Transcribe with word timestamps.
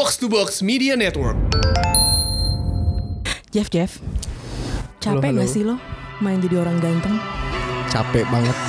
Box 0.00 0.16
to 0.16 0.32
Box 0.32 0.64
Media 0.64 0.96
Network. 0.96 1.36
Jeff 3.52 3.68
Jeff 3.68 4.00
capek 4.96 5.28
halo. 5.28 5.44
gak 5.44 5.50
sih 5.52 5.60
lo 5.60 5.76
main 6.24 6.40
jadi 6.40 6.56
orang 6.56 6.80
ganteng 6.80 7.20
Capek 7.92 8.24
banget. 8.32 8.56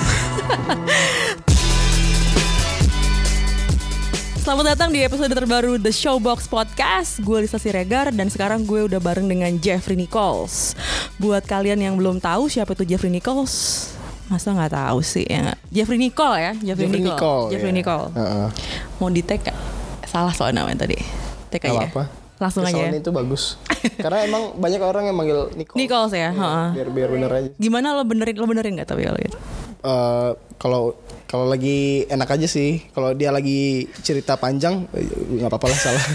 Selamat 4.43 4.75
datang 4.75 4.91
di 4.91 5.07
episode 5.07 5.31
terbaru 5.31 5.79
The 5.79 5.95
Showbox 5.95 6.51
Podcast 6.51 7.23
Gue 7.23 7.47
Lisa 7.47 7.55
Siregar 7.55 8.11
dan 8.11 8.27
sekarang 8.27 8.67
gue 8.67 8.91
udah 8.91 8.99
bareng 8.99 9.31
dengan 9.31 9.55
Jeffrey 9.55 9.95
Nichols 9.95 10.75
Buat 11.15 11.47
kalian 11.47 11.79
yang 11.79 11.95
belum 11.95 12.19
tahu 12.19 12.51
siapa 12.51 12.75
itu 12.75 12.83
Jeffrey 12.83 13.07
Nichols 13.07 13.87
Masa 14.27 14.51
nggak 14.51 14.75
tahu 14.75 14.99
sih 14.99 15.23
ya? 15.31 15.55
Jeffrey 15.71 15.95
Nicole 15.95 16.43
ya 16.43 16.51
Jeffrey, 16.59 16.91
Jeffrey 16.91 16.99
Nicole, 16.99 17.15
Nicole, 17.15 17.47
Jeffrey 17.55 17.71
ya. 17.71 17.77
Nicole 17.79 18.11
Heeh. 18.19 18.51
Mau 18.99 19.07
di 19.07 19.23
tag? 19.23 19.47
Salah 20.11 20.35
soalnya 20.35 20.67
namanya 20.67 20.83
tadi 20.83 21.20
Gak 21.59 21.67
aja 21.67 21.79
apa-apa. 21.91 22.03
Langsung 22.41 22.65
aja 22.65 22.73
Kesawan 22.73 22.95
ya 22.95 22.99
itu 23.03 23.11
bagus. 23.13 23.43
Karena 24.05 24.19
emang 24.25 24.43
banyak 24.57 24.81
orang 24.81 25.03
yang 25.11 25.17
manggil 25.17 25.51
Nicole. 25.53 25.77
Nichols 25.77 26.13
ya 26.15 26.31
heeh. 26.31 26.67
biar 26.79 26.89
biar 26.89 27.09
bener 27.11 27.31
aja. 27.33 27.49
Gimana 27.59 27.93
lo 27.97 28.07
benerin 28.07 28.35
Lo 28.39 28.47
benerin 28.49 28.79
gak 28.81 28.89
tapi 28.89 29.05
kalau 29.05 29.19
gitu 29.19 29.37
Eh, 29.81 30.31
kalau 30.61 30.93
kalau 31.25 31.49
lagi 31.49 32.05
enak 32.05 32.29
aja 32.29 32.45
sih. 32.45 32.85
Kalau 32.93 33.17
dia 33.17 33.33
lagi 33.33 33.89
cerita 34.05 34.37
panjang 34.37 34.85
eh, 34.93 35.09
nggak 35.41 35.49
apa-apa 35.49 35.67
lah 35.73 35.79
salah. 35.79 36.05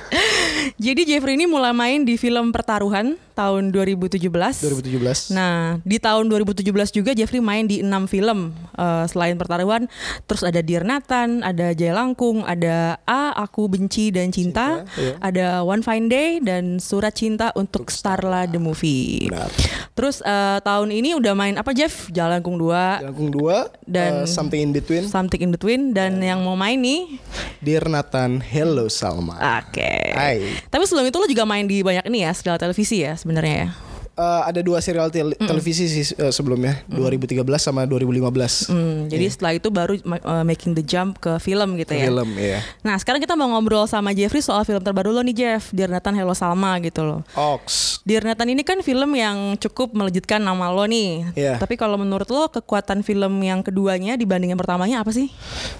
Jadi 0.84 1.06
Jeffrey 1.06 1.38
ini 1.38 1.46
mulai 1.46 1.70
main 1.70 2.02
di 2.02 2.18
film 2.18 2.50
Pertaruhan 2.50 3.14
tahun 3.40 3.72
2017 3.72 4.20
2017. 4.28 5.32
Nah, 5.32 5.80
di 5.80 5.96
tahun 5.96 6.28
2017 6.28 6.92
juga 6.92 7.16
Jeffrey 7.16 7.40
main 7.40 7.64
di 7.64 7.80
enam 7.80 8.04
film 8.04 8.52
eh, 8.76 9.04
selain 9.08 9.40
Pertaruhan. 9.40 9.88
Terus 10.28 10.44
ada 10.44 10.60
Dear 10.60 10.84
Nathan, 10.84 11.40
ada 11.40 11.72
Jaya 11.72 11.96
Langkung, 11.96 12.44
ada 12.44 13.00
A, 13.08 13.32
Aku 13.48 13.72
Benci 13.72 14.12
dan 14.12 14.28
Cinta, 14.28 14.84
Cinta, 14.84 15.00
iya. 15.00 15.14
ada 15.24 15.46
One 15.64 15.80
Fine 15.80 16.06
Day 16.12 16.28
dan 16.44 16.76
Surat 16.82 17.16
Cinta 17.16 17.48
untuk 17.56 17.88
Starla 17.88 18.44
the 18.44 18.60
Movie. 18.60 19.32
Benar. 19.32 19.48
Terus 19.96 20.20
eh, 20.20 20.58
tahun 20.60 20.92
ini 20.92 21.16
udah 21.16 21.32
main 21.32 21.56
apa 21.56 21.72
Jeff? 21.72 22.12
Jaya 22.12 22.36
Langkung 22.36 22.60
2, 22.60 23.08
Langkung 23.08 23.32
2 23.32 23.88
Dan- 23.88 24.28
something 24.28 24.60
in 24.60 24.72
between. 24.76 25.08
Something 25.08 25.40
in 25.40 25.50
Between 25.50 25.96
dan 25.96 26.20
yang 26.20 26.44
mau 26.44 26.54
main 26.54 26.78
nih. 26.78 27.16
Dear 27.64 27.88
Nathan, 27.88 28.40
hello 28.40 28.86
Salma. 28.86 29.36
Oke. 29.60 30.12
Hai. 30.12 30.60
Tapi 30.68 30.82
sebelum 30.84 31.08
itu 31.08 31.16
lo 31.16 31.26
juga 31.26 31.44
main 31.48 31.64
di 31.64 31.80
banyak 31.80 32.04
ini 32.08 32.24
ya, 32.24 32.32
serial 32.32 32.56
televisi 32.60 33.02
ya 33.02 33.14
sebenarnya 33.30 33.70
ya. 33.70 33.89
Eh, 34.20 34.42
ada 34.44 34.60
dua 34.60 34.84
serial 34.84 35.08
tel- 35.08 35.32
televisi 35.32 35.88
sih 35.88 36.12
eh, 36.12 36.28
sebelumnya, 36.28 36.84
2013 36.86 37.40
sama 37.56 37.88
2015. 37.88 38.68
Hmm, 38.68 39.08
jadi 39.08 39.24
setelah 39.26 39.56
itu 39.56 39.72
baru 39.72 39.96
uh, 39.96 40.44
making 40.44 40.76
the 40.76 40.84
jump 40.84 41.16
ke 41.16 41.40
film 41.40 41.80
gitu 41.80 41.96
ya. 41.96 42.04
Film 42.04 42.28
ya. 42.36 42.60
Nah 42.84 43.00
sekarang 43.00 43.16
kita 43.16 43.32
mau 43.32 43.48
ngobrol 43.48 43.88
sama 43.88 44.12
Jeffrey 44.12 44.44
soal 44.44 44.68
film 44.68 44.76
terbaru 44.78 45.08
lo 45.08 45.24
nih 45.24 45.32
Jeff, 45.32 45.72
Dear 45.72 45.88
Nathan 45.88 46.12
Hello 46.12 46.36
Salma 46.36 46.76
gitu 46.78 47.00
loh. 47.00 47.24
Ox. 47.32 47.96
Dear 48.04 48.20
Nathan 48.20 48.52
ini 48.52 48.60
kan 48.60 48.84
film 48.84 49.08
yang 49.16 49.56
cukup 49.56 49.96
melejitkan 49.96 50.44
nama 50.44 50.68
lo 50.68 50.84
nih. 50.84 51.32
Iya. 51.32 51.54
Tapi 51.56 51.80
kalau 51.80 51.96
menurut 51.96 52.28
lo 52.28 52.52
kekuatan 52.52 53.00
film 53.00 53.40
yang 53.40 53.64
keduanya 53.64 54.20
dibanding 54.20 54.52
yang 54.52 54.60
pertamanya 54.60 55.00
apa 55.00 55.16
sih? 55.16 55.32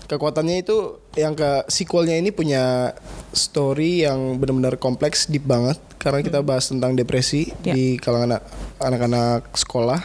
Kekuatannya 0.09 0.65
itu 0.65 0.97
yang 1.13 1.37
ke 1.37 1.69
sequelnya 1.69 2.17
ini 2.17 2.33
punya 2.33 2.95
story 3.33 4.07
yang 4.07 4.39
benar-benar 4.39 4.79
kompleks, 4.79 5.27
deep 5.27 5.45
banget 5.45 5.77
karena 6.01 6.25
kita 6.25 6.41
bahas 6.41 6.65
tentang 6.67 6.97
depresi 6.97 7.53
Ya. 7.61 7.77
di 7.77 8.01
kalangan 8.01 8.30
anak- 8.31 8.47
anak-anak 8.79 9.51
sekolah, 9.59 9.99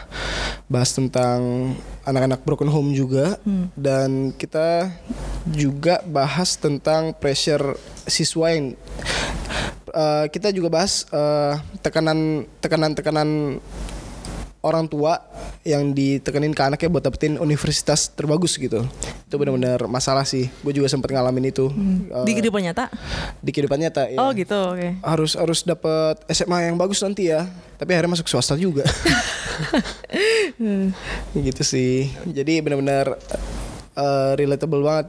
bahas 0.65 0.89
tentang 0.91 1.71
anak-anak 2.01 2.41
broken 2.41 2.73
home 2.73 2.97
juga. 2.97 3.37
Dan 3.77 4.33
kita 4.33 4.89
juga 5.45 6.01
bahas 6.03 6.57
tentang 6.57 7.13
pressure 7.13 7.77
siswa 8.09 8.49
yang 8.49 8.73
eh, 9.93 10.25
kita 10.33 10.49
juga 10.49 10.73
bahas 10.73 11.05
eh, 11.13 11.53
tekanan 11.85 12.49
tekanan 12.57 12.91
tekanan 12.97 13.29
orang 14.65 14.89
tua 14.89 15.21
yang 15.61 15.93
ditekanin 15.93 16.49
ke 16.51 16.61
anaknya 16.63 16.89
buat 16.89 17.05
dapetin 17.05 17.37
universitas 17.37 18.09
terbagus 18.09 18.57
gitu. 18.57 18.81
Itu 19.23 19.37
benar-benar 19.37 19.85
masalah 19.85 20.25
sih. 20.25 20.49
Gue 20.59 20.73
juga 20.73 20.89
sempat 20.89 21.13
ngalamin 21.13 21.53
itu 21.53 21.69
Eh, 21.69 22.25
di 22.25 22.33
kehidupan 22.33 22.65
nyata? 22.65 22.89
di 23.37 23.53
kehidupan 23.53 23.77
nyata. 23.77 24.09
ya. 24.09 24.17
Oh 24.17 24.33
gitu, 24.33 24.57
oke. 24.57 25.05
Harus 25.05 25.37
harus 25.37 25.61
dapet 25.61 26.17
SMA 26.27 26.67
yang 26.67 26.75
bagus 26.75 26.97
nanti 26.99 27.29
ya. 27.29 27.45
Tapi 27.77 27.93
akhirnya 27.93 28.17
masuk 28.17 28.25
swasta 28.25 28.57
juga. 28.57 28.81
gitu 31.37 31.61
sih. 31.61 32.09
Jadi 32.25 32.61
benar-benar 32.61 33.13
eh, 33.93 34.31
relatable 34.35 34.81
banget. 34.81 35.07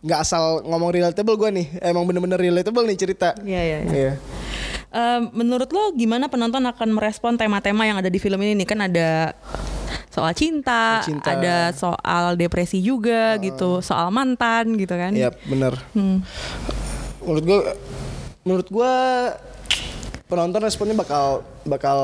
Nggak 0.00 0.20
asal 0.20 0.62
ngomong 0.62 0.90
relatable 0.92 1.36
gue 1.36 1.50
nih. 1.52 1.66
Emang 1.80 2.06
bener-bener 2.06 2.38
relatable 2.38 2.86
nih 2.86 2.98
cerita. 2.98 3.34
Iya 3.42 3.60
iya. 3.60 3.78
iya. 3.82 3.90
Iya. 3.90 4.12
Menurut 5.32 5.72
lo 5.72 5.92
gimana 5.96 6.28
penonton 6.28 6.62
akan 6.68 6.88
merespon 6.92 7.40
tema-tema 7.40 7.88
yang 7.88 7.98
ada 7.98 8.12
di 8.12 8.20
film 8.20 8.36
ini 8.44 8.60
nih 8.60 8.68
kan 8.68 8.80
ada 8.84 9.32
soal 10.12 10.36
cinta, 10.36 11.00
cinta. 11.00 11.32
ada 11.32 11.72
soal 11.72 12.36
depresi 12.36 12.84
juga 12.84 13.40
gitu, 13.40 13.80
soal 13.80 14.12
mantan 14.12 14.76
gitu 14.76 14.92
kan? 14.92 15.16
Iya 15.16 15.32
bener. 15.48 15.80
Hmm. 15.96 16.20
menurut 17.22 17.44
gue 17.46 17.60
menurut 18.42 18.66
gue 18.66 18.94
penonton 20.26 20.60
responnya 20.60 20.98
bakal 20.98 21.46
bakal 21.62 21.98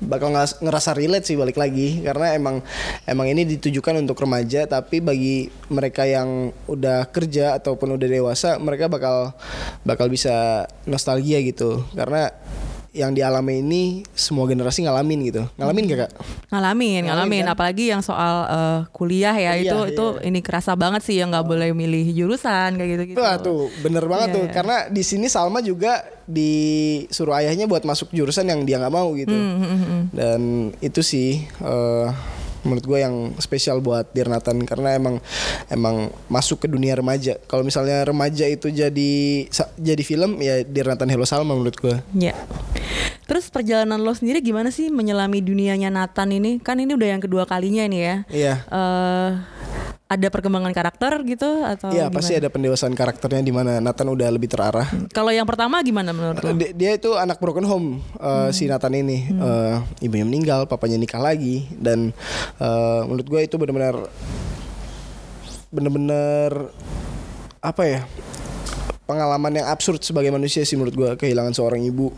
bakal 0.00 0.32
ngerasa 0.34 0.96
relate 0.96 1.28
sih 1.28 1.36
balik 1.36 1.60
lagi. 1.60 2.00
Karena 2.00 2.34
emang 2.34 2.64
emang 3.04 3.26
ini 3.28 3.46
ditujukan 3.46 4.00
untuk 4.00 4.18
remaja 4.20 4.64
tapi 4.66 4.98
bagi 5.04 5.52
mereka 5.68 6.08
yang 6.08 6.50
udah 6.66 7.08
kerja 7.12 7.56
ataupun 7.60 8.00
udah 8.00 8.08
dewasa 8.08 8.56
mereka 8.58 8.88
bakal 8.88 9.36
bakal 9.84 10.08
bisa 10.08 10.66
nostalgia 10.88 11.38
gitu. 11.44 11.84
Karena 11.92 12.32
yang 12.90 13.14
dialami 13.14 13.62
ini 13.62 13.82
semua 14.10 14.50
generasi 14.50 14.82
ngalamin 14.82 15.30
gitu 15.30 15.42
ngalamin 15.54 15.84
gak 15.86 15.98
kak? 16.06 16.12
Ngalamin, 16.50 17.06
ngalamin, 17.06 17.44
kan? 17.46 17.54
apalagi 17.54 17.84
yang 17.94 18.02
soal 18.02 18.34
eh, 18.50 18.80
kuliah 18.90 19.30
ya 19.30 19.54
Kuliah, 19.54 19.62
itu 19.62 19.78
iya. 19.78 19.90
itu 19.94 20.06
ini 20.26 20.38
kerasa 20.42 20.74
banget 20.74 21.06
sih 21.06 21.14
yang 21.22 21.30
nggak 21.30 21.46
boleh 21.46 21.70
milih 21.70 22.10
jurusan 22.10 22.74
kayak 22.74 22.90
gitu-gitu. 22.98 23.18
Wah 23.22 23.38
tuh 23.38 23.70
bener 23.86 24.02
banget 24.10 24.28
Iya, 24.30 24.36
tuh 24.36 24.44
iya. 24.50 24.52
karena 24.52 24.76
di 24.90 25.02
sini 25.06 25.30
Salma 25.30 25.62
juga 25.62 26.02
disuruh 26.26 27.34
ayahnya 27.38 27.70
buat 27.70 27.86
masuk 27.86 28.10
jurusan 28.10 28.50
yang 28.50 28.66
dia 28.66 28.82
nggak 28.82 28.94
mau 28.94 29.14
gitu 29.14 29.30
Hmm, 29.30 30.10
dan 30.10 30.40
itu 30.82 31.02
sih 31.02 31.46
eh, 31.46 32.06
menurut 32.62 32.84
gue 32.84 32.98
yang 33.00 33.32
spesial 33.40 33.80
buat 33.80 34.12
Dear 34.12 34.28
Nathan 34.28 34.62
karena 34.68 34.96
emang 34.96 35.18
emang 35.72 36.12
masuk 36.28 36.64
ke 36.64 36.68
dunia 36.68 36.96
remaja 36.96 37.40
kalau 37.48 37.64
misalnya 37.64 38.04
remaja 38.04 38.44
itu 38.46 38.68
jadi 38.68 39.12
jadi 39.80 40.02
film 40.04 40.40
ya 40.40 40.64
Dear 40.64 40.92
Nathan 40.92 41.08
Hello 41.08 41.24
Salma 41.24 41.56
menurut 41.56 41.76
gue 41.80 41.96
Ya. 42.16 42.34
Terus 43.30 43.46
perjalanan 43.46 44.02
lo 44.02 44.10
sendiri 44.10 44.42
gimana 44.42 44.74
sih 44.74 44.90
menyelami 44.90 45.38
dunianya 45.38 45.86
Nathan 45.86 46.34
ini? 46.34 46.58
Kan 46.58 46.82
ini 46.82 46.98
udah 46.98 47.14
yang 47.14 47.22
kedua 47.22 47.46
kalinya 47.46 47.86
nih 47.86 48.00
ya. 48.02 48.16
iya 48.34 48.54
eh 48.66 49.30
ada 50.10 50.26
perkembangan 50.26 50.74
karakter 50.74 51.22
gitu 51.22 51.62
atau 51.62 51.94
Iya 51.94 52.10
pasti 52.10 52.34
ada 52.34 52.50
pendewasaan 52.50 52.98
karakternya 52.98 53.46
di 53.46 53.54
mana 53.54 53.78
Nathan 53.78 54.10
udah 54.10 54.26
lebih 54.34 54.50
terarah. 54.50 54.90
Kalau 55.14 55.30
yang 55.30 55.46
pertama 55.46 55.78
gimana 55.86 56.10
menurut 56.10 56.42
lo? 56.42 56.50
Dia, 56.58 56.74
dia 56.74 56.90
itu 56.98 57.14
anak 57.14 57.38
broken 57.38 57.62
home 57.62 58.02
uh, 58.18 58.50
si 58.50 58.66
Nathan 58.66 58.98
ini. 58.98 59.30
Uh, 59.30 59.78
ibunya 60.02 60.26
meninggal 60.26 60.66
papanya 60.66 60.98
nikah 60.98 61.22
lagi 61.22 61.70
dan 61.78 62.10
uh, 62.58 63.06
menurut 63.06 63.26
gue 63.30 63.40
itu 63.46 63.54
benar-benar 63.54 64.10
benar-benar 65.70 66.74
apa 67.62 67.82
ya 67.86 68.00
pengalaman 69.06 69.62
yang 69.62 69.66
absurd 69.70 70.02
sebagai 70.02 70.34
manusia 70.34 70.66
sih 70.66 70.74
menurut 70.74 70.94
gue 70.98 71.10
kehilangan 71.22 71.54
seorang 71.54 71.86
ibu. 71.86 72.10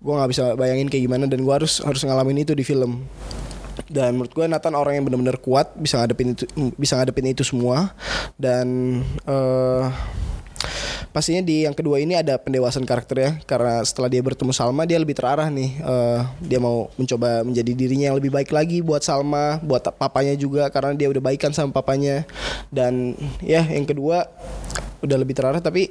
Gue 0.00 0.12
nggak 0.16 0.30
bisa 0.32 0.44
bayangin 0.56 0.88
kayak 0.88 1.04
gimana 1.04 1.28
dan 1.28 1.44
gue 1.44 1.52
harus 1.52 1.84
harus 1.84 2.00
ngalamin 2.00 2.48
itu 2.48 2.56
di 2.56 2.64
film 2.64 3.04
dan 3.90 4.14
menurut 4.14 4.32
gue 4.32 4.46
Nathan 4.46 4.74
orang 4.78 4.98
yang 5.00 5.04
benar-benar 5.06 5.38
kuat 5.42 5.74
bisa 5.74 5.98
ngadepin 5.98 6.38
itu 6.38 6.44
bisa 6.78 6.94
ngadepin 6.98 7.30
itu 7.32 7.42
semua. 7.42 7.94
Dan 8.38 9.00
eh 9.26 9.84
pastinya 11.10 11.42
di 11.42 11.66
yang 11.66 11.74
kedua 11.74 11.98
ini 11.98 12.14
ada 12.14 12.38
pendewasaan 12.38 12.86
karakter 12.86 13.16
ya 13.18 13.30
karena 13.42 13.82
setelah 13.82 14.06
dia 14.06 14.22
bertemu 14.22 14.54
Salma 14.54 14.86
dia 14.86 15.00
lebih 15.00 15.18
terarah 15.18 15.50
nih. 15.50 15.70
Eh, 15.82 16.20
dia 16.46 16.58
mau 16.62 16.86
mencoba 16.94 17.42
menjadi 17.42 17.72
dirinya 17.74 18.14
yang 18.14 18.18
lebih 18.22 18.30
baik 18.30 18.54
lagi 18.54 18.78
buat 18.78 19.02
Salma 19.02 19.58
buat 19.58 19.82
papanya 19.98 20.38
juga. 20.38 20.70
Karena 20.70 20.94
dia 20.94 21.10
udah 21.10 21.22
baikan 21.22 21.50
sama 21.50 21.74
papanya. 21.74 22.22
Dan 22.70 23.18
ya 23.42 23.66
yang 23.66 23.86
kedua 23.88 24.30
udah 25.00 25.16
lebih 25.16 25.32
terarah 25.32 25.64
tapi 25.64 25.90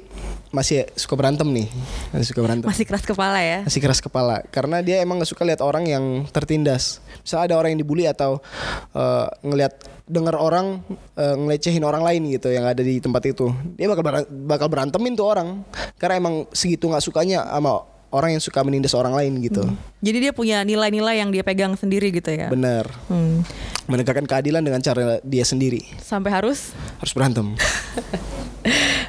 masih 0.50 0.82
suka 0.98 1.14
berantem 1.14 1.46
nih 1.46 1.70
masih 2.10 2.34
suka 2.34 2.42
berantem 2.42 2.66
Masih 2.66 2.82
keras 2.82 3.06
kepala 3.06 3.38
ya? 3.38 3.62
masih 3.62 3.78
keras 3.78 4.02
kepala 4.02 4.42
karena 4.50 4.82
dia 4.82 4.98
emang 4.98 5.22
nggak 5.22 5.30
suka 5.30 5.46
lihat 5.46 5.62
orang 5.62 5.86
yang 5.86 6.04
tertindas. 6.28 6.98
Misalnya 7.22 7.52
ada 7.52 7.56
orang 7.60 7.70
yang 7.76 7.80
dibully 7.80 8.04
atau 8.04 8.42
eh, 8.90 9.26
ngelihat 9.46 9.78
dengar 10.10 10.34
orang 10.34 10.82
eh, 11.14 11.36
ngelecehin 11.38 11.86
orang 11.86 12.02
lain 12.02 12.34
gitu 12.34 12.50
yang 12.50 12.66
ada 12.66 12.82
di 12.82 12.98
tempat 12.98 13.22
itu, 13.30 13.46
dia 13.78 13.86
bakal 13.86 14.02
ber- 14.02 14.30
bakal 14.50 14.66
berantemin 14.66 15.14
tuh 15.14 15.30
orang 15.30 15.62
karena 15.96 16.18
emang 16.18 16.34
segitu 16.50 16.90
nggak 16.90 17.04
sukanya 17.04 17.46
sama 17.46 17.86
orang 18.10 18.34
yang 18.34 18.42
suka 18.42 18.66
menindas 18.66 18.90
orang 18.98 19.14
lain 19.14 19.38
gitu. 19.38 19.62
Jadi 20.02 20.18
dia 20.18 20.32
punya 20.34 20.66
nilai-nilai 20.66 21.22
yang 21.22 21.30
dia 21.30 21.46
pegang 21.46 21.78
sendiri 21.78 22.10
gitu 22.10 22.34
ya. 22.34 22.50
Bener. 22.50 22.90
Hmm. 23.06 23.46
Menegakkan 23.86 24.26
keadilan 24.26 24.66
dengan 24.66 24.82
cara 24.82 25.22
dia 25.22 25.46
sendiri. 25.46 25.86
Sampai 26.02 26.34
harus 26.34 26.74
Harus 26.98 27.14
berantem. 27.14 27.54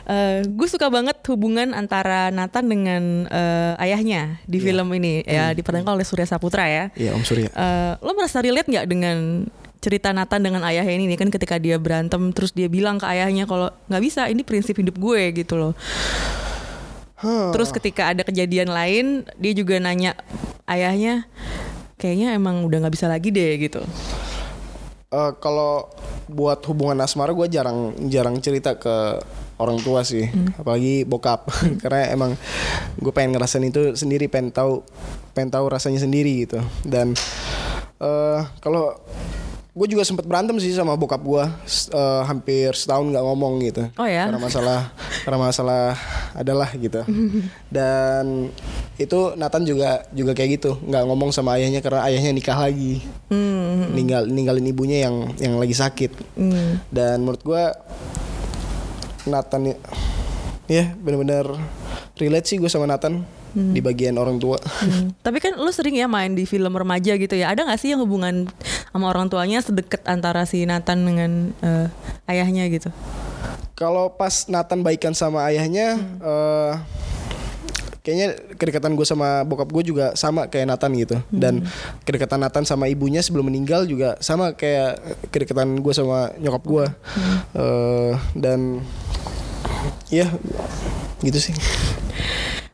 gue 0.41 0.67
suka 0.67 0.89
banget 0.89 1.17
hubungan 1.29 1.71
antara 1.71 2.33
Nathan 2.33 2.65
dengan 2.67 3.03
eh, 3.29 3.83
ayahnya 3.83 4.41
di 4.45 4.57
Iya. 4.57 4.65
film 4.71 4.87
ini 4.93 5.21
ya 5.23 5.53
diperankan 5.53 5.93
oleh 5.97 6.05
Surya 6.05 6.25
Saputra 6.25 6.65
ya. 6.65 6.89
Iya 6.97 7.13
Om 7.13 7.23
Surya. 7.23 7.49
Eh, 7.49 7.93
lo 8.01 8.11
merasa 8.13 8.41
relate 8.41 8.67
nggak 8.69 8.87
dengan 8.89 9.45
cerita 9.81 10.13
Nathan 10.13 10.45
dengan 10.45 10.61
ayahnya 10.61 10.93
ini 10.93 11.09
nih 11.09 11.17
kan 11.17 11.29
ketika 11.33 11.57
dia 11.57 11.81
berantem 11.81 12.29
terus 12.29 12.53
dia 12.53 12.69
bilang 12.69 13.01
ke 13.01 13.05
ayahnya 13.09 13.49
kalau 13.49 13.73
nggak 13.89 14.03
bisa 14.05 14.29
ini 14.29 14.45
prinsip 14.45 14.77
hidup 14.77 14.93
gue 14.97 15.33
gitu 15.33 15.57
loh. 15.57 15.73
Huh. 17.21 17.53
Terus 17.53 17.69
ketika 17.69 18.09
ada 18.13 18.21
kejadian 18.25 18.69
lain 18.73 19.25
dia 19.37 19.53
juga 19.53 19.77
nanya 19.77 20.17
ayahnya 20.65 21.25
kayaknya 21.97 22.33
emang 22.33 22.65
udah 22.65 22.81
nggak 22.81 22.93
bisa 22.93 23.05
lagi 23.05 23.29
deh 23.29 23.57
gitu. 23.61 23.81
Eh, 25.11 25.31
kalau 25.41 25.89
buat 26.29 26.63
hubungan 26.69 27.01
asmara 27.03 27.33
gue 27.35 27.47
jarang 27.51 27.93
jarang 28.07 28.39
cerita 28.39 28.77
ke 28.79 29.19
orang 29.61 29.77
tua 29.79 30.01
sih, 30.01 30.25
apalagi 30.57 31.05
bokap, 31.05 31.45
karena 31.85 32.09
emang 32.09 32.33
gue 32.97 33.13
pengen 33.13 33.37
ngerasain 33.37 33.61
itu 33.61 33.93
sendiri, 33.93 34.25
pengen 34.25 34.49
tahu 34.49 34.81
pengen 35.31 35.53
tahu 35.53 35.69
rasanya 35.69 36.01
sendiri 36.01 36.43
gitu. 36.43 36.59
Dan 36.81 37.13
eh 37.97 38.41
kalau 38.59 38.97
gue 39.71 39.87
juga 39.87 40.03
sempat 40.03 40.27
berantem 40.27 40.59
sih 40.59 40.75
sama 40.75 40.99
bokap 40.99 41.23
gue, 41.23 41.43
hampir 42.27 42.75
setahun 42.75 43.07
nggak 43.07 43.23
ngomong 43.23 43.63
gitu. 43.63 43.87
Oh 43.95 44.03
ya? 44.03 44.27
Karena 44.27 44.41
masalah 44.41 44.79
karena 45.23 45.37
masalah 45.39 45.83
adalah 46.35 46.69
gitu. 46.75 46.99
Dan 47.71 48.51
itu 48.99 49.33
Nathan 49.33 49.63
juga 49.63 50.03
juga 50.11 50.35
kayak 50.35 50.49
gitu, 50.59 50.77
nggak 50.83 51.03
ngomong 51.07 51.31
sama 51.31 51.55
ayahnya 51.55 51.79
karena 51.79 52.03
ayahnya 52.05 52.35
nikah 52.35 52.57
lagi 52.59 53.01
Hmm. 53.31 53.95
ninggal 53.95 54.27
ninggalin 54.27 54.67
ibunya 54.67 55.07
yang 55.07 55.31
yang 55.39 55.55
lagi 55.55 55.71
sakit 55.71 56.11
Hmm. 56.35 56.83
dan 56.91 57.23
menurut 57.23 57.41
gua 57.41 57.71
Nathan 59.27 59.73
ya, 59.73 59.75
ya 60.69 60.85
benar-benar 60.97 61.45
relate 62.17 62.47
sih 62.47 62.57
gue 62.57 62.69
sama 62.69 62.85
Nathan 62.89 63.21
di 63.51 63.83
bagian 63.83 64.15
orang 64.15 64.39
tua. 64.39 64.55
Hmm. 64.61 65.11
Tapi 65.25 65.43
kan 65.43 65.59
lu 65.59 65.67
sering 65.75 65.99
ya 65.99 66.07
main 66.07 66.31
di 66.31 66.47
film 66.47 66.71
remaja 66.71 67.19
gitu 67.19 67.35
ya. 67.35 67.51
Ada 67.51 67.67
nggak 67.67 67.79
sih 67.83 67.91
yang 67.91 67.99
hubungan 67.99 68.47
sama 68.95 69.11
orang 69.11 69.27
tuanya 69.27 69.59
sedekat 69.59 70.01
antara 70.07 70.47
si 70.47 70.63
Nathan 70.63 71.03
dengan 71.03 71.31
eh, 71.59 71.87
ayahnya 72.31 72.71
gitu? 72.71 72.89
kalau 73.81 74.13
pas 74.13 74.45
Nathan 74.45 74.85
baikan 74.85 75.17
sama 75.17 75.41
ayahnya 75.49 75.97
eh, 76.21 76.73
kayaknya 78.05 78.37
kedekatan 78.57 78.93
gue 78.93 79.05
sama 79.09 79.41
bokap 79.41 79.73
gue 79.73 79.89
juga 79.89 80.13
sama 80.13 80.45
kayak 80.45 80.69
Nathan 80.69 80.93
gitu. 81.01 81.17
Dan 81.33 81.65
kedekatan 82.05 82.45
Nathan 82.45 82.61
sama 82.61 82.85
ibunya 82.85 83.25
sebelum 83.25 83.49
meninggal 83.49 83.89
juga 83.89 84.21
sama 84.21 84.53
kayak 84.53 85.01
kedekatan 85.33 85.81
gue 85.81 85.93
sama 85.97 86.29
nyokap 86.37 86.61
gue 86.61 86.85
Eh, 87.51 88.13
dan 88.37 88.85
ya 90.11 90.27
gitu 91.23 91.39
sih 91.39 91.55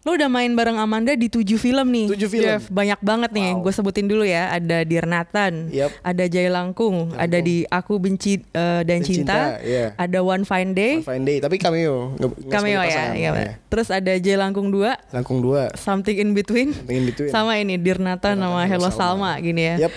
Lo 0.07 0.15
udah 0.15 0.31
main 0.31 0.47
bareng 0.55 0.79
Amanda 0.79 1.11
di 1.19 1.27
tujuh 1.27 1.59
film 1.59 1.91
nih. 1.91 2.07
Tujuh 2.15 2.31
film. 2.31 2.47
Jeff, 2.47 2.71
banyak 2.71 2.95
banget 3.03 3.27
nih. 3.35 3.59
Gue 3.59 3.75
sebutin 3.75 4.07
dulu 4.07 4.23
ya. 4.23 4.47
Ada 4.55 4.87
Dear 4.87 5.03
Nathan, 5.03 5.67
Yep. 5.67 5.99
ada 5.99 6.23
Jaya 6.31 6.47
Langkung, 6.47 7.11
ada 7.11 7.43
di 7.43 7.67
Aku 7.67 7.99
Benci 7.99 8.39
eh, 8.39 8.87
dan 8.87 8.87
Dan 8.87 8.99
Cinta, 9.03 9.59
Cinta, 9.59 9.67
iya. 9.67 9.91
ada 9.99 10.23
One 10.23 10.47
Fine 10.47 10.71
Day, 10.71 11.03
One 11.03 11.11
Fine 11.11 11.25
Day 11.27 11.37
tapi 11.43 11.59
cameo 11.59 12.15
nggak 12.15 12.31
cameo 12.47 12.79
ya. 12.79 12.87
pasangan. 12.87 13.15
iya. 13.19 13.31
Iya. 13.35 13.51
Terus 13.67 13.87
ada 13.91 14.13
Jaya 14.15 14.37
Langkung 14.39 14.71
2, 14.71 15.11
Langkung 15.11 15.43
dua 15.43 15.75
Something 15.75 16.23
in 16.23 16.31
Between, 16.31 16.71
pengen 16.87 17.03
between 17.03 17.27
sama 17.27 17.59
ini 17.59 17.75
Dear 17.75 17.99
Nathan 17.99 18.39
sama 18.39 18.63
Hello 18.63 18.87
Salma 18.87 19.35
gini 19.43 19.75
ya. 19.75 19.91
Yap, 19.91 19.93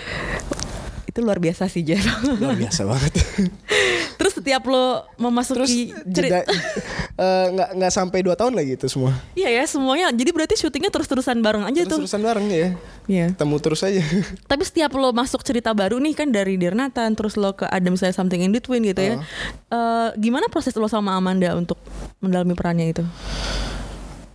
Itu 1.11 1.19
luar 1.27 1.43
biasa 1.43 1.67
sih 1.67 1.83
Jeff. 1.83 1.99
luar 2.39 2.55
biasa 2.55 2.87
banget. 2.87 3.19
Terus 4.19 4.31
setiap 4.39 4.63
lo 4.71 5.03
memasuki 5.19 5.91
cerita, 6.07 6.47
Jeda 6.47 6.55
eh, 7.27 7.45
nggak 7.51 7.69
nggak 7.75 7.91
sampai 7.91 8.23
dua 8.23 8.39
tahun 8.39 8.55
lagi 8.55 8.79
itu 8.79 8.87
semua. 8.87 9.11
iya 9.35 9.51
ya 9.51 9.67
semuanya. 9.67 10.07
Jadi 10.15 10.31
berarti 10.31 10.55
syutingnya 10.55 10.87
terus-terusan 10.87 11.43
bareng 11.43 11.67
aja 11.67 11.83
tuh. 11.83 11.99
Terus 11.99 12.07
terusan 12.07 12.23
bareng 12.23 12.47
ya. 12.47 12.67
Iya. 13.11 13.27
Temu 13.35 13.59
terus 13.59 13.83
aja. 13.83 13.99
Tapi 14.51 14.63
setiap 14.63 14.95
lo 14.95 15.11
masuk 15.11 15.43
cerita 15.43 15.75
baru 15.75 15.99
nih 15.99 16.15
kan 16.15 16.31
dari 16.31 16.55
Dear 16.55 16.79
Nathan, 16.79 17.11
terus 17.19 17.35
lo 17.35 17.51
ke 17.59 17.67
ada 17.67 17.91
misalnya 17.91 18.15
Something 18.15 18.47
in 18.47 18.55
Between 18.55 18.87
gitu 18.87 19.03
ya. 19.03 19.19
Eh, 19.67 20.09
gimana 20.15 20.47
proses 20.47 20.71
lo 20.79 20.87
sama 20.87 21.11
Amanda 21.19 21.51
untuk 21.59 21.75
mendalami 22.23 22.55
perannya 22.55 22.87
itu? 22.95 23.03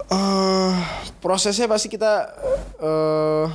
eh 0.07 0.75
prosesnya 1.19 1.67
pasti 1.67 1.91
kita 1.91 2.31
eh 2.79 3.47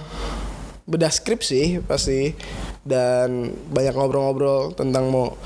bedah 0.83 1.07
skrip 1.13 1.39
sih 1.39 1.79
pasti 1.79 2.35
dan 2.81 3.53
banyak 3.69 3.93
ngobrol-ngobrol 3.93 4.73
tentang 4.73 5.09
mau 5.13 5.37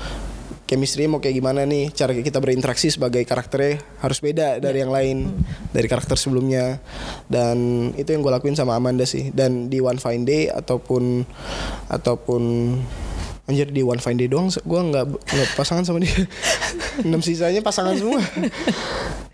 chemistry 0.66 1.06
mau 1.06 1.22
kayak 1.22 1.38
gimana 1.38 1.62
nih 1.62 1.94
cara 1.94 2.10
kita 2.10 2.42
berinteraksi 2.42 2.90
sebagai 2.90 3.22
karakternya 3.22 3.78
harus 4.02 4.18
beda 4.18 4.58
dari 4.58 4.82
yang 4.82 4.90
lain 4.90 5.30
dari 5.70 5.86
karakter 5.86 6.18
sebelumnya. 6.18 6.82
Dan 7.30 7.90
itu 7.94 8.10
yang 8.10 8.20
gue 8.20 8.34
lakuin 8.34 8.58
sama 8.58 8.74
Amanda 8.74 9.06
sih. 9.06 9.30
Dan 9.30 9.70
di 9.70 9.78
One 9.78 10.02
Fine 10.02 10.26
Day 10.26 10.50
ataupun 10.50 11.22
ataupun 11.86 12.42
anjir 13.46 13.70
di 13.70 13.86
One 13.86 14.02
Fine 14.02 14.18
Day 14.18 14.26
doang 14.26 14.50
gue 14.50 14.80
nggak 14.90 15.06
nggak 15.06 15.48
pasangan 15.54 15.86
sama 15.86 16.02
dia. 16.02 16.12
Enam 17.06 17.22
sisanya 17.22 17.62
pasangan 17.62 17.94
semua. 17.94 18.18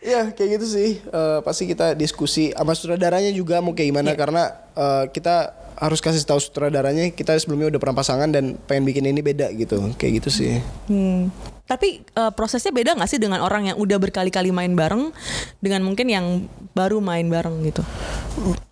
Iya 0.05 0.29
kayak 0.37 0.61
gitu 0.61 0.67
sih. 0.69 1.01
Eh, 1.01 1.39
pasti 1.41 1.65
kita 1.65 1.97
diskusi 1.97 2.53
sama 2.53 2.77
sutradaranya 2.77 3.33
juga 3.33 3.65
mau 3.65 3.73
kayak 3.73 3.89
gimana. 3.89 4.13
Karena 4.13 4.53
eh, 4.77 5.05
kita 5.09 5.62
harus 5.75 5.99
kasih 5.99 6.21
tahu 6.21 6.39
sutradaranya 6.39 7.09
kita 7.09 7.35
sebelumnya 7.35 7.69
udah 7.69 7.81
pernah 7.81 7.97
pasangan 7.97 8.29
dan 8.29 8.55
pengen 8.61 8.85
bikin 8.85 9.05
ini 9.05 9.21
beda 9.21 9.51
gitu 9.53 9.93
kayak 9.95 10.23
gitu 10.23 10.29
sih 10.31 10.53
Hmm. 10.85 11.33
Tapi 11.63 12.03
eh, 12.03 12.33
prosesnya 12.33 12.69
beda 12.69 12.93
nggak 12.93 13.07
sih 13.07 13.17
dengan 13.17 13.41
orang 13.41 13.65
yang 13.65 13.77
udah 13.77 13.97
berkali-kali 13.97 14.51
main 14.51 14.73
bareng 14.73 15.09
dengan 15.57 15.81
mungkin 15.81 16.05
yang 16.07 16.27
baru 16.73 16.99
main 16.99 17.25
bareng 17.27 17.63
gitu? 17.63 17.81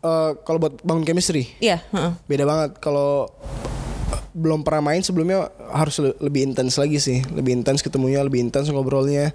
Eh, 0.00 0.30
kalau 0.42 0.58
buat 0.58 0.80
bangun 0.80 1.04
chemistry 1.04 1.48
Iya. 1.58 1.80
heeh. 1.86 2.12
beda 2.26 2.44
banget 2.44 2.70
kalau 2.76 3.30
belum 4.30 4.62
pernah 4.62 4.84
main 4.86 5.00
sebelumnya 5.00 5.48
harus 5.70 5.98
le- 5.98 6.18
lebih 6.20 6.44
intens 6.44 6.76
lagi 6.76 6.98
sih 6.98 7.18
lebih 7.30 7.50
intens 7.52 7.80
ketemunya 7.80 8.20
lebih 8.20 8.38
intens 8.40 8.68
ngobrolnya 8.68 9.34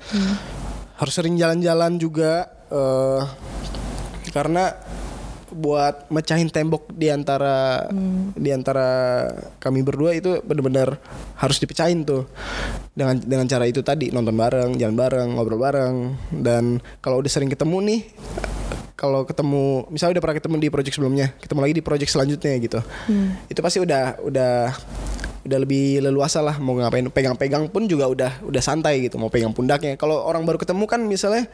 harus 0.96 1.12
sering 1.12 1.36
jalan-jalan 1.36 1.96
juga 1.96 2.48
eh, 2.70 3.22
karena 4.30 4.72
buat 5.56 6.12
mecahin 6.12 6.52
tembok 6.52 6.92
di 6.92 7.08
antara 7.08 7.88
di 8.36 8.52
antara 8.52 8.88
kami 9.64 9.82
berdua 9.82 10.12
itu 10.12 10.44
benar-benar 10.44 11.00
harus 11.40 11.58
dipecahin 11.64 12.04
tuh. 12.04 12.28
Dengan 12.96 13.20
dengan 13.20 13.48
cara 13.48 13.64
itu 13.68 13.80
tadi 13.84 14.12
nonton 14.12 14.36
bareng 14.36 14.76
jalan 14.76 14.96
bareng 15.00 15.28
ngobrol 15.40 15.60
bareng. 15.64 15.96
Dan 16.30 16.84
kalau 17.00 17.24
udah 17.24 17.32
sering 17.32 17.48
ketemu 17.48 17.78
nih 17.82 18.02
kalau 18.96 19.28
ketemu 19.28 19.92
misalnya 19.92 20.20
udah 20.20 20.24
pernah 20.24 20.38
ketemu 20.40 20.56
di 20.56 20.70
project 20.72 20.96
sebelumnya 20.96 21.28
ketemu 21.44 21.60
lagi 21.64 21.76
di 21.76 21.84
project 21.84 22.12
selanjutnya 22.12 22.54
gitu. 22.60 22.80
Itu 23.48 23.60
pasti 23.64 23.80
udah 23.80 24.20
udah 24.24 24.54
udah 25.46 25.60
lebih 25.62 26.02
leluasa 26.02 26.42
lah 26.42 26.58
mau 26.58 26.74
ngapain 26.74 27.06
pegang-pegang 27.14 27.70
pun 27.70 27.86
juga 27.86 28.10
udah 28.10 28.32
udah 28.50 28.62
santai 28.66 29.06
gitu 29.06 29.22
mau 29.22 29.30
pegang 29.30 29.54
pundaknya 29.54 29.94
kalau 29.94 30.26
orang 30.26 30.42
baru 30.42 30.58
ketemu 30.58 30.90
kan 30.90 31.06
misalnya 31.06 31.46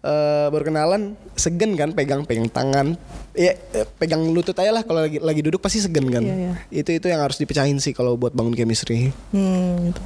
eh, 0.00 0.46
baru 0.48 0.64
kenalan 0.64 1.12
segen 1.36 1.76
kan 1.76 1.92
pegang 1.92 2.24
pegang 2.24 2.48
tangan 2.48 2.96
ya 3.36 3.52
eh, 3.52 3.86
pegang 4.00 4.24
lutut 4.32 4.56
aja 4.56 4.72
lah 4.72 4.82
kalau 4.82 5.04
lagi 5.04 5.20
lagi 5.20 5.40
duduk 5.44 5.60
pasti 5.60 5.84
segen 5.84 6.08
kan 6.08 6.24
Iya, 6.24 6.34
iya. 6.34 6.54
itu 6.72 6.90
itu 6.96 7.06
yang 7.06 7.20
harus 7.20 7.36
dipecahin 7.36 7.76
sih 7.78 7.92
kalau 7.92 8.16
buat 8.16 8.32
bangun 8.32 8.56
chemistry 8.56 9.12
Hmm, 9.30 9.92
gitu. 9.92 10.00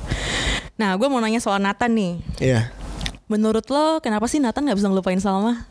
Nah, 0.76 0.98
gue 0.98 1.06
mau 1.06 1.22
nanya 1.22 1.38
soal 1.38 1.62
Nathan 1.62 1.94
nih. 1.94 2.12
Iya 2.42 2.72
Menurut 3.32 3.64
lo, 3.72 3.96
kenapa 4.04 4.28
sih 4.28 4.44
Nathan 4.44 4.68
nggak 4.68 4.76
bisa 4.76 4.88
ngelupain 4.92 5.16
Salma? 5.16 5.64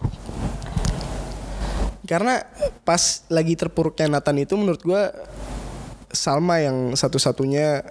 Karena 2.10 2.41
pas 2.81 3.22
lagi 3.29 3.53
terpuruknya 3.53 4.17
Nathan 4.17 4.41
itu 4.41 4.58
menurut 4.58 4.81
gua 4.81 5.13
Salma 6.12 6.60
yang 6.60 6.94
satu-satunya 6.94 7.84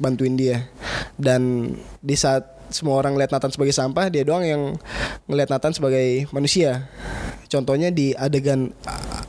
bantuin 0.00 0.36
dia. 0.36 0.68
Dan 1.20 1.74
di 2.00 2.16
saat 2.16 2.46
semua 2.70 3.00
orang 3.00 3.18
lihat 3.18 3.34
Nathan 3.34 3.52
sebagai 3.52 3.74
sampah, 3.74 4.08
dia 4.08 4.22
doang 4.24 4.44
yang 4.46 4.62
ngelihat 5.26 5.50
Nathan 5.52 5.74
sebagai 5.74 6.30
manusia. 6.30 6.88
Contohnya 7.50 7.90
di 7.90 8.14
adegan 8.14 8.70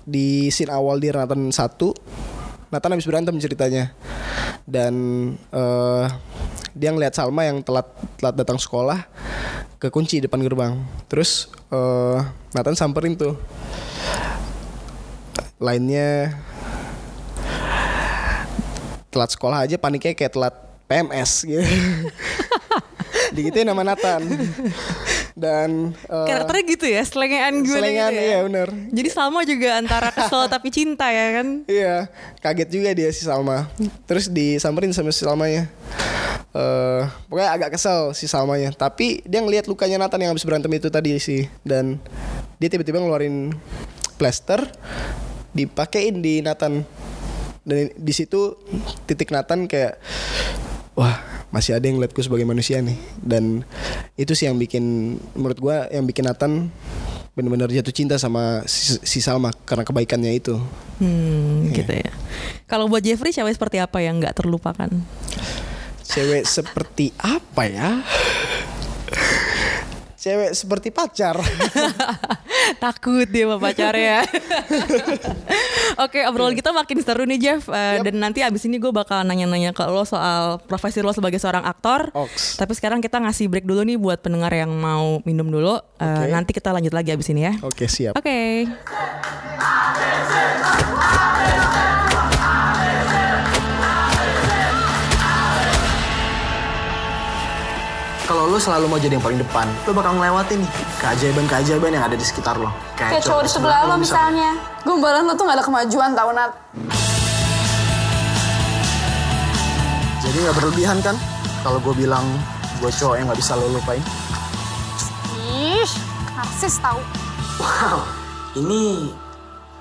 di 0.05 0.49
scene 0.49 0.73
awal 0.73 0.97
di 0.97 1.13
Nathan 1.13 1.53
1 1.53 2.73
Nathan 2.73 2.91
habis 2.95 3.07
berantem 3.07 3.37
ceritanya 3.37 3.93
dan 4.65 4.93
eh, 5.51 6.05
dia 6.73 6.89
ngeliat 6.89 7.13
Salma 7.13 7.45
yang 7.45 7.61
telat 7.61 7.85
telat 8.17 8.35
datang 8.37 8.57
sekolah 8.57 9.05
kekunci 9.77 10.23
depan 10.23 10.41
gerbang 10.41 10.73
terus 11.05 11.51
eh, 11.69 12.19
Nathan 12.55 12.77
samperin 12.77 13.13
tuh 13.19 13.37
lainnya 15.61 16.33
telat 19.11 19.29
sekolah 19.35 19.67
aja 19.67 19.75
paniknya 19.75 20.15
kayak 20.15 20.33
telat 20.33 20.55
PMS 20.87 21.45
gitu 21.45 21.61
digituin 23.35 23.67
nama 23.67 23.83
Nathan 23.83 24.23
dan 25.35 25.95
eh, 25.95 26.27
Karakternya 26.27 26.63
gitu 26.67 26.85
ya, 26.87 27.01
selengean 27.07 27.63
gue 27.63 27.71
selengan 27.71 28.11
gitu 28.11 28.19
ya. 28.19 28.23
iya 28.27 28.37
bener 28.43 28.67
Jadi 28.91 29.09
Salma 29.11 29.41
juga 29.47 29.79
antara 29.79 30.09
kesel 30.11 30.47
tapi 30.51 30.67
cinta 30.69 31.07
ya 31.07 31.41
kan? 31.41 31.47
Iya, 31.67 32.11
kaget 32.43 32.69
juga 32.69 32.89
dia 32.91 33.09
si 33.15 33.23
Salma. 33.23 33.71
Terus 34.07 34.27
disamperin 34.27 34.91
sama 34.91 35.15
si 35.15 35.23
Salmanya. 35.23 35.71
Eh, 36.51 37.01
pokoknya 37.31 37.49
agak 37.55 37.79
kesel 37.79 38.11
si 38.11 38.27
Salmanya. 38.27 38.75
Tapi 38.75 39.23
dia 39.23 39.39
ngelihat 39.39 39.71
lukanya 39.71 40.03
Nathan 40.03 40.27
yang 40.27 40.31
habis 40.35 40.43
berantem 40.43 40.71
itu 40.75 40.91
tadi 40.91 41.15
sih. 41.17 41.47
Dan 41.63 41.95
dia 42.59 42.67
tiba-tiba 42.67 42.99
ngeluarin 42.99 43.55
plaster, 44.19 44.67
dipakein 45.55 46.19
di 46.19 46.43
Nathan. 46.43 46.83
Dan 47.61 47.93
di 47.93 48.13
situ 48.13 48.57
titik 49.05 49.29
Nathan 49.29 49.69
kayak, 49.69 50.01
wah 50.97 51.21
masih 51.51 51.75
ada 51.75 51.83
yang 51.85 51.99
ngeliatku 51.99 52.21
sebagai 52.23 52.47
manusia 52.47 52.81
nih. 52.81 52.97
Dan 53.21 53.61
itu 54.17 54.33
sih 54.33 54.49
yang 54.49 54.57
bikin, 54.57 55.17
menurut 55.37 55.59
gua 55.61 55.85
yang 55.93 56.07
bikin 56.07 56.25
Nathan 56.25 56.73
benar-benar 57.31 57.71
jatuh 57.71 57.95
cinta 57.95 58.19
sama 58.19 58.67
si, 58.67 58.99
si 59.07 59.19
Salma 59.23 59.55
karena 59.63 59.87
kebaikannya 59.87 60.35
itu. 60.35 60.59
Hmm, 60.99 61.71
gitu 61.71 61.93
ya. 61.95 62.11
Kalau 62.67 62.91
buat 62.91 63.03
Jeffrey 63.03 63.31
cewek 63.31 63.55
seperti 63.55 63.79
apa 63.79 64.03
yang 64.03 64.19
nggak 64.19 64.35
terlupakan? 64.35 64.91
Cewek 66.03 66.43
seperti 66.43 67.15
apa 67.23 67.63
ya? 67.71 67.89
Cewek 70.21 70.53
seperti 70.53 70.93
pacar. 70.93 71.33
Takut 72.83 73.25
dia 73.25 73.49
sama 73.49 73.57
pacarnya. 73.57 74.21
Oke, 76.05 76.21
obrolan 76.29 76.53
kita 76.53 76.69
makin 76.69 77.01
seru 77.01 77.25
nih 77.25 77.41
Jeff. 77.41 77.65
Eh, 77.73 77.97
Yap. 77.97 78.05
Dan 78.05 78.21
nanti 78.21 78.45
abis 78.45 78.69
ini 78.69 78.77
gue 78.77 78.93
bakal 78.93 79.25
nanya-nanya 79.25 79.73
ke 79.73 79.81
lo 79.89 80.05
soal 80.05 80.61
profesi 80.69 81.01
lo 81.01 81.09
sebagai 81.09 81.41
seorang 81.41 81.65
aktor. 81.65 82.13
Oks. 82.13 82.61
Tapi 82.61 82.69
sekarang 82.77 83.01
kita 83.01 83.17
ngasih 83.17 83.49
break 83.49 83.65
dulu 83.65 83.81
nih 83.81 83.97
buat 83.97 84.21
pendengar 84.21 84.53
yang 84.53 84.69
mau 84.69 85.25
minum 85.25 85.49
dulu. 85.49 85.81
Eh, 85.97 86.05
Oke. 86.05 86.29
Nanti 86.29 86.51
kita 86.53 86.69
lanjut 86.69 86.93
lagi 86.93 87.17
abis 87.17 87.33
ini 87.33 87.49
ya. 87.49 87.57
Oke, 87.65 87.89
siap. 87.89 88.13
Oke. 88.13 88.69
Kalau 88.69 90.21
lo 98.51 98.59
selalu 98.59 98.85
mau 98.91 98.99
jadi 98.99 99.15
yang 99.15 99.23
paling 99.23 99.39
depan, 99.39 99.63
lo 99.87 99.95
bakal 99.95 100.11
ngelewatin 100.19 100.59
nih 100.59 100.71
keajaiban-keajaiban 100.99 101.95
yang 101.95 102.03
ada 102.03 102.19
di 102.19 102.25
sekitar 102.27 102.59
lo. 102.59 102.67
Kayak 102.99 103.23
cowok 103.23 103.47
di 103.47 103.51
sebelah 103.55 103.87
lo 103.87 103.95
misalnya. 103.95 104.59
Gombalan 104.83 105.23
lo 105.23 105.39
tuh 105.39 105.47
gak 105.47 105.55
ada 105.55 105.63
kemajuan 105.63 106.11
tau 106.11 106.35
Nat. 106.35 106.51
Jadi 110.19 110.37
nggak 110.43 110.55
berlebihan 110.59 110.99
kan? 110.99 111.15
Kalau 111.63 111.79
gue 111.79 111.95
bilang 111.95 112.27
gue 112.83 112.91
cowok 112.91 113.15
yang 113.15 113.31
nggak 113.31 113.39
bisa 113.39 113.55
lo 113.55 113.71
lupain. 113.71 114.03
Ih, 115.47 115.87
narsis 116.35 116.75
tau. 116.83 116.99
Wow, 117.55 118.03
ini 118.59 119.15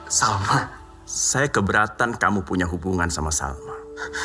Salma. 0.07 0.71
Saya 1.11 1.51
keberatan 1.51 2.15
kamu 2.15 2.47
punya 2.47 2.71
hubungan 2.71 3.11
sama 3.11 3.35
Salma. 3.35 3.75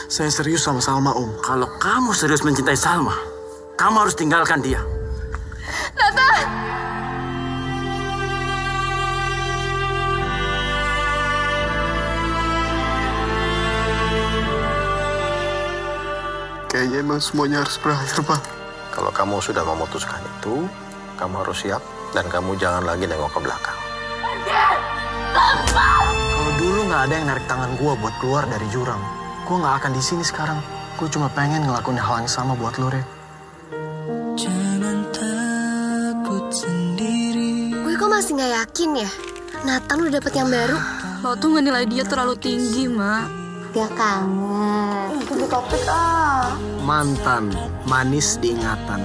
Saya 0.06 0.30
serius 0.30 0.62
sama 0.62 0.78
Salma, 0.80 1.18
Om. 1.18 1.42
Kalau 1.42 1.66
kamu 1.82 2.14
serius 2.14 2.46
mencintai 2.46 2.78
Salma, 2.78 3.18
kamu 3.76 4.08
harus 4.08 4.16
tinggalkan 4.16 4.64
dia. 4.64 4.80
Kayaknya 16.72 17.08
emang 17.08 17.24
semuanya 17.24 17.64
harus 17.64 17.80
berakhir, 17.80 18.20
Pak. 18.20 18.42
Kalau 18.92 19.12
kamu 19.12 19.40
sudah 19.40 19.64
memutuskan 19.64 20.20
itu, 20.40 20.68
kamu 21.16 21.40
harus 21.40 21.64
siap 21.64 21.80
dan 22.12 22.28
kamu 22.28 22.60
jangan 22.60 22.84
lagi 22.84 23.08
nengok 23.08 23.32
ke 23.32 23.40
belakang. 23.40 23.80
Kalau 26.12 26.52
dulu 26.60 26.80
nggak 26.92 27.02
ada 27.08 27.14
yang 27.16 27.28
narik 27.32 27.46
tangan 27.48 27.72
gua 27.80 27.96
buat 27.96 28.16
keluar 28.20 28.44
dari 28.52 28.68
jurang, 28.76 29.00
gua 29.48 29.56
nggak 29.64 29.76
akan 29.84 29.92
di 29.96 30.04
sini 30.04 30.24
sekarang. 30.24 30.60
Gue 30.96 31.12
cuma 31.12 31.28
pengen 31.28 31.68
ngelakuin 31.68 32.00
hal 32.00 32.24
yang 32.24 32.32
sama 32.32 32.56
buat 32.56 32.80
lo, 32.80 32.88
Re. 32.88 33.15
Masih 38.16 38.32
nggak 38.40 38.54
yakin 38.64 38.90
ya? 39.04 39.10
Nathan 39.68 40.08
udah 40.08 40.14
dapet 40.24 40.34
yang 40.40 40.48
baru. 40.48 40.80
Lo 41.20 41.36
tuh 41.36 41.52
ngenilai 41.52 41.84
dia 41.84 42.08
terlalu 42.08 42.40
tinggi, 42.40 42.88
Mak. 42.88 43.28
Gak 43.76 43.92
kangen. 43.92 45.20
Ganti 45.28 45.46
topik 45.52 45.84
ah. 45.92 46.56
Mantan, 46.80 47.52
manis 47.84 48.40
diingatan. 48.40 49.04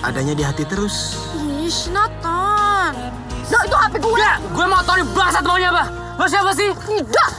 Adanya 0.00 0.32
di 0.32 0.40
hati 0.40 0.64
terus. 0.64 1.20
Ih, 1.36 1.92
Nathan. 1.92 2.96
Nah, 3.52 3.62
itu 3.68 3.76
HP 3.76 3.94
gue. 4.00 4.30
Gue 4.56 4.64
mau 4.64 4.80
tau 4.80 4.96
nih 4.96 5.04
bangsat 5.12 5.44
maunya 5.44 5.68
apa? 5.68 5.84
Lo 6.16 6.24
siapa 6.24 6.56
sih? 6.56 6.72
Tidak. 6.72 7.30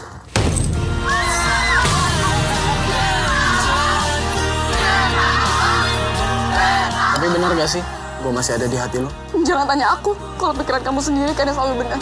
Tapi 7.17 7.25
benar 7.33 7.51
gak 7.57 7.69
sih? 7.73 7.81
Gue 8.21 8.29
masih 8.29 8.61
ada 8.61 8.69
di 8.69 8.77
hati 8.77 9.01
lo. 9.01 9.09
Jangan 9.47 9.65
tanya 9.67 9.95
aku. 9.95 10.11
Kalau 10.35 10.53
pikiran 10.55 10.81
kamu 10.83 10.99
sendiri 10.99 11.31
kan 11.35 11.47
yang 11.47 11.55
selalu 11.55 11.83
benar. 11.85 11.99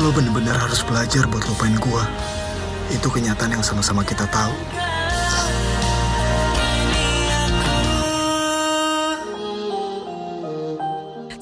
Lo 0.00 0.08
bener-bener 0.16 0.56
harus 0.56 0.80
belajar 0.86 1.28
buat 1.28 1.44
lupain 1.44 1.76
gua. 1.82 2.08
Itu 2.88 3.12
kenyataan 3.12 3.54
yang 3.58 3.64
sama-sama 3.64 4.00
kita 4.00 4.24
tahu. 4.32 4.54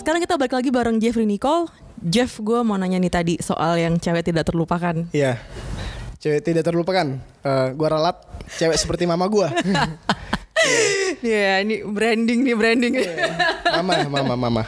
Sekarang 0.02 0.20
kita 0.24 0.34
balik 0.40 0.54
lagi 0.56 0.70
bareng 0.72 0.96
Jeffrey 0.98 1.28
Nicole. 1.28 1.70
Jeff, 1.98 2.40
gue 2.40 2.62
mau 2.62 2.78
nanya 2.78 2.96
nih 2.96 3.12
tadi 3.12 3.34
soal 3.42 3.76
yang 3.76 4.00
cewek 4.00 4.24
tidak 4.26 4.48
terlupakan. 4.48 5.06
Iya. 5.12 5.38
Cewek 6.18 6.42
tidak 6.42 6.66
terlupakan. 6.66 7.14
Eh, 7.46 7.68
gua 7.78 7.88
ralat 7.94 8.16
cewek 8.58 8.74
seperti 8.74 9.06
mama 9.06 9.30
gua. 9.30 9.54
Iya, 11.18 11.66
ini 11.66 11.82
branding 11.82 12.46
nih 12.46 12.54
branding. 12.54 12.94
mama, 13.74 14.06
mama, 14.06 14.34
mama. 14.38 14.62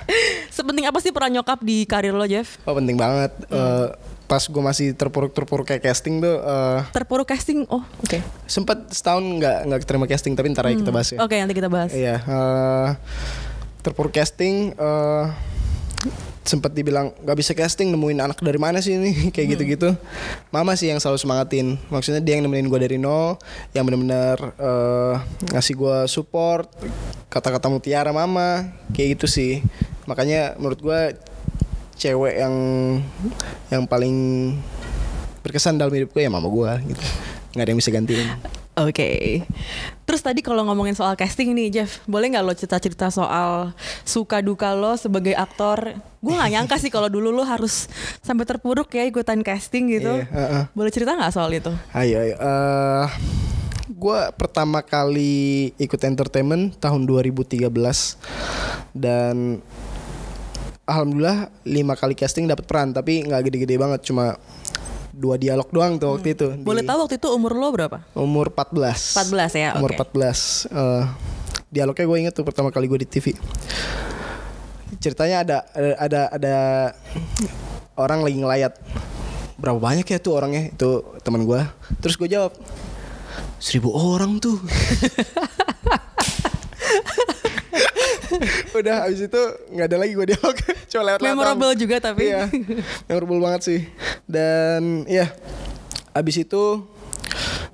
Sepenting 0.51 0.83
apa 0.91 0.99
sih 0.99 1.15
peran 1.15 1.31
nyokap 1.31 1.63
di 1.63 1.87
karir 1.87 2.11
lo, 2.11 2.27
Jeff? 2.27 2.59
Oh 2.67 2.75
penting 2.75 2.99
banget. 2.99 3.31
Eh, 3.47 3.87
pas 4.27 4.43
gue 4.43 4.63
masih 4.63 4.95
terpuruk-terpuruk 4.95 5.67
kayak 5.67 5.83
casting 5.87 6.19
tuh, 6.19 6.43
eh, 6.43 6.81
Terpuruk 6.91 7.27
casting. 7.27 7.67
Oh, 7.71 7.83
oke. 7.83 8.19
sempet 8.51 8.91
setahun 8.91 9.23
nggak 9.23 9.59
nggak 9.71 9.81
terima 9.87 10.07
casting 10.11 10.35
tapi 10.35 10.51
ntar 10.51 10.67
aja 10.67 10.75
kita 10.75 10.91
bahas 10.91 11.09
ya. 11.15 11.19
Oke, 11.23 11.39
nanti 11.39 11.55
kita 11.55 11.71
bahas. 11.71 11.91
Iya, 11.95 12.19
eh, 12.19 12.89
terpuruk 13.87 14.11
casting 14.11 14.75
eh 14.75 15.25
sempat 16.41 16.73
dibilang 16.73 17.13
nggak 17.21 17.37
bisa 17.37 17.53
casting 17.53 17.93
nemuin 17.93 18.25
anak 18.25 18.41
dari 18.41 18.57
mana 18.57 18.81
sih 18.81 18.97
ini 18.97 19.13
kayak 19.35 19.59
gitu-gitu. 19.59 19.93
Mama 20.49 20.75
sih 20.75 20.89
yang 20.89 20.99
selalu 20.99 21.19
semangatin. 21.21 21.77
Maksudnya 21.93 22.21
dia 22.25 22.39
yang 22.41 22.49
nemenin 22.49 22.69
gue 22.73 22.81
dari 22.81 22.97
nol, 22.97 23.37
yang 23.77 23.85
benar-benar 23.85 24.37
eh, 24.57 25.15
ngasih 25.53 25.75
gue 25.77 25.97
support, 26.09 26.69
kata-kata 27.29 27.69
mutiara 27.69 28.11
mama, 28.11 28.73
kayak 28.93 29.21
gitu 29.21 29.27
sih. 29.29 29.61
Makanya 30.09 30.57
menurut 30.57 30.81
gue 30.81 31.01
cewek 32.01 32.41
yang 32.41 32.55
yang 33.69 33.85
paling 33.85 34.17
berkesan 35.45 35.77
dalam 35.77 35.93
hidup 35.93 36.13
gue 36.17 36.23
ya 36.25 36.33
mama 36.33 36.49
gue 36.49 36.97
gitu. 36.97 37.05
Nggak 37.53 37.65
ada 37.65 37.71
yang 37.71 37.81
bisa 37.81 37.93
gantiin. 37.93 38.60
Oke. 38.79 39.43
Terus 40.07 40.23
tadi 40.23 40.41
kalau 40.43 40.63
ngomongin 40.67 40.95
soal 40.95 41.19
casting 41.19 41.55
nih, 41.55 41.69
Jeff, 41.83 42.03
boleh 42.07 42.31
nggak 42.31 42.45
lo 42.47 42.55
cerita-cerita 42.55 43.11
soal 43.11 43.75
suka 44.07 44.43
duka 44.43 44.75
lo 44.75 44.95
sebagai 44.95 45.35
aktor? 45.35 45.99
Gue 46.23 46.35
nggak 46.39 46.51
nyangka 46.55 46.77
sih 46.79 46.91
kalau 46.91 47.11
dulu 47.11 47.35
lo 47.35 47.43
harus 47.43 47.91
sampai 48.23 48.47
terpuruk 48.47 48.91
ya 48.95 49.07
ikutan 49.07 49.43
casting 49.43 49.91
gitu. 49.91 50.23
Iya, 50.23 50.27
heeh. 50.31 50.63
Boleh 50.75 50.91
cerita 50.95 51.19
nggak 51.19 51.35
soal 51.35 51.51
itu? 51.55 51.71
Ayo, 51.95 52.23
ayo. 52.23 52.35
Eh, 52.39 53.07
gue 53.91 54.21
pertama 54.39 54.87
kali 54.87 55.75
ikut 55.77 56.01
entertainment 56.07 56.79
tahun 56.79 57.05
2013 57.05 57.67
dan 58.95 59.59
alhamdulillah 60.87 61.51
lima 61.67 61.95
kali 61.95 62.15
casting 62.19 62.51
dapat 62.51 62.67
peran 62.67 62.91
tapi 62.91 63.23
nggak 63.23 63.51
gede-gede 63.51 63.79
banget 63.79 64.07
cuma 64.11 64.35
dua 65.21 65.37
dialog 65.37 65.69
doang 65.69 66.01
tuh 66.01 66.17
waktu 66.17 66.33
itu. 66.33 66.47
di 66.57 66.65
Boleh 66.65 66.81
tahu 66.81 67.05
waktu 67.05 67.21
itu 67.21 67.29
umur 67.29 67.53
lo 67.53 67.69
berapa? 67.69 68.01
Umur 68.17 68.49
14. 68.49 69.21
14 69.21 69.61
ya, 69.61 69.69
Umur 69.77 69.93
oke. 69.93 70.17
14. 70.17 70.73
Eh, 70.73 71.05
dialognya 71.69 72.05
gue 72.09 72.19
inget 72.25 72.35
tuh 72.35 72.45
pertama 72.49 72.73
kali 72.73 72.89
gue 72.89 73.05
di 73.05 73.09
TV. 73.09 73.37
Ceritanya 74.97 75.37
ada 75.45 75.57
ada 76.01 76.21
ada 76.33 76.55
orang 78.01 78.25
lagi 78.25 78.37
ngelayat. 78.41 78.73
Berapa 79.61 79.77
banyak 79.77 80.09
ya 80.09 80.19
tuh 80.19 80.41
orangnya? 80.41 80.73
Itu 80.73 81.21
teman 81.21 81.45
gue. 81.45 81.61
Terus 82.01 82.17
gue 82.17 82.29
jawab, 82.33 82.57
seribu 83.61 83.93
orang 83.93 84.41
tuh. 84.41 84.57
Udah 88.79 89.07
habis 89.07 89.21
itu 89.25 89.43
nggak 89.75 89.87
ada 89.91 89.97
lagi 89.99 90.13
gue 90.15 90.27
dialog. 90.35 90.57
Cuma 90.91 91.03
lewat 91.07 91.21
Memorable 91.23 91.73
juga 91.79 91.97
tapi. 92.03 92.31
Iya, 92.31 92.51
memorable 93.07 93.41
banget 93.43 93.61
sih. 93.67 93.81
Dan 94.27 95.07
ya, 95.07 95.31
abis 96.15 96.43
itu 96.43 96.85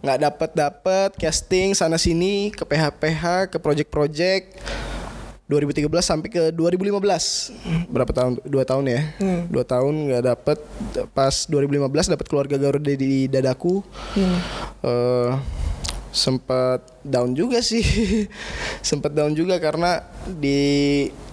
nggak 0.05 0.19
dapat 0.23 0.51
dapat 0.53 1.11
casting 1.17 1.73
sana 1.73 1.97
sini 1.97 2.53
ke 2.53 2.63
PH 2.63 3.01
PH 3.01 3.25
ke 3.51 3.57
project 3.59 3.89
project 3.89 4.45
2013 5.47 5.87
sampai 6.03 6.29
ke 6.29 6.43
2015 6.51 7.87
berapa 7.87 8.11
tahun? 8.11 8.43
Dua 8.43 8.67
tahun 8.67 8.85
ya? 8.91 9.01
Dua 9.47 9.63
tahun 9.63 10.11
nggak 10.11 10.25
dapet. 10.27 10.59
Pas 11.15 11.47
2015 11.47 12.13
dapat 12.19 12.27
keluarga 12.27 12.57
Garuda 12.59 12.93
di 12.99 13.31
dadaku. 13.31 13.79
Eh, 14.83 15.31
sempat 16.17 16.81
down 17.05 17.37
juga 17.37 17.61
sih 17.61 17.85
sempat 18.89 19.13
down 19.13 19.37
juga 19.37 19.61
karena 19.61 20.01
di 20.25 20.57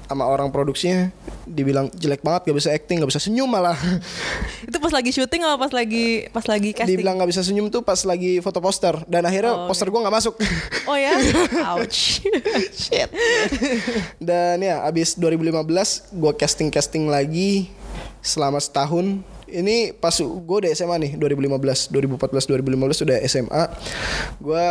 sama 0.03 0.27
orang 0.29 0.51
produksinya 0.53 1.09
dibilang 1.47 1.89
jelek 1.89 2.21
banget 2.21 2.51
gak 2.51 2.57
bisa 2.59 2.69
acting 2.69 3.01
gak 3.01 3.09
bisa 3.09 3.23
senyum 3.23 3.49
malah 3.49 3.73
Itu 4.69 4.77
pas 4.77 4.93
lagi 4.93 5.09
syuting 5.09 5.41
atau 5.41 5.57
pas 5.57 5.73
lagi 5.73 6.27
pas 6.29 6.45
lagi 6.45 6.69
casting? 6.75 6.93
dibilang 6.93 7.17
gak 7.17 7.33
bisa 7.33 7.41
senyum 7.41 7.73
tuh 7.73 7.81
pas 7.81 7.97
lagi 8.05 8.37
foto 8.37 8.61
poster 8.61 8.93
dan 9.09 9.25
akhirnya 9.25 9.55
Oh, 9.55 9.65
poster 9.65 9.89
gua 9.89 10.05
nggak 10.05 10.15
masuk 10.19 10.35
Oh 10.91 10.93
ya? 10.99 11.17
Ouch. 11.73 12.21
Shit. 12.75 13.09
Dan 14.19 14.61
ya 14.61 14.83
abis 14.85 15.15
2015 15.17 16.13
gue 16.13 16.31
casting 16.37 16.69
casting 16.69 17.07
lagi 17.09 17.71
selama 18.21 18.59
setahun. 18.59 19.23
Ini 19.53 19.75
pas 19.93 20.13
gue 20.15 20.57
udah 20.59 20.71
SMA 20.71 20.97
nih 20.99 21.11
2015, 21.13 21.93
2014, 21.93 22.49
2015 22.49 23.05
udah 23.05 23.17
SMA. 23.23 23.63
Gue 24.39 24.65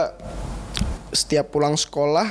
setiap 1.13 1.49
pulang 1.49 1.77
sekolah 1.77 2.27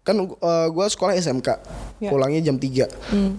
kan 0.00 0.16
uh, 0.16 0.28
gue 0.68 0.86
sekolah 0.86 1.12
SMK 1.14 1.48
Ya. 1.96 2.10
pulangnya 2.10 2.42
jam 2.42 2.58
3 2.58 2.90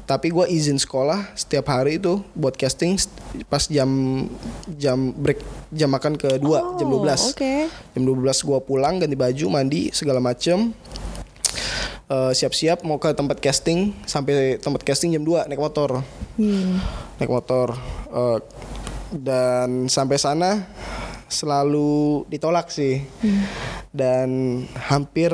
tapi 0.03 0.31
gue 0.31 0.47
izin 0.47 0.75
sekolah 0.75 1.29
setiap 1.33 1.69
hari 1.69 1.99
itu 1.99 2.23
buat 2.31 2.55
casting 2.55 2.95
st- 2.95 3.11
pas 3.45 3.61
jam 3.61 3.85
jam 4.73 5.11
break 5.11 5.43
jam 5.69 5.91
makan 5.91 6.15
kedua 6.15 6.73
jam 6.73 6.87
Oh, 6.87 7.03
12 7.03 7.35
oke. 7.35 7.53
jam 7.67 8.01
12 8.01 8.15
gua 8.41 8.57
pulang 8.57 8.97
ganti 8.97 9.13
baju 9.13 9.45
mandi 9.51 9.91
segala 9.91 10.17
macem 10.17 10.71
Eh, 12.05 12.31
siap-siap 12.37 12.85
mau 12.85 13.01
ke 13.01 13.09
tempat 13.17 13.41
casting 13.41 13.89
sampai 14.05 14.61
tempat 14.61 14.85
casting 14.85 15.17
jam 15.17 15.25
2 15.25 15.49
naik 15.49 15.57
motor. 15.57 16.05
Naik 17.17 17.31
motor. 17.33 17.73
Eh, 18.13 18.37
dan 19.09 19.89
sampai 19.89 20.21
sana 20.21 20.69
selalu 21.25 22.29
ditolak 22.29 22.69
sih. 22.69 23.01
Dan 23.89 24.61
hampir 24.77 25.33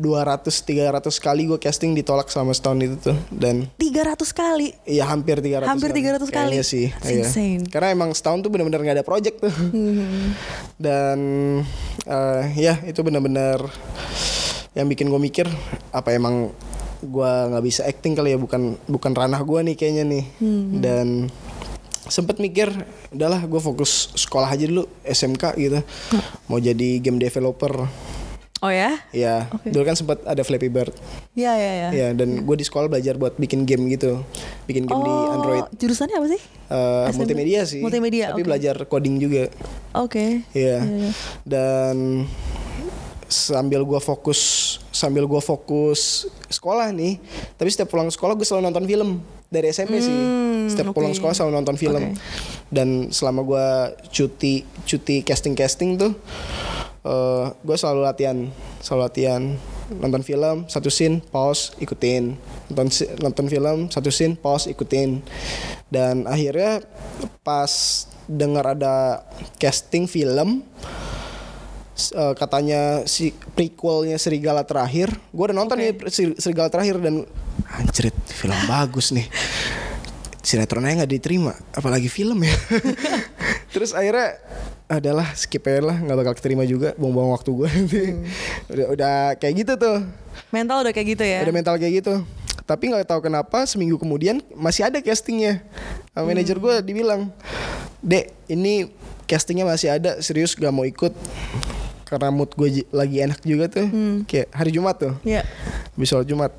200 0.00 0.48
300 0.64 1.04
kali 1.20 1.44
gue 1.44 1.60
casting 1.60 1.92
ditolak 1.92 2.32
selama 2.32 2.56
setahun 2.56 2.80
itu 2.80 2.96
tuh. 2.96 3.18
Dan 3.28 3.68
300 3.76 4.24
kali. 4.32 4.72
Iya 4.88 5.04
hampir 5.04 5.44
300 5.44 5.68
Hampir 5.68 5.92
300 5.92 6.32
kali. 6.32 6.56
Kayaknya 6.56 6.64
sih 6.64 6.88
That's 6.96 7.12
iya. 7.12 7.24
insane. 7.28 7.62
Karena 7.68 7.92
emang 7.92 8.16
setahun 8.16 8.40
tuh 8.40 8.48
benar-benar 8.48 8.80
nggak 8.80 8.96
ada 8.96 9.04
project 9.04 9.36
tuh. 9.44 9.52
Dan 10.80 11.18
eh, 12.08 12.42
ya 12.56 12.80
itu 12.88 13.04
benar-benar 13.04 13.68
Yang 14.72 14.86
bikin 14.88 15.06
gue 15.06 15.20
mikir 15.20 15.46
Apa 15.90 16.12
emang 16.12 16.54
gue 17.00 17.30
nggak 17.48 17.64
bisa 17.64 17.82
acting 17.82 18.12
kali 18.12 18.30
ya 18.30 18.38
Bukan 18.38 18.76
bukan 18.84 19.12
ranah 19.12 19.40
gue 19.40 19.60
nih 19.62 19.74
kayaknya 19.74 20.04
nih 20.04 20.24
Dan 20.76 21.26
sempet 22.02 22.38
mikir 22.38 22.66
udahlah 23.10 23.38
gue 23.40 23.60
fokus 23.60 24.10
sekolah 24.14 24.48
aja 24.48 24.64
dulu 24.64 24.82
SMK 25.04 25.44
gitu 25.54 25.78
mau 26.46 26.58
jadi 26.58 26.98
game 26.98 27.18
developer 27.18 27.86
Oh 28.60 28.68
ya? 28.68 28.98
ya 29.08 29.46
dulu 29.62 29.84
kan 29.84 29.94
sempet 29.94 30.20
ada 30.22 30.40
Flappy 30.40 30.66
Bird 30.66 30.90
Iya, 31.32 31.52
iya, 31.54 31.72
iya. 31.72 31.88
ya 31.90 32.08
dan 32.10 32.42
gue 32.42 32.56
di 32.56 32.60
sekolah 32.60 32.88
belajar 32.88 33.14
buat 33.14 33.36
bikin 33.36 33.62
game 33.62 33.86
gitu 33.88 34.20
bikin 34.64 34.84
game 34.84 35.00
di 35.00 35.08
Oh, 35.08 35.34
Android 35.34 35.64
Jurusannya 35.76 36.16
apa 36.18 36.28
sih? 36.28 36.42
SMP? 36.70 37.16
multimedia 37.16 37.60
sih. 37.62 37.80
Multimedia, 37.80 38.24
Tapi 38.30 38.42
oke. 38.42 38.46
belajar 38.46 38.74
coding 38.84 39.16
juga. 39.16 39.50
Oke. 39.92 40.42
Iya. 40.50 40.86
Dan 41.42 42.26
sambil 43.30 43.86
gua 43.86 44.02
fokus 44.02 44.40
sambil 44.90 45.24
gua 45.24 45.38
fokus 45.38 46.26
sekolah 46.50 46.90
nih, 46.90 47.22
tapi 47.54 47.70
setiap 47.70 47.94
pulang 47.94 48.10
sekolah 48.10 48.34
gue 48.34 48.44
selalu 48.44 48.68
nonton 48.68 48.84
film 48.84 49.22
dari 49.48 49.70
SMP 49.70 50.02
sih. 50.02 50.18
Setiap 50.66 50.90
Hmm, 50.90 50.92
oke. 50.92 50.96
pulang 50.98 51.14
sekolah 51.14 51.34
selalu 51.34 51.52
nonton 51.62 51.76
film. 51.78 52.02
Oke. 52.12 52.18
Dan 52.68 53.14
selama 53.14 53.40
gua 53.46 53.66
cuti 54.10 54.66
cuti 54.82 55.22
casting 55.22 55.54
casting 55.54 55.94
tuh, 55.94 56.12
eh 57.06 57.46
gue 57.54 57.76
selalu 57.78 58.02
latihan, 58.04 58.50
selalu 58.82 59.00
latihan 59.06 59.42
nonton 59.90 60.22
film 60.22 60.70
satu 60.70 60.86
scene 60.86 61.18
pause 61.34 61.74
ikutin 61.82 62.38
nonton 62.70 62.86
nonton 63.18 63.46
film 63.50 63.90
satu 63.90 64.14
scene 64.14 64.38
pause 64.38 64.70
ikutin 64.70 65.18
dan 65.90 66.30
akhirnya 66.30 66.78
pas 67.42 68.06
dengar 68.30 68.78
ada 68.78 69.26
casting 69.58 70.06
film 70.06 70.62
eh, 72.16 72.34
katanya 72.34 73.04
si 73.04 73.36
prequelnya 73.54 74.16
Serigala 74.16 74.64
terakhir. 74.64 75.12
Gue 75.30 75.52
udah 75.52 75.56
nonton 75.56 75.76
nih 75.76 75.92
Ser- 76.08 76.38
Serigala 76.40 76.72
terakhir 76.72 76.96
dan 76.98 77.28
anjrit 77.76 78.16
film 78.32 78.56
bagus 78.64 79.12
nih. 79.12 79.28
Sinetronnya 80.40 81.04
nggak 81.04 81.12
diterima 81.12 81.52
apalagi 81.76 82.08
film 82.08 82.40
ya. 82.40 82.56
Terus 83.76 83.92
akhirnya 83.92 84.40
adalah 84.90 85.30
skip 85.38 85.62
aja 85.70 85.86
lah 85.86 85.96
nggak 86.02 86.18
bakal 86.18 86.34
keterima 86.34 86.66
juga 86.66 86.96
buang-buang 86.98 87.30
waktu 87.30 87.50
gue 87.54 87.70
udah 88.74 88.86
udah 88.96 89.14
kayak 89.38 89.54
gitu 89.62 89.72
tuh. 89.78 89.98
Mental 90.50 90.82
udah 90.82 90.92
kayak 90.96 91.08
gitu 91.14 91.24
ya? 91.28 91.44
udah 91.46 91.54
mental 91.54 91.76
kayak 91.78 92.02
gitu. 92.02 92.14
Tapi 92.66 92.90
nggak 92.90 93.06
tahu 93.06 93.20
kenapa 93.22 93.66
seminggu 93.68 94.00
kemudian 94.00 94.42
masih 94.56 94.88
ada 94.88 94.98
castingnya. 94.98 95.62
Sama 96.10 96.34
manajer 96.34 96.58
gue 96.58 96.74
dibilang 96.82 97.30
dek 98.00 98.32
ini 98.48 98.88
castingnya 99.30 99.62
masih 99.62 99.94
ada 99.94 100.18
serius 100.18 100.58
gak 100.58 100.74
mau 100.74 100.82
ikut 100.82 101.14
karena 102.10 102.28
mood 102.28 102.50
gue 102.52 102.82
lagi 102.90 103.22
enak 103.22 103.40
juga 103.40 103.70
tuh. 103.70 103.86
Kayak 104.26 104.50
hari 104.50 104.70
Jumat 104.74 104.98
tuh. 104.98 105.14
Habis 105.94 106.08
sholat 106.10 106.26
Jumat. 106.26 106.50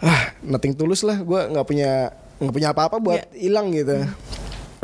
Ah 0.00 0.30
nothing 0.40 0.72
tulus 0.72 1.02
lah. 1.02 1.18
Gue 1.18 1.42
nggak 1.50 1.66
punya 1.66 2.14
nggak 2.38 2.54
punya 2.54 2.68
apa-apa 2.70 2.96
buat 2.96 3.26
hilang 3.34 3.74
gitu. 3.74 4.06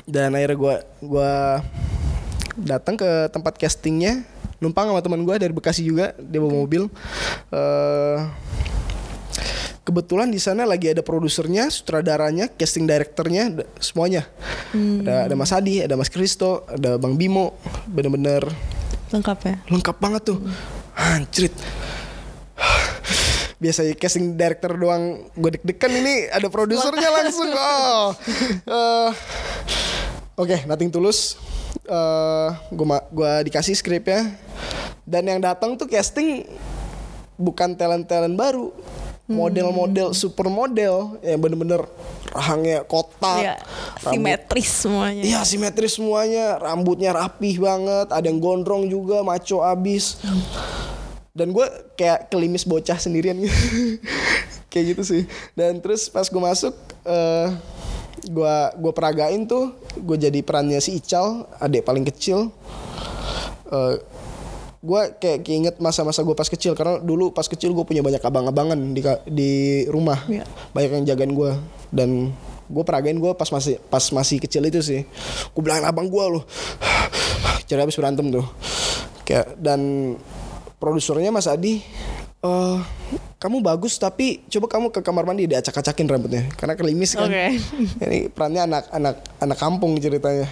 Dan 0.05 0.35
akhirnya 0.35 0.59
gue 0.59 0.75
gua 1.01 1.33
datang 2.59 2.99
ke 2.99 3.31
tempat 3.31 3.55
castingnya. 3.57 4.27
Numpang 4.59 4.91
sama 4.91 5.01
teman 5.01 5.23
gue 5.23 5.37
dari 5.39 5.55
Bekasi 5.55 5.87
juga. 5.87 6.11
Dia 6.19 6.43
bawa 6.43 6.67
mobil. 6.67 6.91
Eh 7.55 8.19
kebetulan 9.87 10.27
di 10.27 10.43
sana 10.43 10.67
lagi 10.67 10.91
ada 10.91 10.99
produsernya, 10.99 11.71
sutradaranya, 11.71 12.51
casting 12.51 12.91
directornya, 12.91 13.63
da- 13.63 13.71
semuanya. 13.79 14.27
Ada 14.75 15.31
ada 15.31 15.35
Mas 15.39 15.55
Adi, 15.55 15.79
ada 15.79 15.95
Mas 15.95 16.11
Kristo, 16.11 16.67
ada 16.67 16.99
Bang 16.99 17.15
Bimo, 17.15 17.55
bener-bener 17.87 18.43
Lengkap 19.17 19.39
ya? 19.43 19.55
lengkap 19.73 19.97
banget 19.97 20.23
tuh. 20.29 20.39
Anjrit. 20.93 21.57
Biasanya 23.57 23.97
casting 23.97 24.37
director 24.37 24.77
doang 24.77 25.33
gue 25.33 25.57
deg-degan 25.57 25.93
ini 25.97 26.29
ada 26.29 26.53
produsernya 26.53 27.09
langsung. 27.09 27.49
Oh. 27.49 28.13
Eh, 28.69 29.11
Oke, 30.37 30.69
nothing 30.69 30.93
tulus. 30.93 31.41
Eh 31.89 32.49
gua 32.69 32.87
ma- 32.87 33.07
gua 33.09 33.41
dikasih 33.41 33.73
skripnya 33.73 34.37
dan 35.09 35.25
yang 35.25 35.41
datang 35.41 35.81
tuh 35.81 35.89
casting 35.89 36.45
bukan 37.41 37.73
talent-talent 37.73 38.37
baru. 38.37 38.69
Model-model 39.27 40.15
supermodel 40.15 41.19
yang 41.19 41.43
bener-bener 41.43 41.83
rahangnya 42.31 42.87
kotak. 42.87 43.59
Rambut- 43.99 44.15
Simetris 44.15 44.71
semuanya. 44.71 45.23
Iya 45.23 45.41
simetris 45.43 45.99
semuanya, 45.99 46.57
rambutnya 46.57 47.11
rapih 47.11 47.59
banget, 47.59 48.07
ada 48.09 48.23
yang 48.23 48.39
gondrong 48.39 48.87
juga, 48.87 49.27
maco 49.27 49.67
abis. 49.67 50.23
Dan 51.35 51.51
gue 51.51 51.67
kayak 51.95 52.31
kelimis 52.31 52.63
bocah 52.63 52.97
sendirian 52.97 53.35
gitu, 53.37 53.51
kayak 54.71 54.95
gitu 54.95 55.03
sih. 55.03 55.23
Dan 55.53 55.83
terus 55.83 56.07
pas 56.07 56.25
gue 56.25 56.41
masuk, 56.41 56.73
eh 57.03 57.49
gue 58.27 58.57
gue 58.79 58.93
peragain 58.95 59.43
tuh, 59.43 59.75
gue 59.97 60.17
jadi 60.17 60.39
perannya 60.41 60.79
si 60.79 60.97
Ical, 60.97 61.51
adik 61.59 61.83
paling 61.83 62.07
kecil. 62.07 62.55
Eh 63.67 63.95
gue 64.87 65.01
kayak 65.19 65.39
keinget 65.43 65.77
masa-masa 65.83 66.23
gue 66.23 66.37
pas 66.39 66.47
kecil 66.47 66.79
karena 66.79 67.03
dulu 67.03 67.35
pas 67.35 67.51
kecil 67.51 67.75
gue 67.75 67.83
punya 67.83 68.07
banyak 68.07 68.23
abang-abangan 68.23 68.79
di 68.95 69.03
di 69.27 69.53
rumah. 69.91 70.23
Iya. 70.31 70.47
banyak 70.71 70.91
yang 71.03 71.05
jagain 71.11 71.33
gue 71.35 71.51
dan 71.91 72.31
gue 72.67 72.85
peragain 72.87 73.19
gue 73.19 73.33
pas 73.35 73.51
masih 73.51 73.83
pas 73.91 74.03
masih 74.15 74.39
kecil 74.39 74.63
itu 74.71 74.79
sih. 74.79 75.03
Gue 75.51 75.63
bilangin 75.67 75.83
abang 75.91 76.07
gue 76.07 76.25
loh 76.39 76.47
jadi 77.69 77.83
habis 77.83 77.99
berantem 77.99 78.31
tuh. 78.31 78.47
Kayak 79.27 79.59
dan 79.59 80.15
produsernya 80.79 81.35
Mas 81.35 81.51
Adi 81.51 81.83
eh 82.47 82.79
kamu 83.37 83.61
bagus 83.61 83.99
tapi 83.99 84.47
coba 84.47 84.71
kamu 84.71 84.87
ke 84.95 85.01
kamar 85.03 85.27
mandi. 85.27 85.51
Diacak-acakin 85.51 86.07
rambutnya 86.07 86.47
karena 86.55 86.79
kelimis 86.79 87.19
kan. 87.19 87.27
Oke. 87.27 87.59
ini 88.07 88.31
perannya 88.31 88.71
anak 88.71 88.85
anak 88.95 89.15
anak 89.43 89.59
kampung 89.59 89.99
ceritanya. 89.99 90.47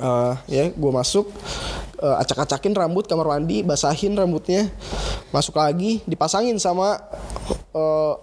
Eh, 0.00 0.34
ya 0.48 0.64
gue 0.70 0.92
masuk 0.94 1.28
eh, 2.00 2.16
acak-acakin 2.24 2.72
rambut 2.72 3.04
kamar 3.04 3.28
mandi 3.28 3.60
basahin 3.60 4.16
rambutnya. 4.16 4.72
Masuk 5.30 5.60
lagi 5.60 6.00
dipasangin 6.08 6.56
sama 6.56 6.98
eh, 7.76 8.14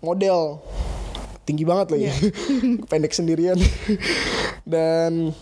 model. 0.00 0.62
Tinggi 1.42 1.64
banget 1.66 1.86
lagi. 1.92 2.08
Pendek 2.90 3.12
sendirian. 3.12 3.58
Dan 4.62 5.32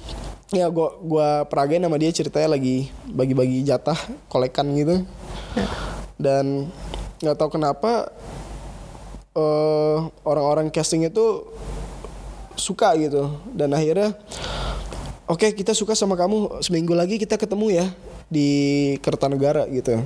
ya 0.54 0.70
gua 0.70 0.94
gua 1.02 1.28
peragain 1.50 1.82
sama 1.82 1.98
dia 1.98 2.14
ceritanya 2.14 2.54
lagi 2.54 2.88
bagi-bagi 3.10 3.66
jatah 3.66 3.98
kolekan 4.30 4.70
gitu. 4.78 5.02
Dan 6.16 6.70
nggak 7.20 7.36
tahu 7.36 7.58
kenapa 7.58 8.10
eh, 9.34 9.98
orang-orang 10.24 10.72
casting 10.72 11.04
itu 11.04 11.44
suka 12.56 12.94
gitu. 12.96 13.36
Dan 13.52 13.74
akhirnya 13.74 14.16
oke 15.26 15.52
kita 15.54 15.74
suka 15.74 15.98
sama 15.98 16.14
kamu 16.14 16.62
seminggu 16.62 16.94
lagi 16.94 17.18
kita 17.18 17.34
ketemu 17.34 17.82
ya 17.82 17.86
di 18.26 18.48
Kertanegara 19.02 19.66
gitu. 19.70 20.02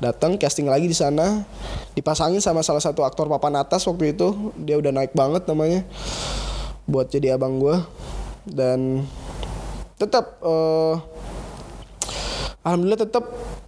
Datang 0.00 0.40
casting 0.40 0.68
lagi 0.68 0.88
di 0.88 0.96
sana 0.96 1.44
dipasangin 1.92 2.40
sama 2.40 2.64
salah 2.64 2.80
satu 2.80 3.04
aktor 3.04 3.28
papan 3.28 3.60
atas 3.60 3.84
waktu 3.84 4.16
itu 4.16 4.52
dia 4.60 4.80
udah 4.80 4.92
naik 4.92 5.12
banget 5.12 5.44
namanya 5.44 5.84
buat 6.88 7.08
jadi 7.12 7.36
abang 7.36 7.60
gua. 7.60 7.84
Dan 8.48 9.04
tetap 10.00 10.40
eh, 10.40 10.94
alhamdulillah 12.64 13.04
tetap 13.04 13.24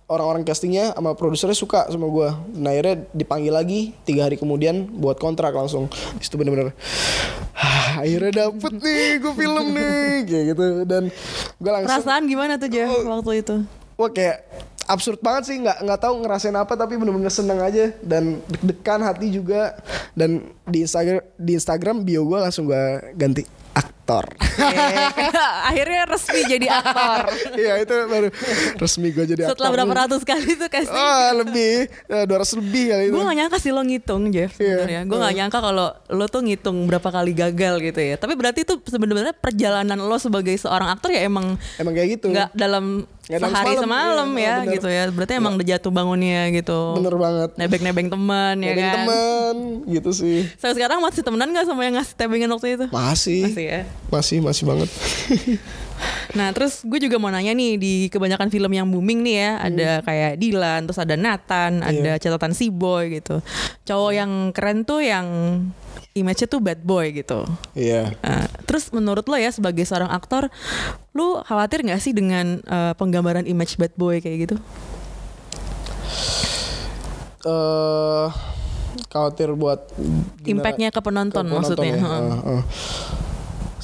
orang-orang 0.08 0.44
castingnya 0.44 0.92
sama 0.96 1.12
produsernya 1.12 1.56
suka 1.56 1.84
sama 1.92 2.08
gua. 2.08 2.40
Nah 2.56 2.72
akhirnya 2.72 3.04
dipanggil 3.12 3.52
lagi 3.52 3.80
tiga 4.08 4.28
hari 4.28 4.40
kemudian 4.40 4.88
buat 4.96 5.20
kontrak 5.20 5.52
langsung. 5.52 5.92
Itu 6.20 6.40
bener-bener 6.40 6.72
"Hah, 7.64 8.04
akhirnya 8.04 8.32
dapet 8.44 8.72
nih 8.76 9.24
gue 9.24 9.32
film 9.32 9.66
nih 9.72 10.08
kayak 10.28 10.44
gitu. 10.52 10.64
Dan 10.84 11.02
gue 11.56 11.70
langsung 11.72 11.90
Perasaan 11.90 12.22
gimana 12.28 12.60
tuh 12.60 12.68
Jeff 12.68 12.92
waktu 12.92 13.32
itu? 13.40 13.56
wah 13.94 14.10
kayak 14.10 14.42
absurd 14.90 15.22
banget 15.22 15.42
sih 15.48 15.56
nggak 15.62 15.86
nggak 15.86 16.00
tahu 16.02 16.14
ngerasain 16.26 16.58
apa 16.58 16.74
tapi 16.74 16.98
bener-bener 17.00 17.32
seneng 17.32 17.64
aja. 17.64 17.88
Dan 18.04 18.44
deg-degan 18.44 19.00
hati 19.00 19.32
juga. 19.32 19.80
Dan 20.12 20.52
di 20.68 20.84
Instagram 20.84 21.24
di 21.40 21.52
Instagram 21.56 21.96
bio 22.04 22.28
gue 22.28 22.38
langsung 22.38 22.68
gue 22.68 22.84
ganti 23.16 23.42
aktor 24.04 24.24
Akhirnya 25.68 26.04
resmi 26.04 26.40
jadi 26.46 26.66
aktor. 26.70 27.24
Iya 27.56 27.80
itu 27.80 27.94
baru 28.04 28.28
resmi 28.76 29.08
gue 29.10 29.24
jadi 29.24 29.40
aktor 29.42 29.56
Setelah 29.56 29.70
berapa 29.72 29.92
ratus 29.96 30.22
kali 30.22 30.54
tuh 30.54 30.68
casting. 30.68 30.92
Oh 30.94 31.28
lebih 31.40 31.88
dua 32.28 32.36
ratus 32.36 32.54
lebih 32.54 32.84
kali 32.86 33.02
itu 33.08 33.12
Gue 33.12 33.22
gak 33.22 33.36
nyangka 33.36 33.56
sih 33.56 33.72
lo 33.72 33.80
ngitung 33.80 34.28
Jeff 34.28 34.52
Iya. 34.54 34.84
sebenarnya. 34.84 35.00
Gue 35.04 35.18
gak 35.18 35.34
nyangka 35.34 35.58
kalau 35.58 35.86
lo 35.90 36.26
tuh 36.28 36.40
ngitung 36.42 36.76
berapa 36.84 37.08
kali 37.08 37.32
gagal 37.32 37.74
gitu 37.82 37.96
ya. 37.98 38.14
Tapi 38.14 38.32
berarti 38.34 38.60
itu 38.62 38.76
sebenarnya 38.84 39.32
perjalanan 39.32 39.96
lo 39.98 40.16
sebagai 40.16 40.52
seorang 40.54 40.92
aktor 40.92 41.08
ya 41.10 41.24
emang 41.24 41.56
Emang 41.76 41.92
kayak 41.92 42.20
gitu 42.20 42.28
nggak 42.28 42.52
dalam 42.52 43.08
dalam 43.24 43.48
sehari 43.48 43.72
semalam, 43.72 44.28
semalam 44.28 44.28
iya, 44.36 44.44
ya 44.44 44.54
bener. 44.60 44.74
gitu 44.76 44.88
ya. 44.90 45.02
Berarti 45.08 45.32
emang 45.34 45.52
udah 45.56 45.66
jatuh 45.66 45.88
bangunnya 45.90 46.40
gitu. 46.52 46.80
Bener 46.94 47.14
banget 47.16 47.50
Nebeng-nebeng 47.56 48.08
teman 48.12 48.54
ya 48.58 48.68
Nebeng 48.68 48.84
kan. 48.84 48.96
temen 49.00 49.54
gitu 49.88 50.10
sih 50.12 50.44
Sampai 50.54 50.76
sekarang 50.76 50.98
masih 51.00 51.24
temenan 51.24 51.48
gak 51.50 51.64
sama 51.64 51.80
yang 51.82 51.96
ngasih 51.96 52.14
tebingan 52.14 52.52
waktu 52.52 52.76
itu? 52.76 52.86
Masih 52.92 53.48
Masih 53.48 53.64
ya. 53.64 53.82
Masih 54.12 54.38
masih 54.44 54.64
banget 54.68 54.90
Nah 56.38 56.50
terus 56.50 56.82
gue 56.82 56.98
juga 56.98 57.16
mau 57.22 57.30
nanya 57.30 57.54
nih 57.54 57.78
di 57.78 57.94
kebanyakan 58.10 58.50
film 58.50 58.70
yang 58.74 58.90
booming 58.90 59.22
nih 59.22 59.36
ya 59.38 59.50
ada 59.62 59.90
kayak 60.02 60.32
Dylan, 60.42 60.80
terus 60.90 60.98
ada 60.98 61.14
Nathan, 61.14 61.80
ada 61.80 62.18
catatan 62.18 62.50
si 62.50 62.68
boy 62.74 63.22
gitu. 63.22 63.38
Cowok 63.86 64.12
yang 64.12 64.30
keren 64.50 64.82
tuh 64.82 64.98
yang 64.98 65.26
image-nya 66.14 66.46
tuh 66.50 66.58
bad 66.58 66.82
boy 66.82 67.14
gitu. 67.14 67.46
Iya 67.78 68.14
Nah, 68.22 68.46
terus 68.66 68.90
menurut 68.90 69.26
lo 69.30 69.38
ya 69.38 69.54
sebagai 69.54 69.86
seorang 69.86 70.10
aktor, 70.10 70.50
lu 71.14 71.38
khawatir 71.46 71.86
nggak 71.86 72.02
sih 72.02 72.10
dengan 72.10 72.58
eh, 72.66 72.92
penggambaran 72.98 73.46
image 73.46 73.78
bad 73.78 73.94
boy 73.94 74.18
kayak 74.18 74.50
gitu? 74.50 74.56
eh 77.44 78.28
khawatir 79.12 79.52
buat 79.52 79.92
Impactnya 80.48 80.88
ke 80.88 81.00
penonton, 81.04 81.44
maksudnya. 81.44 81.92
ya. 81.92 82.00
Eh, 82.00 82.56
eh. 82.56 82.62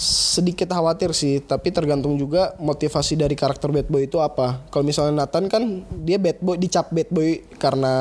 Sedikit 0.01 0.65
khawatir 0.73 1.13
sih, 1.13 1.45
tapi 1.45 1.69
tergantung 1.69 2.17
juga 2.17 2.57
motivasi 2.57 3.21
dari 3.21 3.37
karakter 3.37 3.69
bad 3.69 3.85
boy 3.85 4.09
itu 4.09 4.17
apa. 4.17 4.65
Kalau 4.73 4.81
misalnya 4.81 5.13
Nathan 5.13 5.45
kan 5.45 5.85
dia 6.01 6.17
bad 6.17 6.41
boy, 6.41 6.57
dicap 6.57 6.89
bad 6.89 7.13
boy 7.13 7.45
karena 7.61 7.93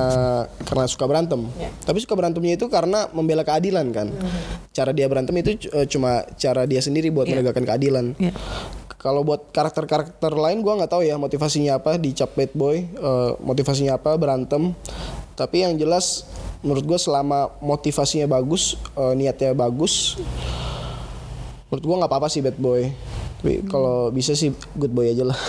karena 0.64 0.88
suka 0.88 1.04
berantem. 1.04 1.44
Tapi 1.84 2.00
suka 2.00 2.16
berantemnya 2.16 2.56
itu 2.56 2.72
karena 2.72 3.12
membela 3.12 3.44
keadilan 3.44 3.92
kan. 3.92 4.08
Cara 4.72 4.96
dia 4.96 5.12
berantem 5.12 5.36
itu 5.44 5.68
eh, 5.76 5.84
cuma 5.92 6.24
cara 6.40 6.64
dia 6.64 6.80
sendiri 6.80 7.12
buat 7.12 7.28
Iya. 7.28 7.36
menegakkan 7.36 7.68
keadilan. 7.68 8.16
Iya. 8.16 8.32
Kalau 8.96 9.28
buat 9.28 9.52
karakter-karakter 9.52 10.32
lain 10.40 10.64
gua 10.64 10.80
nggak 10.80 10.96
tahu 10.96 11.04
ya 11.04 11.20
motivasinya 11.20 11.84
apa 11.84 12.00
dicap 12.00 12.32
bad 12.32 12.56
boy, 12.56 12.80
eh, 12.80 13.32
motivasinya 13.44 14.00
apa 14.00 14.16
berantem. 14.16 14.72
Tapi 15.36 15.68
yang 15.68 15.76
jelas 15.76 16.24
menurut 16.64 16.88
gua 16.88 16.96
selama 16.96 17.52
motivasinya 17.60 18.32
bagus, 18.32 18.80
eh, 18.96 19.14
niatnya 19.20 19.52
bagus, 19.52 20.16
menurut 21.70 21.84
gua 21.86 21.96
nggak 22.04 22.12
apa-apa 22.12 22.28
sih 22.28 22.42
bad 22.42 22.58
boy. 22.58 22.90
Tapi 23.40 23.64
kalau 23.72 24.12
bisa 24.12 24.36
sih 24.36 24.52
good 24.76 24.92
boy 24.92 25.10
aja 25.14 25.24
lah. 25.24 25.40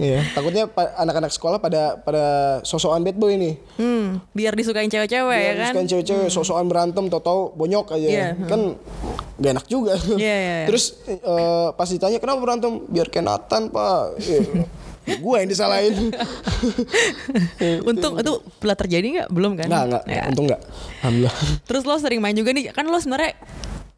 Iya, 0.00 0.24
takutnya 0.32 0.64
anak-anak 0.96 1.28
sekolah 1.28 1.60
pada 1.60 2.00
pada 2.00 2.24
sosokan 2.64 3.04
bad 3.04 3.20
boy 3.20 3.36
nih. 3.36 3.60
Hmm, 3.76 4.24
biar 4.32 4.56
disukain 4.56 4.88
cewek-cewek 4.88 5.40
ya 5.44 5.52
kan? 5.60 5.72
Kan 5.76 5.84
cewek-cewek 5.84 6.32
sosokan 6.32 6.72
berantem 6.72 7.04
tau-tau 7.12 7.52
bonyok 7.52 8.00
aja. 8.00 8.08
Iya, 8.08 8.28
Kan 8.48 8.80
gak 9.36 9.60
enak 9.60 9.66
juga. 9.68 10.00
Iya, 10.16 10.16
iya, 10.16 10.54
iya. 10.64 10.66
Terus 10.72 11.04
eh, 11.04 11.68
pas 11.76 11.84
ditanya 11.84 12.16
kenapa 12.16 12.40
berantem? 12.40 12.80
Biar 12.88 13.12
kayak 13.12 13.28
Nathan, 13.28 13.68
Pak. 13.68 14.24
gue 15.20 15.36
yang 15.36 15.50
disalahin. 15.52 16.16
Untung 17.88 18.16
itu 18.16 18.32
pernah 18.56 18.76
terjadi 18.80 19.06
nggak? 19.20 19.28
Belum 19.32 19.52
kan? 19.52 19.68
Enggak, 19.68 19.84
enggak. 19.84 20.04
Ya. 20.08 20.22
Untung 20.32 20.46
enggak. 20.48 20.62
Alhamdulillah. 21.04 21.36
Terus 21.68 21.82
lo 21.84 21.94
sering 22.00 22.20
main 22.24 22.36
juga 22.36 22.56
nih, 22.56 22.72
kan 22.72 22.88
lo 22.88 22.96
sebenarnya 22.96 23.36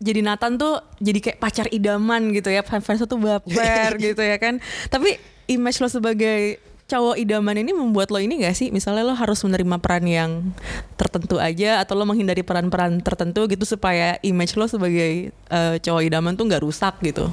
jadi 0.02 0.20
Nathan 0.20 0.58
tuh 0.58 0.82
jadi 0.98 1.18
kayak 1.22 1.38
pacar 1.38 1.66
idaman 1.70 2.34
gitu 2.34 2.50
ya, 2.50 2.66
fans 2.66 3.00
tuh 3.06 3.18
baper 3.18 3.96
gitu 4.12 4.20
ya 4.20 4.36
kan. 4.36 4.58
Tapi 4.90 5.16
image 5.46 5.78
lo 5.78 5.88
sebagai 5.88 6.58
cowok 6.92 7.16
idaman 7.16 7.56
ini 7.56 7.72
membuat 7.72 8.12
lo 8.12 8.20
ini 8.20 8.44
gak 8.44 8.52
sih? 8.52 8.68
Misalnya 8.68 9.08
lo 9.08 9.16
harus 9.16 9.40
menerima 9.40 9.80
peran 9.80 10.04
yang 10.04 10.52
tertentu 11.00 11.40
aja 11.40 11.80
atau 11.80 11.96
lo 11.96 12.04
menghindari 12.04 12.44
peran-peran 12.44 13.00
tertentu 13.00 13.48
gitu 13.48 13.64
supaya 13.64 14.20
image 14.20 14.60
lo 14.60 14.68
sebagai 14.68 15.32
eh, 15.32 15.76
cowok 15.80 16.02
idaman 16.04 16.36
tuh 16.36 16.44
nggak 16.52 16.60
rusak 16.60 17.00
gitu. 17.00 17.32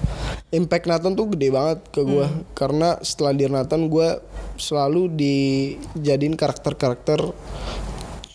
Impact 0.55 0.87
Nathan 0.87 1.11
tuh 1.11 1.35
gede 1.35 1.51
banget 1.51 1.79
ke 1.91 2.01
gue 2.07 2.27
karena 2.55 2.95
setelah 3.03 3.35
di 3.35 3.45
Nathan 3.51 3.91
gue 3.91 4.23
selalu 4.55 5.11
dijadiin 5.11 6.39
karakter-karakter 6.39 7.19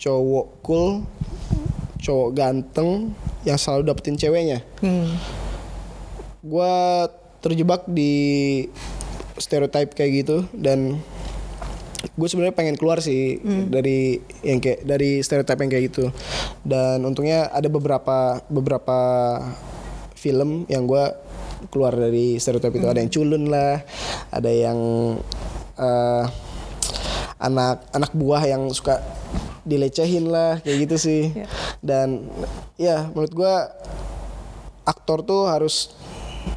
cowok 0.05 0.47
cool, 0.61 1.01
cowok 1.97 2.29
ganteng 2.37 3.17
yang 3.45 3.57
selalu 3.61 3.93
dapetin 3.93 4.17
ceweknya. 4.17 4.59
Hmm. 4.81 5.15
gue 6.45 6.73
terjebak 7.41 7.89
di 7.89 8.13
stereotype 9.41 9.97
kayak 9.97 10.11
gitu 10.21 10.45
dan 10.53 11.01
gue 12.13 12.27
sebenarnya 12.29 12.53
pengen 12.53 12.77
keluar 12.77 13.01
sih 13.01 13.41
dari 13.65 14.21
yang 14.45 14.61
kayak 14.61 14.85
dari 14.85 15.25
stereotype 15.25 15.57
yang 15.57 15.71
kayak 15.73 15.85
gitu 15.89 16.13
dan 16.61 17.01
untungnya 17.01 17.49
ada 17.49 17.65
beberapa 17.65 18.45
beberapa 18.45 18.99
film 20.13 20.69
yang 20.69 20.85
gue 20.85 21.05
keluar 21.73 21.97
dari 21.97 22.37
stereotype 22.37 22.77
itu 22.77 22.87
ada 22.87 23.01
yang 23.01 23.09
culun 23.09 23.49
lah 23.49 23.81
ada 24.29 24.51
yang 24.53 24.79
eh, 25.81 26.23
anak 27.35 27.83
anak 27.91 28.11
buah 28.15 28.43
yang 28.43 28.67
suka 28.71 28.99
dilecehin 29.65 30.29
lah 30.29 30.61
kayak 30.61 30.89
gitu 30.89 30.95
sih. 30.95 31.21
Dan 31.81 32.29
ya 32.75 33.09
menurut 33.11 33.33
gue 33.33 33.53
aktor 34.85 35.25
tuh 35.25 35.49
harus 35.49 35.93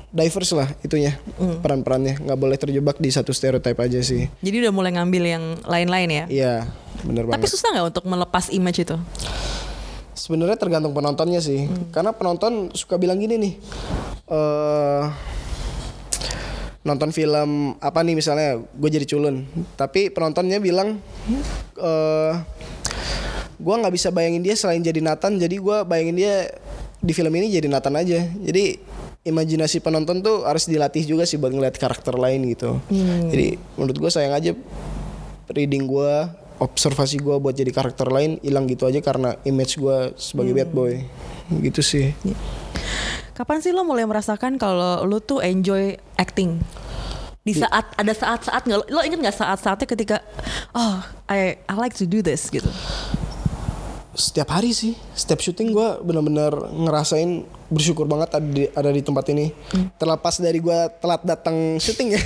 diverse 0.08 0.52
lah 0.56 0.68
itunya 0.80 1.16
peran-perannya. 1.60 2.20
Nggak 2.20 2.38
boleh 2.38 2.56
terjebak 2.56 2.96
di 3.00 3.10
satu 3.12 3.32
stereotype 3.32 3.78
aja 3.78 4.00
sih. 4.00 4.28
Jadi 4.40 4.56
udah 4.68 4.72
mulai 4.72 4.92
ngambil 4.96 5.22
yang 5.24 5.44
lain-lain 5.64 6.08
ya. 6.08 6.24
iya 6.28 6.54
bener 7.04 7.24
Tapi 7.30 7.40
banget. 7.44 7.52
susah 7.52 7.68
nggak 7.76 7.86
untuk 7.96 8.04
melepas 8.08 8.44
image 8.50 8.82
itu? 8.84 8.96
sebenarnya 10.18 10.58
tergantung 10.58 10.90
penontonnya 10.92 11.38
sih. 11.38 11.70
Karena 11.94 12.10
penonton 12.10 12.74
suka 12.74 12.98
bilang 12.98 13.22
gini 13.22 13.38
nih 13.38 13.54
eh 14.28 15.04
nonton 16.88 17.12
film 17.12 17.76
apa 17.84 18.00
nih 18.00 18.16
misalnya 18.16 18.56
gue 18.56 18.88
jadi 18.88 19.04
culun. 19.04 19.44
Tapi 19.76 20.08
penontonnya 20.08 20.56
bilang 20.56 20.96
eh 21.76 22.34
gue 23.58 23.74
nggak 23.74 23.92
bisa 23.92 24.08
bayangin 24.08 24.40
dia 24.40 24.56
selain 24.56 24.80
jadi 24.80 25.02
Nathan 25.02 25.36
jadi 25.36 25.58
gue 25.58 25.76
bayangin 25.84 26.16
dia 26.16 26.48
di 26.98 27.12
film 27.12 27.30
ini 27.36 27.52
jadi 27.52 27.68
Nathan 27.68 27.92
aja. 28.00 28.24
Jadi 28.24 28.80
imajinasi 29.28 29.84
penonton 29.84 30.24
tuh 30.24 30.48
harus 30.48 30.64
dilatih 30.64 31.04
juga 31.04 31.28
sih 31.28 31.36
buat 31.36 31.52
ngeliat 31.52 31.76
karakter 31.76 32.16
lain 32.16 32.48
gitu. 32.48 32.80
Jadi 33.28 33.60
menurut 33.76 33.98
gue 34.00 34.10
sayang 34.10 34.32
aja 34.32 34.56
reading 35.52 35.84
gue 35.84 36.12
observasi 36.58 37.22
gue 37.22 37.36
buat 37.38 37.54
jadi 37.54 37.70
karakter 37.70 38.10
lain 38.10 38.42
hilang 38.42 38.66
gitu 38.66 38.88
aja 38.88 38.98
karena 38.98 39.36
image 39.44 39.76
gue 39.76 40.16
sebagai 40.16 40.56
bad 40.56 40.72
boy. 40.72 41.04
Gitu 41.48 41.80
sih 41.84 42.12
Kapan 43.38 43.62
sih 43.62 43.70
lo 43.70 43.86
mulai 43.86 44.02
merasakan 44.02 44.58
kalau 44.58 45.06
lo 45.06 45.22
tuh 45.22 45.38
enjoy 45.38 45.94
acting? 46.18 46.58
Di 47.46 47.54
saat 47.54 47.86
ada 47.94 48.10
saat-saat 48.10 48.66
nggak 48.66 48.78
lo, 48.82 48.84
lo 48.90 49.00
inget 49.06 49.22
nggak 49.22 49.38
saat-saatnya 49.38 49.86
ketika 49.86 50.26
oh 50.74 50.98
I 51.30 51.54
I 51.62 51.74
like 51.78 51.94
to 52.02 52.02
do 52.02 52.18
this 52.18 52.50
gitu. 52.50 52.66
setiap 54.18 54.50
hari 54.50 54.74
sih 54.74 54.98
setiap 55.14 55.38
syuting 55.38 55.70
gue 55.70 56.02
benar-benar 56.02 56.50
ngerasain 56.74 57.46
bersyukur 57.70 58.10
banget 58.10 58.34
ada 58.34 58.42
di, 58.42 58.66
ada 58.66 58.90
di 58.90 58.98
tempat 58.98 59.30
ini 59.30 59.54
terlepas 59.94 60.42
dari 60.42 60.58
gue 60.58 60.78
telat 60.98 61.22
datang 61.22 61.78
syuting 61.78 62.18
ya 62.18 62.22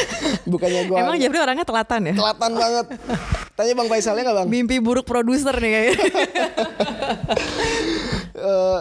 bukannya 0.54 0.86
gue 0.86 0.96
Emang 1.02 1.18
Jeffrey 1.18 1.42
orangnya 1.42 1.66
telatan 1.66 2.00
ya? 2.06 2.14
telatan 2.14 2.50
banget 2.54 2.86
tanya 3.58 3.72
bang 3.74 3.88
Faisalnya 3.90 4.22
nggak 4.22 4.38
bang 4.38 4.48
Mimpi 4.54 4.78
buruk 4.78 5.02
produser 5.02 5.58
nih 5.58 5.70
kayaknya. 5.74 5.98
Eh, 8.42 8.80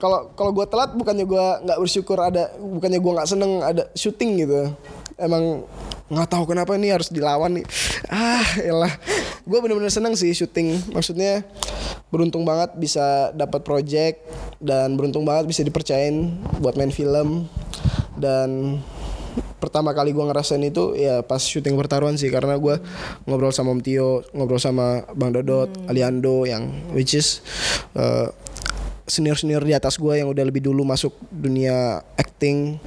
kalau 0.00 0.32
kalau 0.32 0.50
gue 0.56 0.64
telat 0.64 0.96
bukannya 0.96 1.28
gue 1.28 1.46
nggak 1.68 1.76
bersyukur 1.76 2.16
ada 2.16 2.48
bukannya 2.56 2.96
gue 2.96 3.12
nggak 3.12 3.28
seneng 3.28 3.60
ada 3.60 3.84
syuting 3.92 4.40
gitu. 4.40 4.72
Emang 5.20 5.68
nggak 6.08 6.28
tahu 6.32 6.48
kenapa 6.48 6.72
ini 6.80 6.88
harus 6.88 7.12
dilawan 7.12 7.60
nih. 7.60 7.66
Ah 8.08 8.48
elah 8.64 8.92
gue 9.44 9.58
bener-bener 9.60 9.92
seneng 9.92 10.16
sih 10.16 10.32
syuting. 10.32 10.96
Maksudnya 10.96 11.44
beruntung 12.08 12.48
banget 12.48 12.72
bisa 12.80 13.28
dapat 13.36 13.60
project 13.60 14.24
dan 14.56 14.96
beruntung 14.96 15.28
banget 15.28 15.52
bisa 15.52 15.60
dipercayain 15.60 16.40
buat 16.64 16.72
main 16.80 16.88
film. 16.88 17.44
Dan 18.16 18.80
pertama 19.60 19.92
kali 19.92 20.16
gue 20.16 20.24
ngerasain 20.24 20.64
itu 20.64 20.96
ya 20.96 21.20
pas 21.20 21.44
syuting 21.44 21.76
pertaruhan 21.76 22.16
sih. 22.16 22.32
Karena 22.32 22.56
gue 22.56 22.80
ngobrol 23.28 23.52
sama 23.52 23.68
Om 23.76 23.84
Tio 23.84 24.24
ngobrol 24.32 24.56
sama 24.56 25.04
Bang 25.12 25.36
Dodot 25.36 25.68
Aliando 25.92 26.48
yang 26.48 26.72
which 26.96 27.12
is 27.12 27.44
uh, 28.00 28.32
senior-senior 29.04 29.60
di 29.60 29.76
atas 29.76 30.00
gue 30.00 30.16
yang 30.16 30.32
udah 30.32 30.44
lebih 30.48 30.64
dulu 30.64 30.80
masuk 30.80 31.12
dunia 31.28 32.00
acting. 32.16 32.80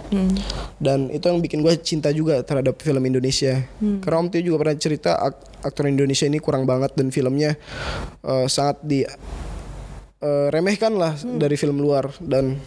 Dan 0.81 1.13
itu 1.13 1.29
yang 1.29 1.37
bikin 1.37 1.61
gue 1.61 1.73
cinta 1.81 2.09
juga 2.09 2.41
terhadap 2.41 2.81
film 2.81 3.05
Indonesia. 3.05 3.61
Karena 4.01 4.25
Om 4.25 4.29
Tio 4.33 4.41
juga 4.41 4.57
pernah 4.65 4.75
cerita 4.81 5.13
ak- 5.21 5.61
aktor 5.61 5.85
Indonesia 5.85 6.25
ini 6.25 6.41
kurang 6.41 6.65
banget 6.65 6.97
dan 6.97 7.13
filmnya 7.13 7.53
uh, 8.25 8.49
sangat 8.49 8.81
di 8.81 9.05
uh, 9.05 10.47
remehkan 10.49 10.97
lah 10.97 11.13
dari 11.21 11.53
film 11.53 11.77
luar. 11.77 12.09
Dan 12.17 12.57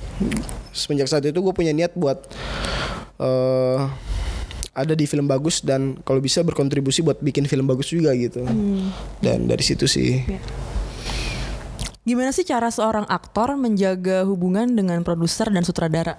semenjak 0.71 1.11
saat 1.11 1.27
itu 1.27 1.43
gue 1.43 1.55
punya 1.55 1.75
niat 1.75 1.91
buat 1.99 2.23
uh, 3.19 3.91
ada 4.71 4.95
di 4.95 5.03
film 5.11 5.27
bagus 5.27 5.59
dan 5.67 5.99
kalau 6.07 6.23
bisa 6.23 6.47
berkontribusi 6.47 7.03
buat 7.03 7.19
bikin 7.19 7.51
film 7.51 7.67
bagus 7.67 7.91
juga 7.91 8.15
gitu. 8.15 8.47
Dan 9.19 9.51
dari 9.51 9.67
situ 9.67 9.91
sih 9.91 10.23
Gimana 12.11 12.35
sih 12.35 12.43
cara 12.43 12.67
seorang 12.69 13.07
aktor 13.07 13.55
menjaga 13.55 14.27
hubungan 14.27 14.67
dengan 14.69 14.99
produser 15.01 15.47
dan 15.47 15.63
sutradara? 15.63 16.19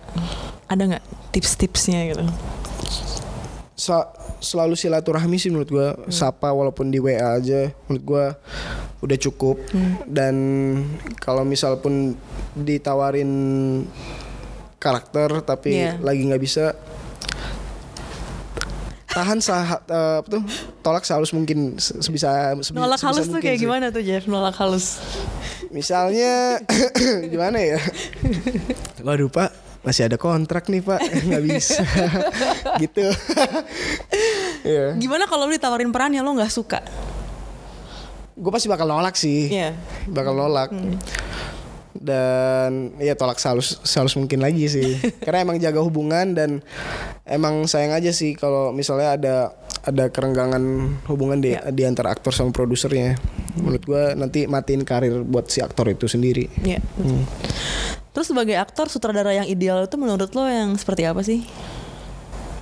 Ada 0.65 0.88
nggak 0.88 1.04
tips-tipsnya 1.30 2.08
gitu? 2.08 2.23
Sa- 3.75 4.08
selalu 4.39 4.73
silaturahmi 4.73 5.36
sih 5.36 5.49
menurut 5.49 5.67
gue 5.67 5.88
sapa 6.10 6.47
walaupun 6.49 6.88
di 6.88 6.97
WA 6.97 7.36
aja 7.36 7.69
menurut 7.86 8.04
gue 8.04 8.25
udah 9.01 9.17
cukup 9.19 9.58
dan 10.08 10.34
kalau 11.17 11.43
misal 11.43 11.75
pun 11.75 12.15
ditawarin 12.56 13.30
karakter 14.77 15.43
tapi 15.43 15.75
Iya. 15.75 15.99
lagi 15.99 16.23
nggak 16.23 16.39
bisa 16.39 16.73
tahan 19.08 19.38
sah 19.38 19.62
eh, 19.84 20.15
apa 20.17 20.27
tuh 20.32 20.41
tolak 20.80 21.04
sehalus 21.04 21.30
mungkin 21.32 21.75
se- 21.77 21.99
sebisa 21.99 22.56
sebi- 22.58 22.80
Nolak 22.80 22.95
sebisa 22.95 23.08
halus 23.12 23.19
tuh 23.19 23.34
mungkin 23.36 23.43
kayak 23.43 23.58
sih. 23.58 23.65
gimana 23.67 23.86
tuh 23.89 24.01
Jeff? 24.01 24.23
Nolak 24.25 24.56
halus. 24.56 25.04
Misalnya 25.71 26.60
gimana 27.31 27.57
ya? 27.60 27.79
Waduh 29.01 29.31
pak 29.31 29.71
masih 29.81 30.05
ada 30.05 30.17
kontrak 30.17 30.69
nih 30.69 30.81
pak. 30.86 31.01
Nggak 31.27 31.43
bisa. 31.45 31.81
Gitu. 32.81 33.01
Iya. 34.62 34.93
Gimana 34.93 35.25
kalau 35.25 35.49
lu 35.49 35.57
ditawarin 35.57 35.89
peran 35.89 36.13
yang 36.13 36.21
lo 36.21 36.38
nggak 36.38 36.53
suka? 36.53 36.86
gue 38.38 38.51
pasti 38.53 38.69
bakal 38.69 38.86
nolak 38.86 39.17
sih. 39.17 39.49
Iya. 39.49 39.73
bakal 40.05 40.38
nolak. 40.38 40.69
Dan 41.97 42.93
ya 43.01 43.17
tolak 43.17 43.41
sehalus 43.41 43.81
sehalus 43.81 44.13
mungkin 44.13 44.38
lagi 44.38 44.69
sih. 44.69 45.01
Karena 45.25 45.41
emang 45.41 45.57
jaga 45.57 45.81
hubungan 45.81 46.38
dan 46.38 46.62
emang 47.25 47.65
sayang 47.65 47.97
aja 47.97 48.13
sih 48.13 48.38
kalau 48.38 48.69
misalnya 48.69 49.17
ada 49.17 49.36
ada 49.82 50.10
kerenggangan 50.13 50.62
hubungan 51.10 51.41
di 51.41 51.58
di 51.74 51.84
antara 51.86 52.13
aktor 52.13 52.34
sama 52.34 52.54
produsernya. 52.54 53.17
Menurut 53.58 53.84
gue 53.84 54.04
nanti 54.15 54.46
matiin 54.46 54.86
karir 54.86 55.26
buat 55.26 55.50
si 55.50 55.60
aktor 55.62 55.89
itu 55.89 56.06
sendiri. 56.06 56.48
Iya. 56.62 56.80
Terus 58.12 58.28
sebagai 58.30 58.60
aktor 58.60 58.91
sutradara 58.91 59.34
yang 59.34 59.48
ideal 59.48 59.88
itu 59.88 59.96
menurut 59.98 60.30
lo 60.36 60.46
yang 60.46 60.78
seperti 60.78 61.04
apa 61.08 61.22
sih? 61.26 61.48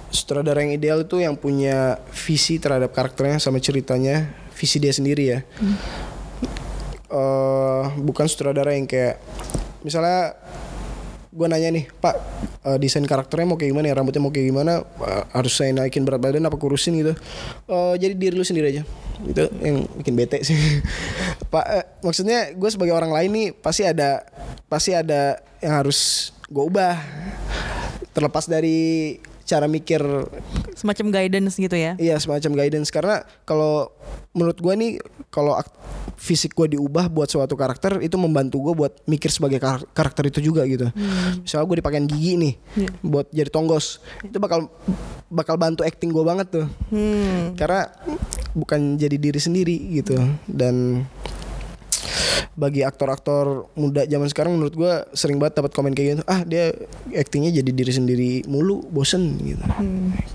sutradara 0.10 0.66
yang 0.66 0.74
ideal 0.74 1.06
itu 1.06 1.22
yang 1.22 1.38
punya 1.38 2.02
visi 2.10 2.58
terhadap 2.58 2.94
karakternya 2.94 3.38
sama 3.38 3.62
ceritanya 3.62 4.34
visi 4.58 4.82
dia 4.82 4.90
sendiri 4.90 5.24
ya. 5.38 5.40
Eh, 7.10 7.84
bukan 8.06 8.26
sutradara 8.30 8.74
yang 8.78 8.86
kayak 8.86 9.22
misalnya 9.82 10.38
gue 11.40 11.48
nanya 11.48 11.72
nih 11.72 11.88
pak 12.04 12.16
eh, 12.68 12.78
desain 12.84 13.00
karakternya 13.08 13.48
mau 13.48 13.56
kayak 13.56 13.72
gimana 13.72 13.88
ya? 13.88 13.96
Rambutnya 13.96 14.20
mau 14.20 14.36
kayak 14.36 14.48
gimana? 14.52 14.84
Eh, 14.84 15.24
harus 15.32 15.56
saya 15.56 15.72
naikin 15.72 16.04
berat 16.04 16.20
badan 16.20 16.44
apa 16.44 16.60
kurusin 16.60 17.00
gitu? 17.00 17.16
Eh, 17.72 17.94
jadi 17.96 18.14
diri 18.20 18.36
lu 18.36 18.44
sendiri 18.44 18.76
aja. 18.76 18.84
Itu 19.24 19.48
yang 19.64 19.88
bikin 20.04 20.20
bete 20.20 20.44
sih. 20.44 20.60
Pak 21.54 21.66
eh, 21.72 21.86
maksudnya 22.04 22.52
gue 22.52 22.68
sebagai 22.68 22.92
orang 22.92 23.16
lain 23.16 23.30
nih 23.32 23.48
pasti 23.56 23.88
ada 23.88 24.28
pasti 24.68 24.92
ada 24.92 25.40
yang 25.64 25.80
harus 25.80 26.32
gue 26.52 26.64
ubah. 26.68 27.00
Terlepas 28.12 28.52
dari 28.52 29.16
cara 29.50 29.66
mikir 29.66 29.98
Semacam 30.78 31.10
guidance 31.10 31.58
gitu 31.58 31.74
ya? 31.74 31.98
Iya 31.98 32.22
semacam 32.22 32.62
guidance 32.62 32.94
karena 32.94 33.26
kalau 33.44 33.90
menurut 34.38 34.62
gua 34.62 34.78
nih 34.78 35.02
kalau 35.34 35.58
fisik 36.16 36.54
gua 36.54 36.70
diubah 36.70 37.10
buat 37.10 37.28
suatu 37.28 37.58
karakter 37.58 37.98
itu 38.00 38.14
membantu 38.16 38.62
gua 38.70 38.74
buat 38.78 38.94
mikir 39.10 39.34
sebagai 39.34 39.58
kar- 39.58 39.90
karakter 39.92 40.30
itu 40.30 40.40
juga 40.40 40.64
gitu. 40.70 40.88
Misalnya 41.42 41.66
gue 41.66 41.78
dipakein 41.82 42.06
gigi 42.06 42.34
nih 42.38 42.54
buat 43.02 43.28
jadi 43.34 43.50
tonggos 43.50 44.00
itu 44.22 44.38
bakal 44.38 44.70
bakal 45.28 45.58
bantu 45.58 45.82
acting 45.82 46.14
gua 46.14 46.30
banget 46.30 46.48
tuh. 46.62 46.68
Karena 47.58 47.90
bukan 48.54 48.96
jadi 48.96 49.18
diri 49.18 49.40
sendiri 49.42 49.76
gitu 50.00 50.16
dan 50.46 51.04
bagi 52.54 52.82
aktor-aktor 52.82 53.70
muda 53.74 54.04
zaman 54.04 54.28
sekarang 54.28 54.56
menurut 54.56 54.74
gua 54.74 54.94
sering 55.12 55.40
banget 55.40 55.64
dapat 55.64 55.72
komen 55.72 55.94
kayak 55.94 56.08
gitu 56.16 56.24
ah 56.26 56.42
dia 56.44 56.72
actingnya 57.14 57.62
jadi 57.62 57.72
diri 57.72 57.92
sendiri 57.92 58.32
mulu 58.46 58.84
bosen 58.88 59.38
gitu 59.40 59.64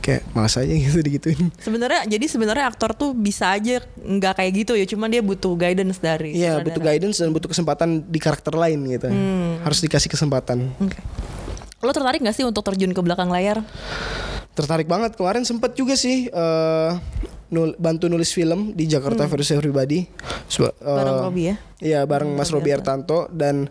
kayak 0.00 0.22
malas 0.32 0.56
aja 0.56 0.70
gitu 0.70 0.98
digituin 1.00 1.48
Sebenarnya 1.58 2.06
jadi 2.06 2.24
sebenarnya 2.24 2.64
aktor 2.68 2.92
tuh 2.92 3.12
bisa 3.12 3.52
aja 3.52 3.80
nggak 3.98 4.34
kayak 4.36 4.52
gitu 4.64 4.72
ya, 4.74 4.84
cuman 4.84 5.08
dia 5.08 5.22
butuh 5.24 5.56
guidance 5.56 5.98
dari 5.98 6.36
Iya 6.36 6.60
butuh 6.60 6.82
guidance 6.82 7.20
dan 7.20 7.30
butuh 7.30 7.48
kesempatan 7.48 8.04
di 8.04 8.18
karakter 8.18 8.52
lain 8.52 8.80
gitu. 8.88 9.08
Harus 9.62 9.78
dikasih 9.80 10.10
kesempatan. 10.10 10.70
Oke. 10.80 10.98
Lo 11.84 11.92
tertarik 11.92 12.24
gak 12.24 12.32
sih 12.32 12.44
untuk 12.44 12.64
terjun 12.64 12.92
ke 12.92 13.00
belakang 13.00 13.28
layar? 13.28 13.60
Tertarik 14.54 14.88
banget 14.88 15.18
kemarin 15.18 15.44
sempet 15.44 15.76
juga 15.76 15.98
sih 15.98 16.28
eh, 16.28 16.90
nul- 17.50 17.76
bantu 17.76 18.08
nulis 18.08 18.32
film 18.32 18.72
di 18.72 18.86
Jakarta 18.86 19.26
versus 19.26 19.52
Everybody. 19.52 20.08
Hmm. 20.08 20.70
Bareng 20.80 21.18
Robi 21.28 21.42
ya? 21.52 21.56
Iya 21.84 22.00
bareng 22.02 22.32
Mas 22.32 22.48
Robi 22.48 22.72
Artanto 22.72 23.28
dan 23.28 23.68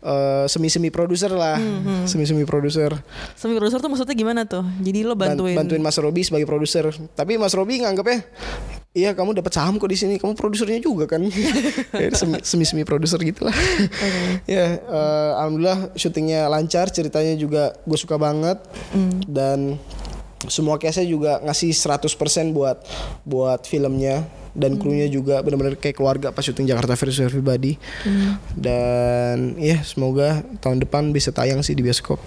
eh, 0.00 0.44
semi-semi 0.48 0.88
produser 0.88 1.28
lah, 1.28 1.60
Hmm, 1.60 2.08
semi-semi 2.08 2.42
produser. 2.42 2.96
Semi 3.36 3.52
produser 3.52 3.76
tuh 3.76 3.92
maksudnya 3.92 4.16
gimana 4.16 4.42
tuh? 4.42 4.64
Jadi 4.80 5.04
lo 5.04 5.12
Ban- 5.12 5.36
bantuin, 5.36 5.52
bantuin 5.54 5.78
Mas 5.78 6.00
Robi 6.00 6.24
sebagai 6.24 6.48
produser. 6.48 6.88
Tapi 7.12 7.36
Mas 7.36 7.52
Robi 7.52 7.78
nganggapnya 7.78 8.24
Iya 8.92 9.12
kamu 9.12 9.32
dapat 9.34 9.52
saham 9.52 9.76
kok 9.76 9.88
di 9.88 9.96
sini. 9.96 10.16
Kamu 10.16 10.32
produsernya 10.32 10.76
juga 10.76 11.04
kan. 11.06 11.24
Ya, 11.96 12.08
semi- 12.12 12.40
Semi-semi 12.42 12.84
produser 12.84 13.20
gitu 13.20 13.44
lah. 13.44 13.56
ya, 14.44 14.76
eh, 14.76 15.30
alhamdulillah 15.34 15.92
syutingnya 15.92 16.44
lancar, 16.46 16.88
ceritanya 16.88 17.32
juga 17.34 17.72
gue 17.78 17.96
suka 17.96 18.16
banget 18.16 18.60
dan 19.24 19.76
semua 20.44 20.74
case 20.74 21.04
juga 21.04 21.38
ngasih 21.40 21.70
100% 21.70 22.18
buat 22.50 22.82
buat 23.22 23.62
filmnya 23.62 24.26
dan 24.52 24.76
krunya 24.76 25.08
juga 25.08 25.40
benar-benar 25.40 25.80
kayak 25.80 25.96
keluarga 25.96 26.28
pas 26.28 26.44
syuting 26.44 26.68
Jakarta 26.68 26.92
versus 26.96 27.20
Everybody. 27.24 27.80
Dan 28.52 29.56
ya 29.56 29.80
semoga 29.80 30.44
tahun 30.60 30.84
depan 30.84 31.12
bisa 31.12 31.32
tayang 31.32 31.64
sih 31.64 31.72
di 31.72 31.80
bioskop. 31.80 32.20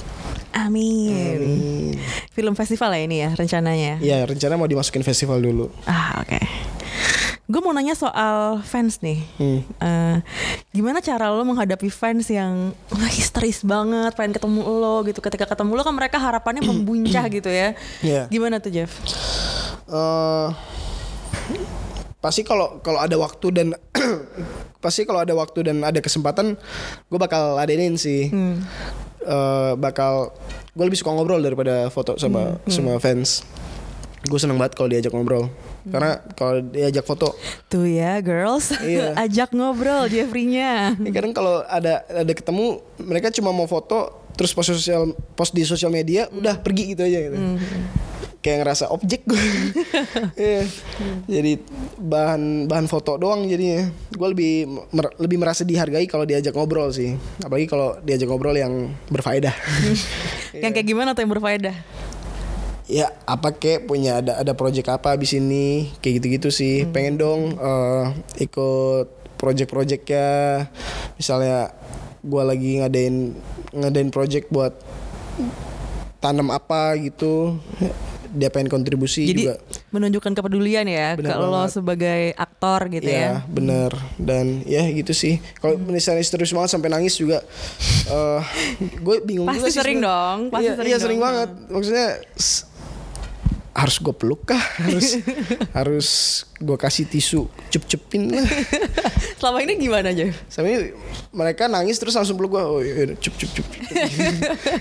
Amin. 0.56 2.00
Film 2.34 2.56
festival 2.58 2.96
ya 2.96 3.02
ini 3.06 3.18
ya 3.22 3.30
rencananya. 3.36 4.02
Ya 4.02 4.24
rencana 4.26 4.58
mau 4.58 4.66
dimasukin 4.66 5.04
festival 5.04 5.44
dulu. 5.44 5.70
Ah 5.86 6.24
oke. 6.24 6.40
Gue 7.46 7.62
mau 7.62 7.78
nanya 7.78 7.94
soal 7.94 8.66
fans 8.66 9.06
nih. 9.06 9.22
Hmm. 9.38 9.62
Eh, 9.62 10.18
gimana 10.74 10.98
cara 10.98 11.30
lo 11.30 11.46
menghadapi 11.46 11.94
fans 11.94 12.26
yang 12.34 12.74
wah, 12.90 13.12
histeris 13.12 13.62
banget, 13.62 14.18
pengen 14.18 14.34
ketemu 14.34 14.66
lo 14.66 15.06
gitu. 15.06 15.22
Ketika 15.22 15.46
ketemu 15.46 15.78
lo 15.78 15.86
kan 15.86 15.94
mereka 15.94 16.18
harapannya 16.18 16.66
membuncah 16.66 17.22
gitu 17.30 17.54
ya. 17.54 17.78
Iya. 18.02 18.26
Gimana 18.34 18.58
tuh 18.58 18.74
Jeff? 18.74 18.98
eh 19.86 20.50
pasti 22.26 22.42
kalau 22.42 22.82
kalau 22.82 22.98
ada 22.98 23.14
waktu 23.14 23.48
dan 23.54 23.68
pasti 24.84 25.06
kalau 25.06 25.22
ada 25.22 25.38
waktu 25.38 25.62
dan 25.62 25.86
ada 25.86 26.02
kesempatan 26.02 26.58
gue 27.06 27.20
bakal 27.22 27.54
ladenin 27.54 27.94
sih. 27.96 28.34
Eh, 29.26 29.72
bakal 29.78 30.34
gue 30.74 30.86
lebih 30.86 30.98
suka 30.98 31.10
ngobrol 31.10 31.38
daripada 31.38 31.90
foto 31.90 32.18
sama 32.18 32.58
sama 32.66 32.98
fans. 32.98 33.46
Gue 34.26 34.42
seneng 34.42 34.58
banget 34.58 34.74
kalau 34.74 34.90
diajak 34.90 35.14
ngobrol. 35.14 35.50
Karena 35.86 36.18
kalau 36.34 36.66
diajak 36.66 37.06
foto 37.06 37.38
Tuh 37.70 37.86
ya 37.86 38.18
girls, 38.18 38.74
Iya. 38.82 39.14
ajak 39.26 39.54
ngobrol 39.54 40.10
Jeffrey-nya. 40.10 40.98
ya 40.98 41.12
kadang 41.14 41.30
kalau 41.30 41.62
ada 41.62 42.02
ada 42.06 42.34
ketemu 42.34 42.82
mereka 42.98 43.30
cuma 43.30 43.54
mau 43.54 43.70
foto 43.70 44.26
terus 44.34 44.50
post 44.50 44.74
sosial 44.74 45.14
post 45.38 45.54
di 45.54 45.62
sosial 45.62 45.94
media 45.94 46.26
udah 46.30 46.58
pergi 46.58 46.94
gitu 46.94 47.06
aja 47.06 47.20
gitu. 47.22 47.38
Kayak 48.46 48.62
ngerasa 48.62 48.94
objek 48.94 49.26
gue 49.26 49.42
Iya. 50.38 50.70
jadi 51.26 51.58
bahan 51.98 52.70
bahan 52.70 52.86
foto 52.86 53.18
doang 53.18 53.50
jadinya. 53.50 53.90
Gue 54.14 54.28
lebih 54.30 54.54
mer- 54.94 55.18
lebih 55.18 55.42
merasa 55.42 55.66
dihargai 55.66 56.06
kalau 56.06 56.30
diajak 56.30 56.54
ngobrol 56.54 56.94
sih. 56.94 57.18
Apalagi 57.42 57.66
kalau 57.66 57.98
diajak 58.06 58.30
ngobrol 58.30 58.54
yang 58.54 58.94
berfaedah. 59.10 59.56
Yang 60.56 60.72
kayak 60.72 60.88
gimana 60.88 61.10
tuh 61.12 61.26
yang 61.26 61.34
berfaedah? 61.34 61.76
ya 62.86 63.10
apa 63.26 63.50
kek 63.50 63.90
punya 63.90 64.22
ada 64.22 64.38
ada 64.38 64.54
project 64.54 64.86
apa 64.88 65.18
abis 65.18 65.34
ini? 65.34 65.90
Kayak 66.00 66.22
gitu-gitu 66.22 66.50
sih. 66.54 66.86
Pengen 66.86 67.18
dong 67.18 67.58
eh, 67.58 68.06
ikut 68.40 69.10
project-projectnya. 69.36 70.30
Misalnya 71.18 71.74
gua 72.22 72.46
lagi 72.46 72.80
ngadain 72.80 73.34
ngadain 73.74 74.14
project 74.14 74.48
buat 74.48 74.78
tanam 76.24 76.50
apa 76.50 76.96
gitu 77.02 77.60
dia 78.36 78.52
pengen 78.52 78.68
kontribusi 78.68 79.26
Jadi 79.26 79.48
juga 79.48 79.56
menunjukkan 79.90 80.32
kepedulian 80.36 80.86
ya 80.86 81.16
kalau 81.16 81.64
sebagai 81.66 82.36
aktor 82.36 82.92
gitu 82.92 83.08
ya. 83.08 83.42
ya 83.42 83.48
bener 83.48 83.92
dan 84.20 84.62
ya 84.68 84.84
gitu 84.92 85.16
sih 85.16 85.40
kalau 85.58 85.80
misalnya 85.80 86.22
serius 86.22 86.52
banget 86.52 86.76
sampai 86.76 86.92
nangis 86.92 87.16
juga 87.16 87.40
eh 88.12 88.42
gue 89.00 89.16
bingung 89.24 89.48
Pasti 89.48 89.60
juga 89.60 89.70
sih 89.72 89.80
sering 89.80 90.00
sebenarnya. 90.00 90.20
dong, 90.28 90.38
pasti 90.52 90.64
iya, 90.64 90.74
sering 90.76 90.90
iya 90.92 90.98
sering 91.00 91.20
dong. 91.20 91.26
banget 91.26 91.50
maksudnya 91.72 92.08
harus 93.76 94.00
gue 94.00 94.16
peluk 94.16 94.48
kah? 94.48 94.64
Harus 94.80 95.20
harus 95.78 96.10
gue 96.64 96.78
kasih 96.80 97.12
tisu 97.12 97.52
cup-cupin 97.68 98.32
lah. 98.32 98.48
Selama 99.44 99.60
ini 99.68 99.76
gimana 99.76 100.16
aja? 100.16 100.32
sampai 100.48 100.96
mereka 101.36 101.68
nangis 101.68 102.00
terus 102.00 102.16
langsung 102.16 102.40
peluk 102.40 102.56
gue 102.56 102.64
oh 102.64 102.80
iya 102.80 103.12
cup 103.20 103.36
cup 103.36 103.52
cup 103.52 103.68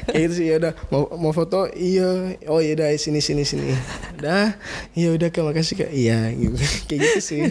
kayak 0.07 0.31
gitu 0.31 0.35
sih 0.39 0.47
ya 0.47 0.63
udah 0.63 0.73
mau 0.95 1.11
mau 1.19 1.33
foto? 1.35 1.67
Iya. 1.75 2.39
Oh 2.47 2.63
iya 2.63 2.79
udah 2.79 2.95
sini 2.95 3.19
sini 3.19 3.43
sini. 3.43 3.75
Udah 4.23 4.55
iya 4.95 5.11
udah 5.11 5.29
kak 5.35 5.43
makasih 5.43 5.75
kak. 5.85 5.91
Iya 5.91 6.31
gitu. 6.31 6.55
Kayak 6.87 7.01
gitu 7.11 7.21
sih. 7.21 7.43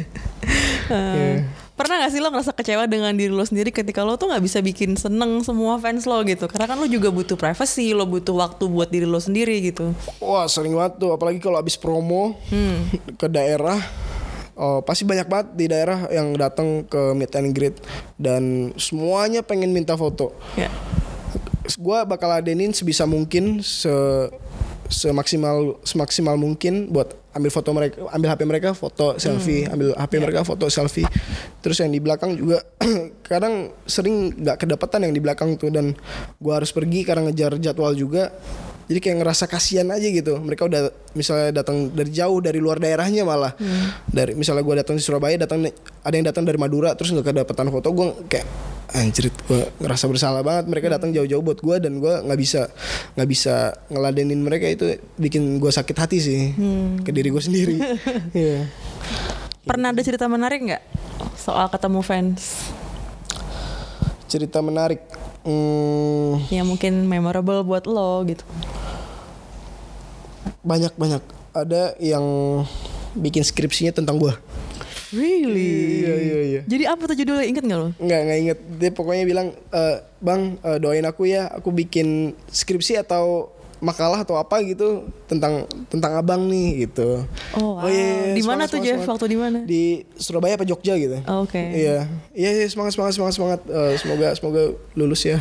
Iya. 0.88 1.43
Pernah 1.83 2.07
gak 2.07 2.11
sih 2.15 2.23
lo 2.23 2.31
ngerasa 2.31 2.55
kecewa 2.55 2.87
dengan 2.87 3.11
diri 3.11 3.35
lo 3.35 3.43
sendiri 3.43 3.67
ketika 3.75 4.07
lo 4.07 4.15
tuh 4.15 4.31
gak 4.31 4.39
bisa 4.39 4.63
bikin 4.63 4.95
seneng 4.95 5.43
semua 5.43 5.75
fans 5.83 6.07
lo 6.07 6.15
gitu? 6.23 6.47
Karena 6.47 6.71
kan 6.71 6.79
lo 6.79 6.87
juga 6.87 7.11
butuh 7.11 7.35
privacy, 7.35 7.91
lo 7.91 8.07
butuh 8.07 8.31
waktu 8.31 8.71
buat 8.71 8.87
diri 8.87 9.03
lo 9.03 9.19
sendiri 9.19 9.59
gitu. 9.59 9.91
Wah 10.23 10.47
sering 10.47 10.79
banget 10.79 11.03
tuh 11.03 11.11
apalagi 11.11 11.43
kalau 11.43 11.59
habis 11.59 11.75
promo 11.75 12.39
ke 13.19 13.27
daerah 13.27 13.83
Oh, 14.53 14.85
pasti 14.85 15.01
banyak 15.01 15.25
banget 15.25 15.47
di 15.57 15.65
daerah 15.65 16.05
yang 16.13 16.37
datang 16.37 16.85
ke 16.85 17.17
meet 17.17 17.33
and 17.33 17.57
greet 17.57 17.73
dan 18.21 18.69
semuanya 18.77 19.41
pengen 19.41 19.73
minta 19.73 19.97
foto. 19.97 20.29
Ya. 20.53 20.69
Gua 21.81 22.05
bakal 22.05 22.29
adenin 22.29 22.69
sebisa 22.69 23.09
mungkin 23.09 23.65
se 23.65 23.89
semaksimal 24.93 25.82
semaksimal 25.82 26.38
mungkin 26.38 26.93
buat 26.93 27.17
ambil 27.34 27.49
foto 27.49 27.69
mereka, 27.73 27.97
ambil 28.13 28.29
HP 28.29 28.41
mereka 28.45 28.69
foto 28.77 29.17
selfie, 29.17 29.65
ambil 29.65 29.97
HP 29.97 30.21
mereka 30.21 30.45
foto 30.45 30.69
selfie. 30.69 31.10
Terus 31.65 31.82
yang 31.82 31.89
di 31.89 31.97
belakang 31.97 32.38
juga 32.38 32.62
kadang 33.32 33.73
sering 33.89 34.38
nggak 34.38 34.62
kedapatan 34.62 35.10
yang 35.10 35.13
di 35.17 35.21
belakang 35.21 35.58
tuh 35.58 35.73
dan 35.73 35.97
gua 36.38 36.62
harus 36.62 36.69
pergi 36.69 37.01
karena 37.01 37.27
ngejar 37.29 37.58
jadwal 37.58 37.97
juga. 37.97 38.29
Jadi 38.87 38.99
kayak 38.99 39.17
ngerasa 39.23 39.45
kasihan 39.47 39.87
aja 39.91 40.07
gitu. 40.07 40.39
Mereka 40.39 40.67
udah 40.67 40.91
misalnya 41.15 41.63
datang 41.63 41.91
dari 41.91 42.11
jauh 42.11 42.39
dari 42.43 42.59
luar 42.59 42.79
daerahnya 42.79 43.23
malah. 43.23 43.55
Dari 44.09 44.35
misalnya 44.35 44.63
gua 44.65 44.83
datang 44.83 44.99
di 44.99 45.03
Surabaya, 45.03 45.35
datang 45.39 45.63
ada 46.03 46.15
yang 46.15 46.27
datang 46.27 46.43
dari 46.43 46.59
Madura 46.59 46.93
terus 46.93 47.15
nggak 47.15 47.31
kedapatan 47.31 47.71
foto, 47.71 47.89
gua 47.95 48.11
kayak 48.27 48.45
anjir 48.93 49.33
gue 49.33 49.61
ngerasa 49.81 50.05
bersalah 50.05 50.41
banget. 50.45 50.69
Mereka 50.69 50.87
datang 50.87 51.09
jauh-jauh 51.09 51.41
buat 51.41 51.59
gue 51.59 51.75
dan 51.81 51.97
gue 51.97 52.13
nggak 52.29 52.39
bisa 52.39 52.69
nggak 53.17 53.29
bisa 53.29 53.73
ngeladenin 53.89 54.39
mereka. 54.39 54.69
Itu 54.69 54.93
bikin 55.17 55.57
gue 55.57 55.71
sakit 55.73 55.97
hati 55.97 56.17
sih 56.21 56.41
ke 57.01 57.09
diri 57.09 57.33
gue 57.33 57.43
sendiri. 57.43 57.77
Iya. 58.33 58.65
Pernah 59.63 59.95
ada 59.95 60.01
cerita 60.03 60.27
menarik 60.27 60.59
nggak 60.63 60.83
soal 61.39 61.71
ketemu 61.71 61.99
fans? 62.03 62.71
Cerita 64.27 64.59
menarik 64.59 65.01
hmm, 65.43 66.49
yang 66.49 66.65
mungkin 66.65 67.06
memorable 67.06 67.62
buat 67.62 67.86
lo 67.86 68.23
gitu? 68.23 68.43
banyak 70.63 70.95
banyak 70.95 71.23
ada 71.51 71.93
yang 71.99 72.23
bikin 73.13 73.43
skripsinya 73.43 73.91
tentang 73.91 74.17
gue 74.17 74.34
Really? 75.13 76.01
iya 76.01 76.13
iya 76.17 76.39
iya 76.41 76.62
Jadi 76.65 76.84
apa 76.89 77.06
tuh 77.06 77.13
judulnya? 77.13 77.45
Ingat 77.45 77.63
nggak 77.63 77.79
lo? 77.79 77.89
nggak 77.93 78.19
nggak 78.25 78.39
inget 78.41 78.60
dia 78.82 78.89
pokoknya 78.89 79.23
bilang 79.23 79.47
"Eh, 79.69 79.97
bang 80.17 80.58
eh, 80.58 80.77
doain 80.82 81.06
aku 81.06 81.29
ya 81.29 81.53
aku 81.53 81.69
bikin 81.69 82.34
skripsi 82.49 82.97
atau 82.97 83.53
makalah 83.83 84.23
atau 84.23 84.33
apa 84.33 84.63
gitu 84.63 85.03
tentang 85.27 85.61
tentang 85.85 86.15
abang 86.15 86.47
nih 86.47 86.87
gitu 86.87 87.27
Oh, 87.51 87.75
wow. 87.75 87.85
iya, 87.85 88.31
Di 88.31 88.39
mana 88.41 88.63
tuh, 88.63 88.79
semangat, 88.79 88.87
Jeff? 88.87 88.95
semangat. 88.97 89.11
Waktu 89.13 89.25
di 89.27 89.37
mana? 89.37 89.59
di 89.61 89.83
Surabaya 90.15 90.55
apa 90.55 90.63
Jogja 90.63 90.95
gitu 90.95 91.19
Oh, 91.25 91.43
Oke. 91.43 91.59
iya 91.59 92.07
iya 92.31 92.49
iya, 92.53 92.65
semangat 92.65 92.95
semangat 92.95 93.13
semangat 93.13 93.33
semangat 93.35 93.59
Eh, 93.65 93.93
semoga 93.97 94.27
semoga 94.33 94.63
lulus 94.93 95.21
ya 95.21 95.35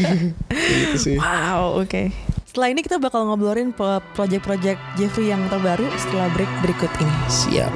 gitu 0.80 0.96
sih 0.98 1.16
Wow, 1.18 1.78
oke. 1.78 2.08
Setelah 2.44 2.68
ini 2.70 2.80
kita 2.80 2.96
bakal 2.96 3.22
ngobrolin 3.22 3.76
project-project 4.10 4.80
Jeffrey 4.96 5.28
yang 5.28 5.44
terbaru 5.46 5.84
setelah 5.94 6.32
break 6.32 6.48
berikut 6.58 6.90
ini. 6.96 7.14
siap 7.28 7.72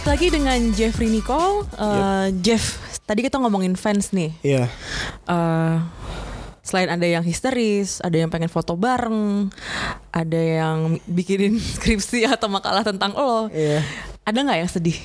Balik 0.00 0.16
lagi 0.16 0.32
dengan 0.32 0.56
Jeffrey 0.72 1.12
Nicole. 1.12 1.68
Eh, 1.76 2.32
Jeff, 2.40 2.80
tadi 3.04 3.20
kita 3.20 3.36
ngomongin 3.36 3.76
fans 3.76 4.16
nih. 4.16 4.32
iya 4.40 4.64
Eh, 5.28 5.76
selain 6.64 6.88
ada 6.88 7.04
yang 7.04 7.20
histeris, 7.20 8.00
ada 8.00 8.16
yang 8.16 8.32
pengen 8.32 8.48
foto 8.48 8.80
bareng, 8.80 9.52
ada 10.08 10.40
yang 10.40 10.96
bikinin 11.04 11.60
skripsi 11.76 12.24
atau 12.24 12.48
makalah 12.48 12.80
tentang 12.80 13.12
lo. 13.12 13.52
iya 13.52 13.84
Ada 14.24 14.40
nggak 14.40 14.58
yang 14.64 14.70
sedih? 14.72 14.96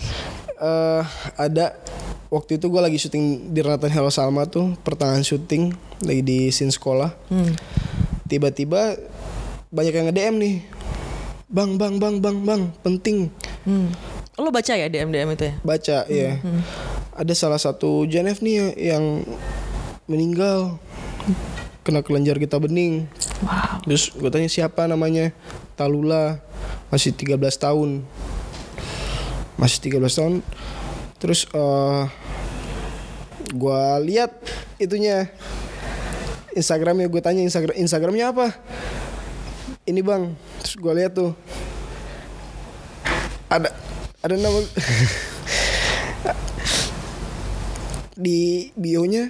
eh 0.64 1.04
ada 1.36 1.76
waktu 2.32 2.56
itu 2.56 2.72
gue 2.72 2.80
lagi 2.80 2.96
syuting 2.96 3.52
di 3.52 3.60
Renatan 3.60 3.92
Hello 3.92 4.08
Salma 4.08 4.48
tuh 4.48 4.80
pertengahan 4.80 5.28
syuting 5.28 5.76
lagi 6.08 6.24
di 6.24 6.48
scene 6.48 6.72
sekolah 6.72 7.12
tiba-tiba 8.24 8.96
banyak 9.68 9.92
yang 9.92 10.08
nge 10.08 10.16
DM 10.16 10.36
nih 10.40 10.56
bang 11.52 11.76
bang 11.76 12.00
bang 12.00 12.16
bang 12.24 12.38
bang 12.40 12.62
penting 12.80 13.28
Hmm. 13.66 13.90
Lo 14.36 14.52
baca 14.52 14.74
ya 14.76 14.91
DM 14.91 15.15
DM 15.15 15.32
itu 15.32 15.45
ya? 15.48 15.54
baca 15.63 15.98
ya 16.12 16.32
ada 17.15 17.32
salah 17.32 17.56
satu 17.56 18.04
Janef 18.04 18.43
nih 18.43 18.76
yang 18.76 19.24
meninggal. 20.06 20.78
Kena 21.86 22.02
kelenjar 22.02 22.41
getah 22.41 22.60
bening. 22.60 23.06
Wow. 23.45 23.84
terus 23.86 24.10
gue 24.12 24.30
tanya 24.30 24.50
siapa 24.50 24.89
namanya? 24.89 25.32
Talula. 25.80 26.43
Masih 26.91 27.13
13 27.15 27.39
tahun. 27.56 28.04
Masih 29.56 29.80
13 29.88 30.02
tahun. 30.12 30.34
Terus 31.21 31.48
eh 31.56 32.04
gue 33.56 33.82
lihat 34.12 34.36
itunya. 34.82 35.32
Instagramnya 36.56 37.12
gue 37.12 37.21
tanya 37.24 37.43
Instagram 37.43 37.76
Instagramnya 37.80 38.32
apa? 38.32 38.48
Ini 39.86 40.02
bang. 40.02 40.34
Terus 40.63 40.76
gue 40.76 40.93
lihat 41.00 41.13
tuh. 41.15 41.32
Ada 43.45 43.85
ada 44.26 44.42
nama 44.42 44.58
di 48.18 48.74
bionya 48.74 49.30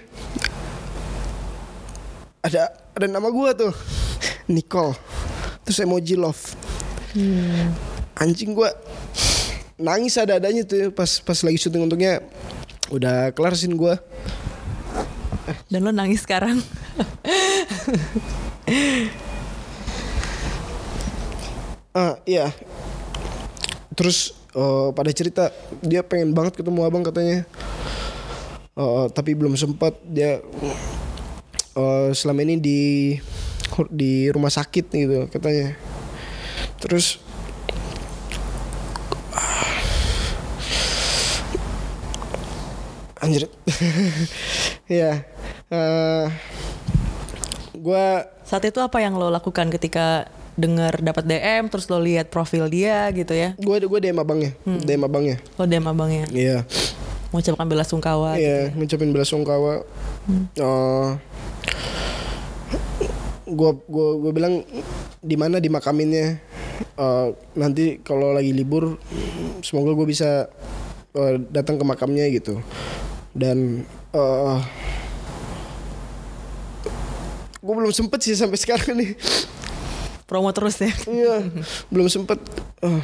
ada 2.40 2.72
ada 2.96 3.12
nama 3.12 3.28
gua 3.28 3.52
tuh. 3.52 3.74
Nicole. 4.48 4.96
Terus 5.68 5.82
emoji 5.84 6.16
love. 6.16 6.56
Anjing 8.16 8.56
gua 8.56 8.72
nangis 9.76 10.16
ada 10.16 10.40
adanya 10.40 10.64
tuh 10.64 10.96
pas 10.96 11.20
pas 11.20 11.42
lagi 11.44 11.60
syuting. 11.60 11.90
Untungnya 11.90 12.24
udah 12.88 13.36
kelar 13.36 13.58
scene 13.58 13.76
gua. 13.76 14.00
Dan 15.68 15.84
lo 15.84 15.92
nangis 15.92 16.24
sekarang. 16.24 16.62
ah 21.98 22.16
iya. 22.24 22.54
Terus 23.98 24.45
uh, 24.56 24.90
pada 24.96 25.12
cerita 25.12 25.52
dia 25.84 26.02
pengen 26.02 26.32
banget 26.32 26.58
ketemu 26.58 26.88
abang 26.88 27.04
katanya. 27.04 27.44
Uh, 28.76 29.08
tapi 29.12 29.36
belum 29.36 29.56
sempat. 29.60 30.00
Dia 30.08 30.40
uh, 31.76 32.10
selama 32.16 32.42
ini 32.48 32.56
di 32.58 32.82
di 33.92 34.32
rumah 34.32 34.50
sakit 34.50 34.86
gitu 34.90 35.28
katanya. 35.30 35.76
Terus 36.80 37.20
anjir. 43.20 43.52
Ya 44.86 45.26
uh, 45.74 46.30
gue 47.74 48.06
saat 48.46 48.64
itu 48.70 48.78
apa 48.78 49.02
yang 49.02 49.18
lo 49.18 49.34
lakukan 49.34 49.74
ketika 49.74 50.30
dengar 50.56 51.00
dapat 51.00 51.24
DM 51.24 51.68
terus 51.68 51.86
lo 51.86 52.00
lihat 52.00 52.28
profil 52.28 52.66
dia 52.66 53.12
gitu 53.12 53.32
ya? 53.32 53.54
gua 53.58 53.76
gua 53.82 54.00
DM 54.00 54.16
abangnya. 54.16 54.52
DM 54.64 55.04
abangnya. 55.04 55.38
Lo 55.56 55.64
DM 55.64 55.86
abangnya 55.86 56.26
Iya. 56.32 56.64
mengucapkan 57.30 57.68
bela 57.68 57.84
sungkawa. 57.84 58.40
Iya, 58.40 58.72
ngucapin 58.72 59.12
bela 59.12 59.28
sungkawa. 59.28 59.84
Eh, 60.56 61.08
gua 63.46 63.72
gua 63.86 64.08
gua 64.18 64.32
bilang 64.32 64.64
di 65.20 65.36
mana 65.36 65.60
dimakaminnya. 65.60 66.40
Eh, 66.96 67.28
nanti 67.54 68.00
kalau 68.00 68.32
lagi 68.32 68.52
libur 68.52 68.96
semoga 69.60 69.92
gue 69.92 70.08
bisa 70.08 70.48
eh, 71.12 71.36
datang 71.50 71.76
ke 71.76 71.84
makamnya 71.84 72.28
gitu. 72.32 72.60
Dan 73.32 73.84
eh 74.12 74.60
gue 77.60 77.74
belum 77.74 77.92
sempet 77.92 78.22
sih 78.22 78.36
sampai 78.36 78.56
sekarang 78.64 78.96
nih. 78.96 79.12
Promo 80.36 80.52
terus 80.52 80.76
ya. 80.84 80.92
Iya, 81.08 81.48
belum 81.88 82.12
sempet. 82.12 82.36
Eh, 82.84 83.00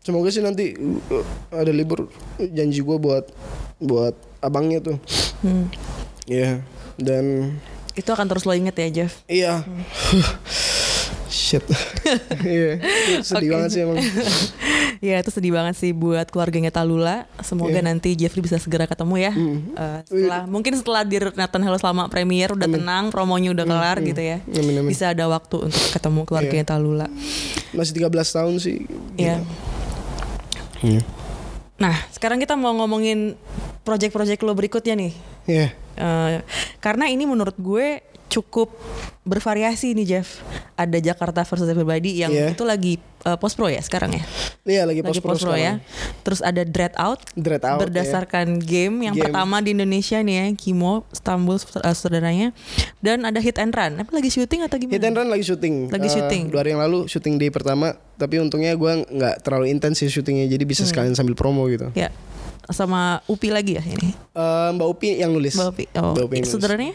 semoga 0.00 0.32
sih 0.32 0.40
nanti 0.40 0.72
eh, 0.72 1.24
ada 1.52 1.68
libur. 1.68 2.08
Janji 2.40 2.80
gue 2.80 2.96
buat 2.96 3.28
buat 3.76 4.16
abangnya 4.40 4.80
tuh. 4.80 4.96
Iya, 6.24 6.64
dan 6.96 7.52
Itu 7.92 8.16
akan 8.16 8.32
terus 8.32 8.48
lo 8.48 8.56
inget 8.56 8.72
ya 8.80 8.88
Jeff. 9.04 9.20
iya. 9.28 9.60
Shit. 11.28 11.68
Iya, 12.48 12.80
sedih 13.20 13.52
Oke. 13.52 13.54
banget 13.60 13.70
sih 13.70 13.80
emang. 13.84 14.00
Ya 15.00 15.16
itu 15.16 15.32
sedih 15.32 15.56
banget 15.56 15.80
sih 15.80 15.96
buat 15.96 16.28
keluarganya 16.28 16.68
Talula. 16.68 17.24
Semoga 17.40 17.80
Iya. 17.80 17.88
nanti 17.88 18.12
Jeffrey 18.12 18.44
bisa 18.44 18.60
segera 18.60 18.84
ketemu 18.84 19.16
ya. 19.16 19.32
Eh, 19.32 19.98
setelah 20.04 20.44
mungkin 20.44 20.76
setelah 20.76 21.08
di 21.08 21.16
Nathan 21.16 21.64
Hello 21.64 21.80
selama 21.80 22.12
premier 22.12 22.52
udah 22.52 22.68
tenang, 22.68 23.08
promonya 23.08 23.56
udah 23.56 23.64
kelar 23.64 23.96
gitu 24.04 24.20
ya. 24.20 24.44
Amin, 24.44 24.76
amin. 24.76 24.92
Bisa 24.92 25.16
ada 25.16 25.24
waktu 25.24 25.72
untuk 25.72 25.84
ketemu 25.88 26.20
keluarganya 26.28 26.64
Talula. 26.68 27.08
Masih 27.72 27.96
13 27.96 28.28
tahun 28.28 28.54
sih. 28.60 28.84
Iya. 29.16 29.40
Iya. 30.84 31.00
Nah, 31.80 31.96
sekarang 32.12 32.36
kita 32.36 32.52
mau 32.60 32.76
ngomongin 32.76 33.40
project-project 33.88 34.44
lo 34.44 34.52
berikutnya 34.52 35.00
nih. 35.00 35.12
Iya. 35.48 35.66
Eh, 35.96 36.44
karena 36.80 37.08
ini 37.08 37.24
menurut 37.24 37.56
gue 37.56 38.04
cukup 38.30 38.70
bervariasi 39.20 39.92
nih 39.92 40.06
Jeff. 40.08 40.40
Ada 40.74 40.96
Jakarta 40.96 41.42
versus 41.42 41.66
Everybody 41.66 42.16
yang 42.16 42.30
Iya. 42.30 42.54
itu 42.54 42.62
lagi 42.62 42.96
eh, 43.20 43.36
post 43.36 43.52
pro 43.52 43.66
ya 43.66 43.78
sekarang 43.78 44.16
ya. 44.16 44.24
Iya, 44.62 44.82
lagi 44.86 45.02
lagi 45.02 45.18
post 45.18 45.20
pro 45.20 45.34
post 45.34 45.44
pro 45.44 45.52
ya. 45.52 45.76
Terus 46.22 46.40
ada 46.40 46.62
Dread 46.62 46.96
Out, 46.96 47.20
Dread 47.34 47.60
Out, 47.60 47.84
berdasarkan 47.84 48.56
game 48.56 49.04
yang 49.04 49.12
Game. 49.12 49.28
pertama 49.28 49.58
di 49.58 49.74
Indonesia 49.74 50.16
nih 50.16 50.34
ya, 50.34 50.46
Kimo, 50.54 51.04
Istanbul 51.10 51.58
uh, 51.58 51.92
saudaranya. 51.92 52.56
Dan 52.98 53.22
ada 53.22 53.36
Hit 53.36 53.58
and 53.58 53.70
Run. 53.70 53.98
Apa 53.98 54.10
lagi 54.10 54.30
syuting 54.30 54.62
atau 54.62 54.78
gimana? 54.78 54.94
Hit 54.94 55.04
and 55.04 55.14
Run 55.14 55.28
lagi 55.28 55.44
syuting. 55.44 55.74
Lagi 55.90 56.06
Eh, 56.06 56.12
syuting. 56.12 56.42
Dua 56.48 56.60
hari 56.60 56.70
yang 56.70 56.80
lalu 56.80 57.04
syuting 57.04 57.36
day 57.36 57.50
pertama, 57.50 57.92
tapi 58.14 58.38
untungnya 58.38 58.72
gue 58.72 58.92
nggak 59.04 59.42
terlalu 59.42 59.68
intens 59.68 59.98
sih 59.98 60.08
syutingnya, 60.08 60.46
jadi 60.46 60.64
bisa 60.64 60.82
Hmm. 60.82 60.88
sekalian 60.88 61.12
sambil 61.12 61.34
promo 61.34 61.66
gitu. 61.66 61.92
Ya. 61.92 62.08
Sama 62.68 63.20
Upi 63.26 63.50
lagi 63.50 63.74
ya 63.74 63.82
ini. 63.82 64.14
Eh, 64.14 64.68
Mbak 64.72 64.88
Upi 64.88 65.18
yang 65.18 65.28
nulis. 65.28 65.52
Mbak 65.52 65.68
Upi. 65.68 65.84
Oh, 65.92 66.14
Mbak 66.14 66.24
Upi 66.24 66.34
yang 66.36 66.44
nulis. 66.46 66.54
saudaranya? 66.54 66.94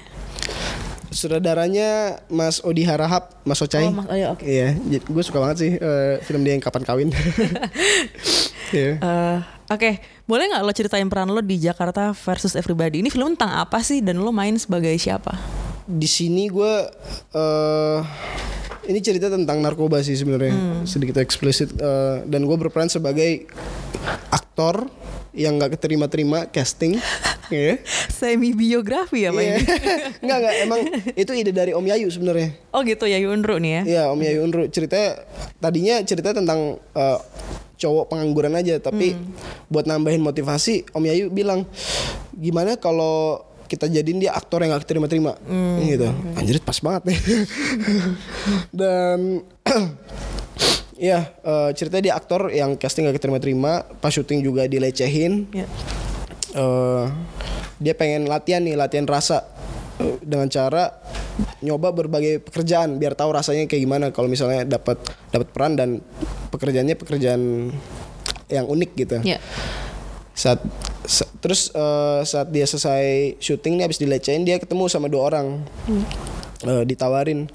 Sutradaranya 1.15 2.19
Mas 2.27 2.59
Odi 2.59 2.83
Harahap, 2.83 3.31
Mas 3.41 3.57
Ocai. 3.57 3.87
Oh, 3.87 3.95
Mas- 3.95 4.11
iya, 4.11 4.27
oke. 4.29 4.43
Iya, 4.43 4.75
gue 4.99 5.23
suka 5.23 5.39
banget 5.39 5.57
sih 5.57 5.71
eh, 5.73 6.19
film 6.21 6.43
dia 6.43 6.51
yang 6.51 6.61
kapan 6.61 6.83
kawin. 6.83 7.09
Iya. 8.67 8.97
Eh, 8.97 9.39
Oke, 9.65 9.97
boleh 10.25 10.45
nggak 10.45 10.61
lo 10.61 10.69
ceritain 10.69 11.05
peran 11.05 11.25
lo 11.25 11.39
di 11.39 11.57
Jakarta 11.57 12.13
versus 12.13 12.53
Everybody? 12.53 12.99
Ini 12.99 13.09
film 13.09 13.33
tentang 13.33 13.55
apa 13.55 13.79
sih 13.79 13.97
dan 13.97 14.17
lo 14.17 14.29
main 14.29 14.53
sebagai 14.55 14.93
siapa? 14.95 15.33
Di 15.83 16.05
sini 16.05 16.45
gue 16.45 16.73
eh 17.31 17.99
ini 18.85 18.99
cerita 18.99 19.25
tentang 19.25 19.61
narkoba 19.61 20.01
sih 20.01 20.13
sebenarnya, 20.13 20.51
Hmm. 20.51 20.83
sedikit 20.83 21.17
eksplisit 21.17 21.73
eh, 21.73 22.25
dan 22.25 22.41
gue 22.43 22.53
berperan 22.55 22.85
sebagai 22.87 23.49
aktor 24.29 24.85
yang 25.31 25.57
nggak 25.57 25.73
keterima-terima 25.73 26.45
casting, 26.47 26.97
ya. 27.51 27.77
Semi 28.09 28.51
biografi 28.55 29.25
ya, 29.25 29.33
Pak? 29.33 29.41
Ini? 29.41 29.57
Enggak 30.23 30.37
enggak 30.41 30.55
emang 30.65 30.79
itu 31.13 31.31
ide 31.35 31.51
dari 31.51 31.71
Om 31.73 31.85
Yayu 31.85 32.07
sebenarnya. 32.09 32.55
Oh 32.71 32.81
gitu 32.81 33.05
ya, 33.05 33.17
Yunru 33.19 33.57
nih 33.59 33.71
ya. 33.71 33.81
Iya 33.85 34.03
Om 34.13 34.19
Yayu 34.21 34.39
Unru 34.45 34.63
ceritanya 34.69 35.21
tadinya 35.59 35.95
cerita 36.05 36.33
tentang 36.33 36.79
eh, 36.95 37.19
cowok 37.75 38.07
pengangguran 38.07 38.55
aja 38.55 38.79
tapi 38.79 39.13
buat 39.67 39.83
nambahin 39.83 40.23
motivasi 40.23 40.95
Om 40.95 41.03
Yayu 41.05 41.25
bilang 41.27 41.67
gimana 42.31 42.79
kalau 42.79 43.43
kita 43.65 43.89
jadiin 43.89 44.21
dia 44.21 44.31
aktor 44.31 44.61
yang 44.61 44.77
gak 44.77 44.85
terima-terima 44.85 45.35
gitu 45.81 46.07
anjir 46.37 46.61
pas 46.61 46.77
banget 46.79 47.11
nih 47.11 47.19
dan 48.79 49.41
ya 50.95 51.19
eh, 51.27 51.69
cerita 51.75 51.97
dia 51.99 52.13
aktor 52.15 52.53
yang 52.53 52.77
casting 52.79 53.09
gak 53.09 53.19
terima-terima 53.19 53.83
pas 53.99 54.13
syuting 54.13 54.39
juga 54.45 54.69
dilecehin 54.69 55.49
Ya. 55.51 55.65
Eh 56.55 57.05
dia 57.77 57.93
pengen 57.93 58.25
latihan 58.25 58.63
nih 58.63 58.79
latihan 58.79 59.05
rasa. 59.05 59.43
Dengan 60.19 60.51
cara 60.51 60.91
nyoba 61.63 61.95
berbagai 61.95 62.43
pekerjaan 62.43 62.99
biar 62.99 63.15
tahu 63.15 63.31
rasanya 63.31 63.63
kayak 63.63 63.79
gimana 63.79 64.05
kalau 64.11 64.27
misalnya 64.27 64.67
dapat 64.67 64.99
dapat 65.31 65.47
peran 65.55 65.79
dan 65.79 66.03
pekerjaannya 66.51 66.95
pekerjaan 66.99 67.71
yang 68.51 68.65
unik 68.67 68.91
gitu. 68.95 69.17
Ya. 69.23 69.39
saat 70.35 70.59
sa- 71.07 71.31
terus 71.39 71.71
eh, 71.71 72.19
saat 72.27 72.51
dia 72.51 72.67
selesai 72.67 73.39
syuting 73.39 73.79
nih 73.79 73.83
habis 73.87 74.03
dilecehin 74.03 74.43
dia 74.43 74.59
ketemu 74.59 74.91
sama 74.91 75.07
dua 75.07 75.31
orang. 75.31 75.63
Eh, 76.59 76.83
ditawarin. 76.83 77.47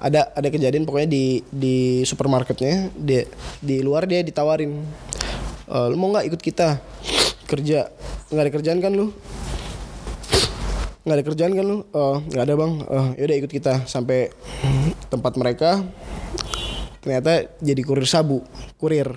Ada 0.00 0.32
ada 0.32 0.48
kejadian 0.48 0.88
pokoknya 0.88 1.08
di 1.08 1.44
di 1.48 1.76
supermarketnya 2.04 2.88
dia 2.96 3.28
di 3.60 3.84
luar 3.84 4.08
dia 4.08 4.24
ditawarin 4.24 4.80
"Eh, 5.68 5.86
lu 5.92 5.96
mau 6.00 6.08
nggak 6.08 6.32
ikut 6.32 6.40
kita 6.40 6.80
kerja 7.46 7.90
nggak 8.34 8.44
ada 8.44 8.52
kerjaan 8.52 8.78
kan 8.82 8.92
lu? 8.92 9.14
Nggak 11.06 11.16
ada 11.16 11.24
kerjaan 11.24 11.52
kan 11.54 11.64
lu? 11.64 11.78
"Eh, 11.94 12.16
nggak 12.34 12.44
ada 12.44 12.54
bang. 12.58 12.72
Eh, 12.82 13.06
yaudah 13.22 13.36
ikut 13.38 13.52
kita 13.54 13.74
sampai 13.86 14.34
tempat 15.12 15.38
mereka. 15.38 15.86
Ternyata 17.00 17.46
jadi 17.62 17.80
kurir 17.86 18.06
sabu 18.10 18.42
kurir. 18.82 19.14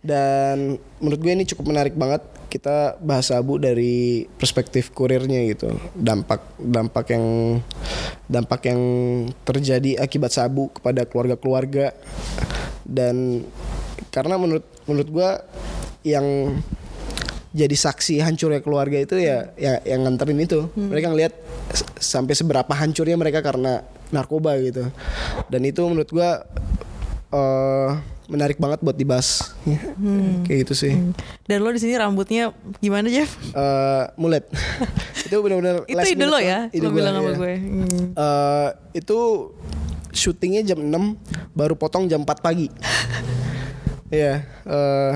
Dan 0.00 0.80
menurut 0.96 1.20
gue 1.20 1.32
ini 1.36 1.44
cukup 1.44 1.68
menarik 1.68 1.92
banget 1.92 2.24
kita 2.48 2.96
bahas 3.04 3.28
sabu 3.28 3.60
dari 3.60 4.24
perspektif 4.40 4.88
kurirnya 4.96 5.44
gitu. 5.52 5.76
Dampak 5.92 6.56
dampak 6.56 7.12
yang 7.12 7.26
dampak 8.24 8.64
yang 8.64 8.80
terjadi 9.44 10.00
akibat 10.00 10.32
sabu 10.32 10.72
kepada 10.72 11.04
keluarga-keluarga. 11.04 11.92
Dan 12.88 13.44
karena 14.08 14.40
menurut 14.40 14.64
menurut 14.88 15.08
gue 15.12 15.30
yang 16.08 16.56
jadi 17.50 17.74
saksi 17.74 18.22
hancurnya 18.22 18.62
keluarga 18.62 18.98
itu 19.02 19.18
ya 19.18 19.50
ya 19.58 19.82
yang 19.82 20.06
nganterin 20.06 20.38
itu 20.38 20.70
mereka 20.78 21.10
ngelihat 21.10 21.34
sampai 21.98 22.38
seberapa 22.38 22.70
hancurnya 22.70 23.18
mereka 23.18 23.42
karena 23.42 23.82
narkoba 24.14 24.54
gitu 24.62 24.86
dan 25.50 25.62
itu 25.66 25.82
menurut 25.82 26.10
gua 26.10 26.46
eh 27.30 27.90
menarik 28.30 28.62
banget 28.62 28.78
buat 28.78 28.94
dibahas 28.94 29.58
kayak 30.46 30.58
gitu 30.62 30.74
sih 30.78 30.94
Dan 31.50 31.66
lo 31.66 31.74
di 31.74 31.82
sini 31.82 31.98
rambutnya 31.98 32.54
gimana 32.78 33.10
Jeff? 33.10 33.34
Eh, 33.50 34.04
mulet 34.14 34.46
itu 35.26 35.34
benar-benar 35.42 35.82
Itu 35.90 35.98
last 35.98 36.14
ide 36.14 36.26
lo 36.30 36.38
ya? 36.38 36.70
Ide 36.70 36.86
Lo 36.86 36.94
bilang 36.94 37.18
sama 37.18 37.34
iya. 37.34 37.34
gue. 37.34 37.54
Hmm. 37.58 38.06
Eh, 38.14 38.68
itu 39.02 39.18
syutingnya 40.14 40.62
jam 40.62 40.78
6 40.78 40.94
baru 41.58 41.74
potong 41.74 42.06
jam 42.06 42.22
4 42.22 42.38
pagi 42.38 42.70
Iya, 44.10 44.42
eh, 44.66 45.12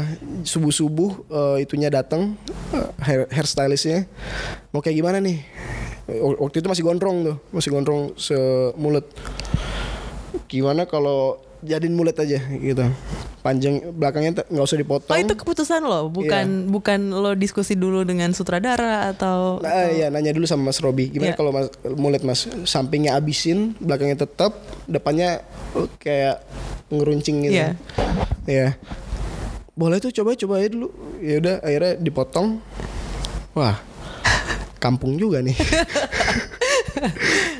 subuh-subuh 0.47 1.11
eh, 1.27 1.67
itunya 1.67 1.91
datang 1.91 2.39
eh, 2.71 2.89
hair 3.03 3.27
hairstylistnya 3.27 4.07
mau 4.71 4.79
kayak 4.79 4.95
gimana 5.03 5.19
nih? 5.19 5.43
Waktu 6.15 6.63
itu 6.63 6.69
masih 6.71 6.85
gondrong 6.87 7.17
tuh, 7.27 7.37
masih 7.51 7.75
gondrong 7.75 8.15
semulut. 8.15 9.11
Gimana 10.47 10.87
kalau 10.87 11.43
jadiin 11.65 11.97
mulet 11.97 12.15
aja 12.15 12.39
gitu, 12.39 12.85
panjang 13.41 13.81
belakangnya 13.97 14.45
nggak 14.47 14.63
usah 14.69 14.79
dipotong. 14.79 15.11
Oh 15.11 15.19
itu 15.19 15.35
keputusan 15.35 15.81
lo, 15.83 16.13
bukan 16.13 16.69
bukan 16.69 17.09
lo 17.09 17.33
diskusi 17.33 17.73
dulu 17.75 18.05
dengan 18.05 18.31
sutradara 18.37 19.11
atau 19.11 19.65
Nah, 19.65 19.91
iya 19.91 20.13
nanya 20.13 20.37
dulu 20.37 20.45
sama 20.45 20.71
Mas 20.71 20.79
Robi. 20.79 21.09
Gimana 21.09 21.33
Iya. 21.33 21.41
kalau 21.41 21.51
Mas 21.51 21.73
mulet 21.97 22.23
Mas 22.23 22.47
sampingnya 22.69 23.17
abisin, 23.17 23.73
belakangnya 23.81 24.29
tetap, 24.29 24.61
depannya 24.85 25.41
uh, 25.73 25.89
kayak 25.97 26.45
ngeruncing 26.93 27.49
gitu. 27.49 27.55
Iya. 27.55 27.69
Iya. 28.45 28.69
Boleh 29.75 29.99
tuh 29.99 30.15
coba 30.15 30.39
coba 30.39 30.63
aja 30.63 30.69
dulu. 30.71 30.89
Ya 31.21 31.41
udah 31.41 31.57
akhirnya 31.65 31.93
dipotong. 31.99 32.61
Wah. 33.57 33.77
Kampung 34.83 35.17
juga 35.17 35.41
nih. 35.41 35.57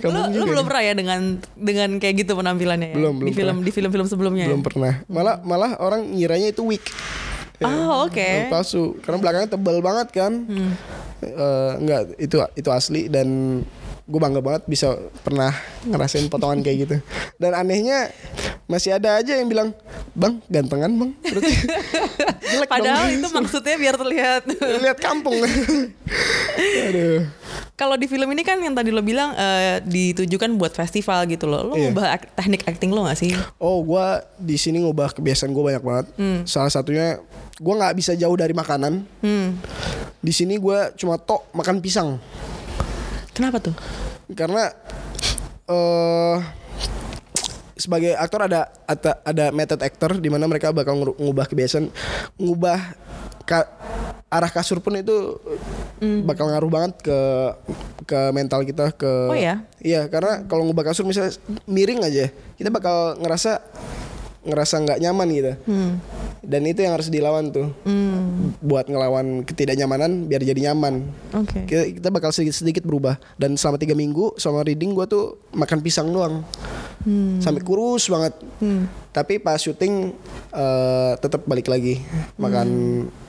kampung 0.05 0.29
lo 0.29 0.45
juga. 0.45 0.53
belum 0.53 0.65
pernah 0.69 0.83
ya 0.85 0.93
dengan 0.93 1.21
dengan 1.57 1.91
kayak 1.97 2.15
gitu 2.21 2.33
penampilannya 2.37 2.89
ya? 2.93 2.97
Belum, 3.01 3.15
di 3.17 3.21
belum 3.25 3.35
film 3.35 3.57
pernah. 3.57 3.65
di 3.65 3.71
film-film 3.73 4.07
sebelumnya. 4.07 4.45
ya? 4.45 4.49
Belum 4.53 4.65
pernah. 4.65 4.93
Malah 5.09 5.37
malah 5.41 5.73
orang 5.81 6.05
ngiranya 6.13 6.53
itu 6.53 6.63
wig. 6.69 6.85
Oh, 7.65 8.05
oke. 8.05 8.19
Rambut 8.19 8.53
palsu 8.53 8.83
karena 9.01 9.19
belakangnya 9.23 9.51
tebal 9.57 9.79
banget 9.81 10.09
kan 10.13 10.33
Eh, 11.25 11.73
enggak 11.81 12.21
itu 12.21 12.37
itu 12.53 12.69
asli 12.69 13.09
dan 13.09 13.61
gue 14.05 14.21
bangga 14.21 14.39
banget 14.39 14.63
bisa 14.65 14.93
pernah 15.21 15.49
ngerasain 15.83 16.29
potongan 16.29 16.61
kayak 16.61 16.79
gitu 16.85 16.97
dan 17.35 17.57
anehnya 17.57 18.13
masih 18.65 18.93
ada 18.93 19.17
aja 19.17 19.33
yang 19.35 19.47
bilang 19.47 19.73
bang 20.13 20.41
gantengan 20.47 20.89
bang 20.91 21.11
Terus, 21.23 21.45
jelek 22.51 22.69
Padahal 22.69 23.05
dong. 23.07 23.17
itu 23.17 23.29
maksudnya 23.37 23.77
biar 23.77 23.95
terlihat. 23.95 24.43
lihat 24.79 24.99
kampung 24.99 25.37
aduh 26.89 27.25
Kalau 27.75 27.99
di 27.99 28.07
film 28.07 28.31
ini 28.31 28.41
kan 28.41 28.55
yang 28.57 28.71
tadi 28.71 28.89
lo 28.89 29.03
bilang 29.03 29.35
eh, 29.35 29.83
ditujukan 29.83 30.47
buat 30.55 30.71
festival 30.71 31.27
gitu 31.27 31.45
loh. 31.45 31.67
Lo 31.67 31.75
Iya. 31.75 31.91
ngubah 31.91 32.07
ak- 32.09 32.31
teknik 32.33 32.63
acting 32.65 32.89
lo 32.89 33.03
gak 33.03 33.19
sih? 33.19 33.35
Oh, 33.59 33.83
gua 33.83 34.23
di 34.37 34.55
sini 34.55 34.79
ngubah 34.79 35.11
kebiasaan 35.11 35.51
gue 35.51 35.65
banyak 35.65 35.83
banget. 35.83 36.07
Salah 36.45 36.71
satunya 36.71 37.19
gua 37.59 37.75
nggak 37.77 37.95
bisa 37.97 38.15
jauh 38.15 38.39
dari 38.39 38.55
makanan. 38.55 39.03
Hmm. 39.19 39.59
Di 40.17 40.31
sini 40.31 40.55
gua 40.55 40.95
cuma 40.95 41.19
tok 41.19 41.51
makan 41.51 41.83
pisang 41.83 42.23
Kenapa 43.35 43.59
tuh? 43.59 43.75
karena 44.33 44.73
eh 45.69 46.39
sebagai 47.75 48.15
aktor 48.17 48.47
ada 48.47 48.71
ada, 48.87 49.21
ada 49.27 49.45
method 49.51 49.81
actor 49.83 50.17
di 50.17 50.31
mana 50.31 50.47
mereka 50.47 50.71
bakal 50.71 51.13
ngubah 51.19 51.45
kebiasaan, 51.51 51.91
ngubah 52.39 52.79
ka- 53.45 53.69
arah 54.31 54.51
kasur 54.51 54.79
pun 54.81 54.97
itu 54.97 55.37
bakal 56.25 56.51
ngaruh 56.51 56.71
banget 56.71 56.93
ke 57.03 57.19
ke 58.05 58.21
mental 58.31 58.63
kita 58.63 58.93
ke 58.95 59.13
Oh 59.31 59.37
ya? 59.37 59.65
Iya, 59.81 60.07
karena 60.09 60.45
kalau 60.47 60.65
ngubah 60.69 60.93
kasur 60.93 61.05
misalnya 61.05 61.35
miring 61.67 62.05
aja, 62.05 62.31
kita 62.57 62.71
bakal 62.71 63.19
ngerasa 63.21 63.61
ngerasa 64.45 64.75
nggak 64.85 64.99
nyaman 65.01 65.29
gitu. 65.33 65.53
Dan 66.45 66.61
itu 66.69 66.85
yang 66.85 66.93
harus 66.97 67.09
dilawan 67.09 67.49
tuh. 67.49 67.73
Buat 68.61 68.93
ngelawan 68.93 69.43
ketidaknyamanan 69.49 70.29
biar 70.29 70.45
jadi 70.45 70.73
nyaman. 70.73 71.09
Oke. 71.33 71.65
Kita, 71.65 71.83
kita 72.01 72.09
bakal 72.13 72.31
sedikit-sedikit 72.33 72.85
berubah. 72.85 73.17
Dan 73.41 73.57
selama 73.57 73.81
tiga 73.81 73.97
minggu 73.97 74.37
selama 74.37 74.65
reading 74.65 74.93
gua 74.93 75.09
tuh 75.09 75.41
makan 75.57 75.81
pisang 75.81 76.13
doang. 76.13 76.45
Sampai 77.41 77.65
kurus 77.65 78.09
banget. 78.09 78.37
Tapi 79.15 79.39
pas 79.39 79.63
syuting 79.63 80.11
eh, 80.51 81.13
tetap 81.23 81.47
balik 81.47 81.71
lagi 81.71 82.03
makan 82.35 82.69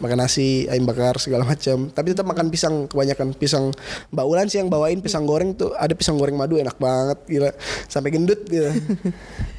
makan 0.02 0.18
nasi, 0.18 0.66
ayam 0.66 0.90
bakar 0.90 1.22
segala 1.22 1.46
macam. 1.46 1.94
Tapi 1.94 2.08
tetap 2.18 2.26
makan 2.26 2.50
pisang 2.50 2.90
kebanyakan 2.90 3.38
pisang 3.38 3.70
Mbak 4.10 4.26
Ulan 4.26 4.50
sih 4.50 4.58
yang 4.58 4.74
bawain 4.74 4.98
pisang 4.98 5.30
goreng 5.30 5.54
tuh 5.54 5.78
ada 5.78 5.94
pisang 5.94 6.18
goreng 6.18 6.34
madu 6.34 6.58
enak 6.58 6.74
banget 6.82 7.22
gila 7.30 7.52
sampai 7.86 8.10
gendut 8.10 8.42
gitu. 8.50 8.66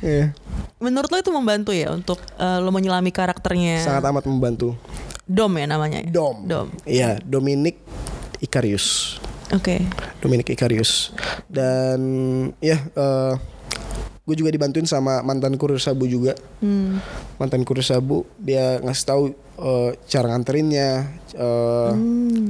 Iya. 0.05 0.37
Menurut 0.77 1.09
lo 1.09 1.17
itu 1.17 1.33
membantu 1.33 1.73
ya 1.73 1.89
untuk 1.89 2.21
eh, 2.37 2.59
lo 2.61 2.69
menyelami 2.69 3.09
karakternya 3.09 3.81
Sangat 3.81 4.05
amat 4.13 4.29
membantu. 4.29 4.77
Dom 5.25 5.57
ya 5.57 5.67
namanya? 5.67 6.05
ya? 6.05 6.11
Dom. 6.11 6.37
Dom. 6.45 6.69
Iya, 6.85 7.19
Dominic 7.25 7.81
Ikarius. 8.39 9.19
Oke. 9.55 9.83
Dominic 10.21 10.51
Ikarius. 10.53 11.15
Dan 11.47 12.01
ya 12.59 12.79
gue 14.27 14.35
juga 14.35 14.51
dibantuin 14.51 14.83
sama 14.83 15.23
mantan 15.23 15.55
kurir 15.55 15.79
sabu 15.79 16.11
juga. 16.11 16.35
Mantan 17.39 17.63
kurir 17.63 17.87
sabu 17.87 18.27
dia 18.43 18.83
ngasih 18.83 19.07
tahu 19.07 19.23
eh, 19.57 19.91
cara 20.11 20.35
nganterinnya, 20.35 21.07
eh, 21.33 21.93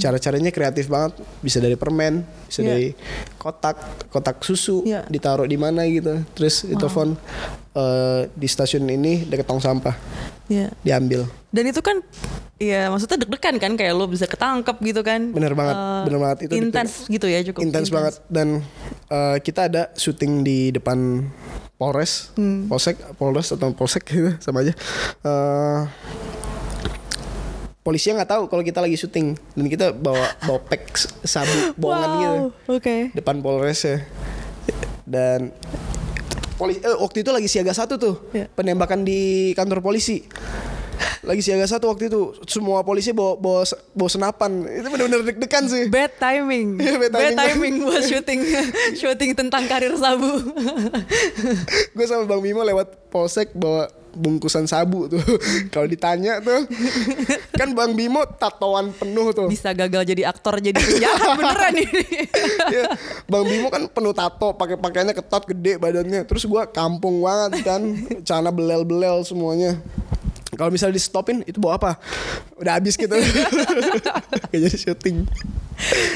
cara-caranya 0.01 0.49
kreatif 0.51 0.89
banget. 0.89 1.21
Bisa 1.45 1.61
dari 1.61 1.77
permen, 1.77 2.25
bisa 2.49 2.65
Iya. 2.65 2.69
dari 2.73 2.87
kotak, 3.37 3.77
kotak 4.09 4.41
susu, 4.41 4.83
Iya. 4.83 5.05
ditaruh 5.07 5.45
di 5.45 5.61
mana 5.61 5.85
gitu. 5.85 6.17
Terus 6.33 6.65
ditelepon 6.65 7.15
eh, 7.77 8.21
di 8.33 8.49
stasiun 8.49 8.89
ini 8.89 9.29
dekat 9.29 9.45
tong 9.45 9.61
sampah, 9.61 9.93
Iya. 10.49 10.73
diambil. 10.81 11.29
Dan 11.53 11.69
itu 11.69 11.85
kan 11.85 12.01
ya 12.57 12.89
maksudnya 12.89 13.19
deg-degan 13.19 13.57
kan 13.57 13.73
kayak 13.75 13.93
lo 13.93 14.05
bisa 14.05 14.25
ketangkep 14.25 14.77
gitu 14.83 15.01
kan. 15.01 15.31
Bener 15.31 15.53
banget, 15.53 15.75
Eh, 15.75 16.03
bener 16.05 16.19
banget. 16.19 16.39
Itu 16.43 16.53
intens 16.55 17.05
gitu 17.07 17.27
ya 17.27 17.45
cukup. 17.45 17.61
intens 17.63 17.89
banget 17.89 18.15
dan 18.27 18.65
eh, 19.07 19.37
kita 19.39 19.67
ada 19.67 19.93
syuting 19.93 20.41
di 20.41 20.71
depan 20.71 21.29
Polres, 21.77 22.33
Polsek, 22.67 22.97
Polres 23.15 23.51
atau 23.51 23.69
Polsek 23.71 24.03
gitu 24.07 24.33
sama 24.41 24.61
aja. 24.61 24.73
Eh 25.21 25.81
polisinya 27.81 28.19
nggak 28.19 28.31
tahu 28.33 28.43
kalau 28.49 28.63
kita 28.63 28.81
lagi 28.81 28.97
syuting 28.97 29.39
dan 29.55 29.67
kita 29.69 29.87
bawa 29.93 30.27
bawa 30.43 30.59
pack 30.61 30.91
sabu 31.23 31.55
bohongan 31.79 32.11
Wow, 32.11 32.19
gitu 32.19 32.37
Oke. 32.73 32.97
depan 33.15 33.39
Polres 33.39 33.79
ya 33.81 34.03
dan 35.07 35.55
polisi 36.57 36.83
eh, 36.83 36.99
waktu 36.99 37.23
itu 37.23 37.31
lagi 37.31 37.47
siaga 37.47 37.71
satu 37.71 37.95
tuh 37.95 38.15
Iya. 38.33 38.51
penembakan 38.51 39.07
di 39.07 39.21
kantor 39.53 39.79
polisi 39.81 40.27
lagi 41.27 41.43
siaga 41.43 41.67
satu 41.67 41.91
waktu 41.91 42.09
itu 42.09 42.39
semua 42.47 42.87
polisi 42.87 43.11
bawa 43.11 43.35
bawa, 43.37 43.63
bawa 43.93 44.11
senapan 44.11 44.65
itu 44.69 44.87
benar-benar 44.87 45.23
deg-degan 45.27 45.65
sih 45.67 45.85
Bad 45.91 46.13
timing. 46.19 46.79
Iya, 46.79 46.97
bad 46.99 47.13
timing. 47.13 47.37
timing 47.37 47.75
buat 47.87 48.03
syuting 48.05 48.41
syuting 48.99 49.31
tentang 49.41 49.65
karir 49.71 49.95
sabu. 49.97 50.29
gue 51.95 52.07
sama 52.07 52.25
Bang 52.29 52.43
Bimo 52.43 52.63
lewat 52.63 53.11
polsek 53.11 53.55
bawa 53.57 53.89
bungkusan 54.17 54.65
sabu 54.65 55.07
tuh. 55.07 55.21
Kalau 55.73 55.85
ditanya 55.87 56.41
tuh, 56.41 56.65
kan 57.53 57.77
Bang 57.77 57.93
Bimo 57.93 58.25
tatoan 58.25 58.91
penuh 58.97 59.31
tuh. 59.37 59.53
Bisa 59.53 59.77
gagal 59.77 60.09
jadi 60.09 60.33
aktor 60.33 60.59
jadi 60.59 60.75
penjahat 60.75 61.29
beneran 61.39 61.75
ini. 61.77 62.05
Iya, 62.73 62.85
Bang 63.29 63.45
Bimo 63.45 63.69
kan 63.69 63.85
penuh 63.93 64.17
tato, 64.17 64.57
pakai 64.57 64.81
pakaiannya 64.81 65.15
ketat 65.15 65.45
gede 65.45 65.77
badannya. 65.77 66.25
Terus 66.25 66.49
gua 66.49 66.65
kampung 66.67 67.21
banget 67.23 67.63
kan, 67.63 67.83
celana 68.25 68.49
belel-belel 68.49 69.23
semuanya. 69.23 69.77
Kalau 70.57 70.69
misalnya 70.69 70.97
di 70.97 71.03
stopin 71.03 71.45
itu 71.45 71.57
bawa 71.57 71.77
apa? 71.77 71.91
Udah 72.57 72.77
habis 72.77 72.97
gitu. 72.97 73.13
Gak 74.51 74.59
jadi 74.59 74.73
syuting. 74.75 75.29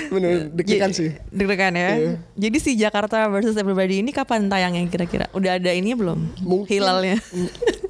Bener 0.08 0.48
deg-degan 0.50 0.90
sih. 0.90 1.12
Deg-degan 1.28 1.72
ya. 1.72 1.90
Iya. 1.94 2.12
Jadi 2.34 2.56
si 2.58 2.70
Jakarta 2.74 3.28
versus 3.28 3.52
Everybody 3.54 4.00
ini 4.00 4.10
kapan 4.10 4.48
tayangnya 4.48 4.88
kira-kira? 4.88 5.28
Udah 5.30 5.56
ada 5.56 5.70
ini 5.70 5.92
belum? 5.92 6.40
Mungkin- 6.40 6.80
Hilalnya. 6.80 7.20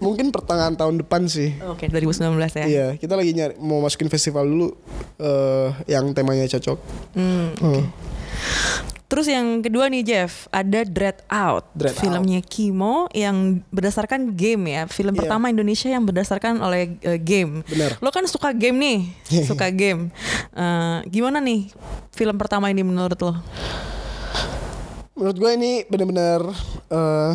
Mungkin 0.01 0.33
pertengahan 0.33 0.75
tahun 0.75 0.99
depan 0.99 1.29
sih. 1.29 1.55
Oke, 1.63 1.87
2019 1.87 2.33
ya. 2.57 2.65
Iya, 2.65 2.87
kita 2.97 3.15
lagi 3.15 3.31
nyari 3.31 3.55
mau 3.57 3.79
masukin 3.79 4.09
festival 4.09 4.43
dulu 4.43 4.73
eh 5.17 5.69
yang 5.87 6.11
temanya 6.11 6.49
cocok. 6.49 6.79
Hmm, 7.15 7.53
Hmm. 7.55 7.85
Terus 9.11 9.27
yang 9.27 9.59
kedua 9.59 9.91
nih 9.91 10.07
Jeff, 10.07 10.47
ada 10.55 10.87
Dread 10.87 11.19
Out, 11.27 11.67
Dread 11.75 11.99
filmnya 11.99 12.39
Kimo 12.39 13.11
yang 13.11 13.59
berdasarkan 13.75 14.39
game 14.39 14.71
ya, 14.71 14.87
film 14.87 15.19
Iya. 15.19 15.27
pertama 15.27 15.51
Indonesia 15.51 15.91
yang 15.91 16.07
berdasarkan 16.07 16.63
oleh 16.63 16.95
eh, 17.03 17.19
game. 17.19 17.67
Bener. 17.67 17.99
Lo 17.99 18.15
kan 18.15 18.23
suka 18.31 18.55
game 18.55 18.79
nih, 18.79 18.99
suka 19.51 19.67
game. 19.75 20.15
Eh, 20.55 20.99
gimana 21.11 21.43
nih 21.43 21.75
film 22.15 22.39
pertama 22.39 22.71
ini 22.71 22.87
menurut 22.87 23.19
lo? 23.19 23.35
Menurut 25.19 25.37
gue 25.37 25.51
ini 25.59 25.73
benar-benar 25.85 26.41
eh 26.89 27.35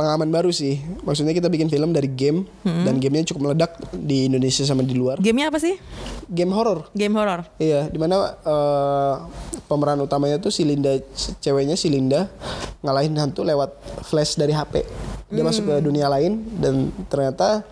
pengalaman 0.00 0.32
baru 0.32 0.48
sih. 0.48 0.80
Maksudnya 1.04 1.36
kita 1.36 1.52
bikin 1.52 1.68
film 1.68 1.92
dari 1.92 2.08
game 2.08 2.48
dan 2.64 2.96
gamenya 2.96 3.28
cukup 3.28 3.52
meledak 3.52 3.76
di 3.92 4.32
Indonesia 4.32 4.64
sama 4.64 4.80
di 4.80 4.96
luar. 4.96 5.20
Gamenya 5.20 5.52
apa 5.52 5.60
sih? 5.60 5.76
Game 6.32 6.56
horror. 6.56 6.88
Game 6.96 7.12
horror. 7.20 7.44
Iya, 7.60 7.92
di 7.92 8.00
mana 8.00 8.32
eh, 8.40 9.14
pemeran 9.68 10.00
utamanya 10.00 10.40
tuh 10.40 10.48
si 10.48 10.64
Linda, 10.64 10.96
ceweknya 11.44 11.76
si 11.76 11.92
Linda 11.92 12.32
ngalahin 12.80 13.12
hantu 13.20 13.44
lewat 13.44 13.76
flash 14.08 14.40
dari 14.40 14.56
HP. 14.56 14.88
Dia 15.30 15.44
masuk 15.46 15.68
ke 15.68 15.76
dunia 15.84 16.10
lain 16.10 16.42
dan 16.58 16.90
ternyata 17.06 17.62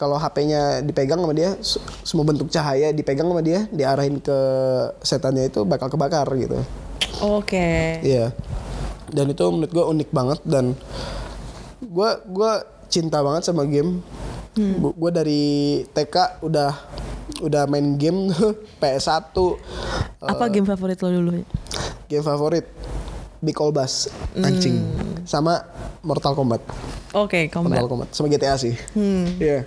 kalau 0.00 0.16
HP-nya 0.16 0.80
dipegang 0.80 1.20
sama 1.20 1.36
dia, 1.36 1.60
semua 2.08 2.24
bentuk 2.24 2.48
cahaya 2.48 2.88
dipegang 2.90 3.28
sama 3.28 3.44
dia, 3.44 3.68
diarahin 3.68 4.16
ke 4.16 4.38
setannya 5.04 5.52
itu 5.52 5.62
bakal 5.68 5.92
kebakar 5.92 6.24
gitu. 6.40 6.56
Oke. 7.20 8.00
Iya. 8.00 8.32
Dan 9.12 9.28
itu 9.28 9.44
menurut 9.52 9.70
gue 9.70 9.84
unik 9.84 10.08
banget 10.10 10.40
dan 10.48 10.72
gue 11.80 12.10
gua 12.28 12.52
cinta 12.92 13.24
banget 13.24 13.48
sama 13.48 13.64
game. 13.64 14.04
Gue 14.80 15.10
dari 15.10 15.42
TK 15.94 16.44
udah 16.44 16.70
udah 17.40 17.62
main 17.70 17.96
game 17.96 18.28
tuh 18.34 18.58
PS1. 18.82 19.32
Apa 20.20 20.50
game 20.52 20.66
favorit 20.68 20.98
lo 21.00 21.08
dulu? 21.08 21.30
Game 22.10 22.24
favorit 22.26 22.66
Big 23.40 23.56
Ol 23.56 23.72
Bass 23.72 24.12
anjing 24.36 24.84
sama 25.24 25.64
Mortal 26.04 26.36
Kombat. 26.36 26.60
Oke, 27.16 27.48
combat. 27.48 27.80
Mortal 27.80 27.88
Kombat 27.88 28.08
sama 28.12 28.28
GTA 28.28 28.60
sih. 28.60 28.76
Iya. 29.40 29.64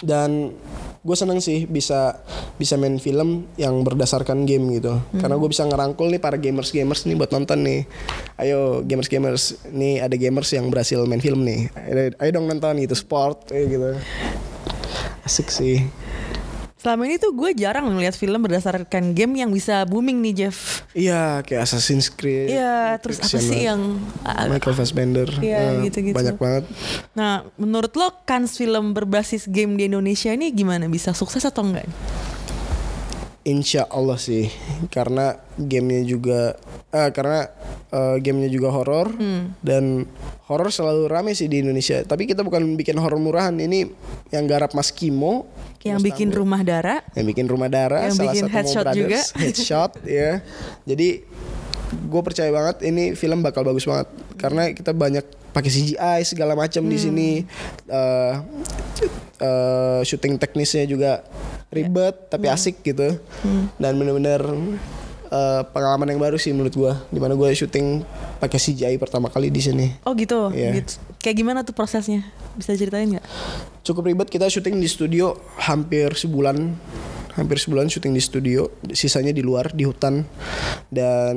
Dan 0.00 0.56
gue 1.00 1.16
seneng 1.16 1.40
sih 1.40 1.64
bisa 1.64 2.20
bisa 2.60 2.76
main 2.76 3.00
film 3.00 3.48
yang 3.56 3.80
berdasarkan 3.80 4.44
game 4.44 4.68
gitu. 4.76 5.00
Karena 5.16 5.40
gue 5.40 5.48
bisa 5.48 5.64
ngerangkul 5.64 6.12
nih 6.12 6.20
para 6.20 6.36
gamers 6.36 6.72
gamers 6.74 7.08
nih 7.08 7.16
buat 7.16 7.32
nonton 7.32 7.64
nih. 7.64 7.88
Ayo 8.36 8.84
gamers 8.84 9.08
gamers 9.08 9.56
nih 9.72 10.04
ada 10.04 10.16
gamers 10.20 10.52
yang 10.52 10.68
berhasil 10.68 11.00
main 11.08 11.24
film 11.24 11.40
nih. 11.48 11.72
Ayo, 11.72 12.12
ayo 12.20 12.30
dong 12.36 12.46
nonton 12.52 12.76
gitu 12.84 12.92
sport 12.92 13.48
kayak 13.48 13.66
gitu. 13.72 13.90
Asik 15.24 15.48
sih 15.48 15.88
Selama 16.80 17.04
ini 17.04 17.20
tuh 17.20 17.36
gue 17.36 17.52
jarang 17.52 17.92
ngeliat 17.92 18.16
film 18.16 18.40
berdasarkan 18.40 19.12
game 19.12 19.44
yang 19.44 19.52
bisa 19.52 19.84
booming 19.84 20.24
nih 20.24 20.32
Jeff. 20.48 20.80
Iya, 20.96 21.44
kayak 21.44 21.68
Assassin's 21.68 22.08
Creed. 22.08 22.56
Iya, 22.56 22.96
terus 23.04 23.20
apa 23.20 23.36
sih 23.36 23.68
yang 23.68 24.00
ah, 24.24 24.48
Michael 24.48 24.72
Fassbender. 24.72 25.28
Iya, 25.44 25.76
Eh, 25.76 25.92
gitu-gitu. 25.92 26.16
Banyak 26.16 26.40
banget. 26.40 26.64
Nah, 27.12 27.44
menurut 27.60 27.92
lo 28.00 28.08
kans 28.24 28.56
film 28.56 28.96
berbasis 28.96 29.44
game 29.44 29.76
di 29.76 29.92
Indonesia 29.92 30.32
ini 30.32 30.48
gimana? 30.56 30.88
Bisa 30.88 31.12
sukses 31.12 31.44
atau 31.44 31.68
enggak? 31.68 31.84
Insya 33.40 33.88
Allah 33.88 34.20
sih, 34.20 34.52
karena 34.88 35.32
gamenya 35.56 36.04
juga, 36.04 36.40
eh, 36.90 37.08
karena 37.08 37.48
eh, 37.88 38.16
gamenya 38.20 38.46
juga 38.46 38.68
horor 38.68 39.10
Hmm. 39.10 39.56
dan 39.58 40.04
horor 40.44 40.68
selalu 40.68 41.08
rame 41.08 41.32
sih 41.32 41.48
di 41.48 41.58
Indonesia. 41.58 42.04
Tapi 42.04 42.22
kita 42.24 42.40
bukan 42.40 42.76
bikin 42.76 42.94
horor 42.94 43.16
murahan, 43.16 43.56
ini 43.56 43.88
yang 44.28 44.44
garap 44.44 44.70
Mas 44.72 44.92
Kimo, 44.92 45.48
Yang 45.80 46.04
bikin 46.04 46.28
rumah 46.30 46.60
darah. 46.60 47.00
yang 47.16 47.24
bikin 47.24 47.48
rumah 47.48 47.66
darah, 47.66 48.04
Yang 48.06 48.14
salah 48.14 48.24
bikin 48.28 48.44
satu 48.44 48.54
Headshot 48.54 48.84
Brothers, 48.84 49.00
juga. 49.00 49.20
headshot 49.40 49.92
ya. 50.04 50.30
Jadi 50.84 51.08
gue 51.90 52.22
percaya 52.22 52.48
banget 52.48 52.82
ini 52.82 53.12
film 53.12 53.40
bakal 53.40 53.62
bagus 53.62 53.82
banget 53.82 54.06
karena 54.36 54.70
kita 54.70 54.90
banyak 54.90 55.22
pakai 55.50 55.66
CGI 55.66 56.20
segala 56.22 56.54
macam 56.54 56.80
Hmm. 56.80 56.88
di 56.88 56.96
sini. 56.96 57.30
Eh, 57.86 58.34
eh, 59.40 60.00
syuting 60.02 60.36
teknisnya 60.36 60.86
juga 60.86 61.24
ribet 61.68 62.28
tapi 62.28 62.46
Hmm. 62.46 62.54
asik 62.54 62.82
gitu 62.82 63.18
dan 63.76 63.92
bener-bener 63.94 64.42
eh, 65.28 65.62
pengalaman 65.64 66.10
yang 66.10 66.18
baru 66.18 66.34
sih 66.34 66.50
menurut 66.50 66.70
gue 66.72 66.92
di 67.08 67.18
mana 67.18 67.34
gue 67.34 67.46
syuting 67.48 68.02
pakai 68.38 68.58
CGI 68.58 68.98
pertama 68.98 69.26
kali 69.26 69.46
di 69.46 69.62
sini 69.62 69.86
Oh 70.02 70.10
gitu. 70.12 70.50
Iya. 70.50 70.74
gitu. 70.76 70.98
Kayak 71.18 71.36
gimana 71.36 71.58
tuh 71.62 71.70
prosesnya? 71.70 72.26
Bisa 72.52 72.74
ceritain 72.74 73.06
nggak? 73.08 73.26
cukup 73.80 74.06
ribet 74.06 74.28
kita 74.28 74.46
syuting 74.46 74.76
di 74.76 74.86
studio 74.86 75.34
hampir 75.56 76.12
sebulan 76.12 76.74
hampir 77.34 77.58
sebulan 77.60 77.86
syuting 77.86 78.14
di 78.14 78.22
studio 78.22 78.66
sisanya 78.90 79.30
di 79.30 79.42
luar 79.44 79.70
di 79.74 79.86
hutan. 79.86 80.26
Dan 80.90 81.36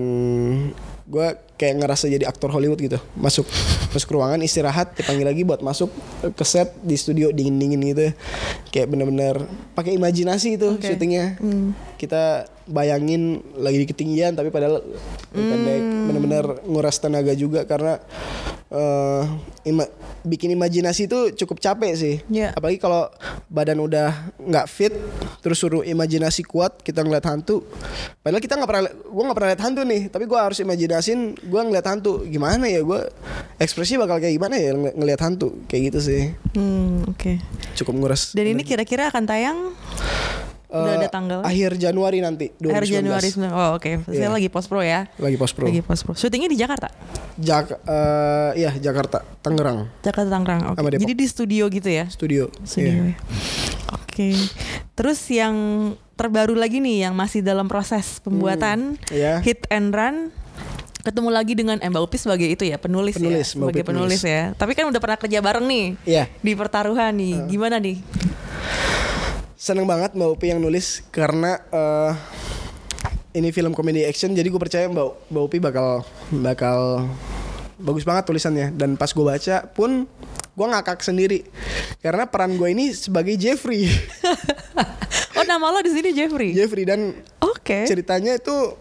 gue 1.04 1.28
kayak 1.60 1.84
ngerasa 1.84 2.08
jadi 2.08 2.26
aktor 2.26 2.50
Hollywood 2.50 2.80
gitu. 2.80 2.98
Masuk 3.20 3.46
masuk 3.92 4.08
ke 4.10 4.16
ruangan 4.16 4.40
istirahat 4.42 4.96
dipanggil 4.98 5.28
lagi 5.28 5.44
buat 5.44 5.62
masuk 5.62 5.92
ke 6.34 6.44
set 6.48 6.74
di 6.82 6.96
studio 6.96 7.30
dingin 7.30 7.60
dingin 7.60 7.82
gitu. 7.84 8.08
Kayak 8.74 8.88
bener-bener 8.90 9.36
pakai 9.78 9.96
imajinasi 10.00 10.58
itu 10.58 10.80
Oke. 10.80 10.88
syutingnya. 10.88 11.38
Kita 12.00 12.48
bayangin 12.66 13.44
lagi 13.56 13.84
di 13.84 13.88
ketinggian 13.88 14.34
tapi 14.34 14.48
padahal 14.48 14.80
lebih 15.32 15.46
pendek 15.46 15.82
bener-bener 16.04 16.46
nguras 16.64 16.98
tenaga 16.98 17.34
juga 17.34 17.64
karena 17.64 18.00
eh, 18.70 19.24
ima- 19.66 19.92
bikin 20.24 20.56
imajinasi 20.56 21.06
itu 21.06 21.20
cukup 21.36 21.60
capek 21.60 21.92
sih. 21.94 22.16
Iya. 22.26 22.56
apalagi 22.56 22.80
kalau 22.80 23.12
badan 23.46 23.78
udah 23.78 24.10
nggak 24.40 24.66
fit 24.66 24.96
terus 25.44 25.60
suruh 25.60 25.84
imajinasi 25.84 26.42
kuat 26.42 26.80
kita 26.80 27.04
ngeliat 27.04 27.28
hantu. 27.28 27.68
Padahal 28.24 28.40
kita 28.40 28.56
nggak 28.56 28.70
pernah 28.72 28.84
gue 28.88 29.24
nggak 29.24 29.38
pernah 29.38 29.50
lihat 29.52 29.62
hantu 29.62 29.82
nih 29.84 30.02
tapi 30.08 30.24
gue 30.24 30.40
harus 30.40 30.58
imajinasin 30.58 31.20
gue 31.36 31.62
ngeliat 31.62 31.86
hantu. 31.86 32.24
Gimana 32.24 32.66
ya 32.66 32.80
gue 32.82 33.00
ekspresi 33.60 34.00
bakal 34.00 34.18
kayak 34.18 34.34
gimana 34.34 34.56
ya 34.56 34.72
ng- 34.72 34.96
ngeliat 34.96 35.20
hantu? 35.20 35.60
Kayak 35.68 35.94
gitu 35.94 36.00
sih. 36.02 36.22
Hmm, 36.56 37.04
oke. 37.06 37.44
cukup 37.74 37.94
nguras 38.00 38.32
Dan 38.32 38.48
ini 38.48 38.64
kira-kira 38.64 39.10
akan 39.10 39.24
tayang 39.26 39.60
udah 40.76 40.90
Eh, 40.90 41.00
ada 41.00 41.08
tanggal? 41.08 41.40
akhir 41.40 41.78
Januari 41.78 42.18
nanti 42.18 42.50
2019 42.56 42.74
Akhir 42.74 42.90
Januari. 42.98 43.28
sembilan- 43.30 43.54
Oh 43.54 43.70
oke. 43.74 43.92
Saya 44.04 44.18
Iya. 44.18 44.30
lagi 44.32 44.50
post 44.50 44.68
pro 44.68 44.82
ya. 44.82 45.06
lagi 45.16 45.38
post 45.38 45.54
pro 45.54 45.66
Lagi 45.66 45.80
post 45.80 46.02
pro. 46.02 46.14
Syutingnya 46.14 46.48
di 46.48 46.58
Jakarta. 46.58 46.90
Jak 47.36 47.80
eh, 47.80 48.52
iya 48.58 48.72
Jakarta 48.76 49.22
Tangerang 49.40 49.86
Jakarta 50.00 50.28
Tangerang. 50.28 50.62
Oke. 50.70 50.82
Depok. 50.84 51.00
Jadi 51.00 51.14
di 51.14 51.26
studio 51.26 51.64
gitu 51.68 51.88
ya. 51.88 52.06
studio 52.08 52.50
Studio 52.60 52.90
Iya. 52.90 53.04
ya. 53.08 53.16
Oke. 53.94 54.34
Terus 54.92 55.20
yang 55.28 55.56
terbaru 56.14 56.54
lagi 56.54 56.78
nih 56.78 57.04
yang 57.04 57.14
masih 57.14 57.40
dalam 57.40 57.66
proses 57.66 58.18
pembuatan 58.20 58.98
Iya. 59.08 59.40
Hit 59.40 59.66
and 59.68 59.90
Run 59.90 60.18
ketemu 61.00 61.30
lagi 61.30 61.52
dengan 61.52 61.78
eh, 61.78 61.86
Mbak 61.86 62.00
Upi 62.02 62.16
sebagai 62.16 62.48
itu 62.48 62.64
ya 62.64 62.78
penulis, 62.78 63.14
Penulis, 63.14 63.44
ya 63.44 63.54
Mbak 63.54 63.68
Upi 63.68 63.74
sebagai 63.76 63.84
penulis. 63.84 64.18
penulis. 64.18 64.22
ya 64.24 64.42
tapi 64.54 64.72
kan 64.72 64.88
udah 64.88 64.98
pernah 64.98 65.18
kerja 65.18 65.38
bareng 65.38 65.66
nih 65.66 65.86
Iya. 66.06 66.24
di 66.34 66.52
pertaruhan 66.54 67.12
nih 67.12 67.44
gimana 67.46 67.76
nih 67.76 68.00
seneng 69.64 69.88
banget 69.88 70.12
Mbak 70.12 70.30
Upi 70.36 70.52
yang 70.52 70.60
nulis 70.60 71.00
karena 71.08 71.56
eh, 71.72 72.12
ini 73.40 73.56
film 73.56 73.72
komedi 73.72 74.04
action. 74.04 74.36
Jadi 74.36 74.52
gue 74.52 74.60
percaya 74.60 74.92
Mbak 74.92 75.32
Mbak 75.32 75.44
Upi 75.48 75.58
bakal 75.64 76.04
bakal 76.36 77.08
bagus 77.80 78.04
banget 78.04 78.28
tulisannya. 78.28 78.76
Dan 78.76 79.00
pas 79.00 79.08
gue 79.08 79.24
baca 79.24 79.64
pun 79.72 80.04
gue 80.52 80.68
ngakak 80.68 81.00
sendiri. 81.00 81.48
Karena 82.04 82.28
peran 82.28 82.60
gue 82.60 82.76
ini 82.76 82.92
sebagai 82.92 83.40
Jeffrey. 83.40 83.88
Oh 85.34 85.42
nama 85.42 85.74
lo 85.74 85.82
di 85.82 85.90
sini 85.90 86.14
Jeffrey? 86.14 86.54
Jeffrey 86.54 86.86
dan 86.86 87.10
oke. 87.42 87.90
ceritanya 87.90 88.38
itu 88.38 88.78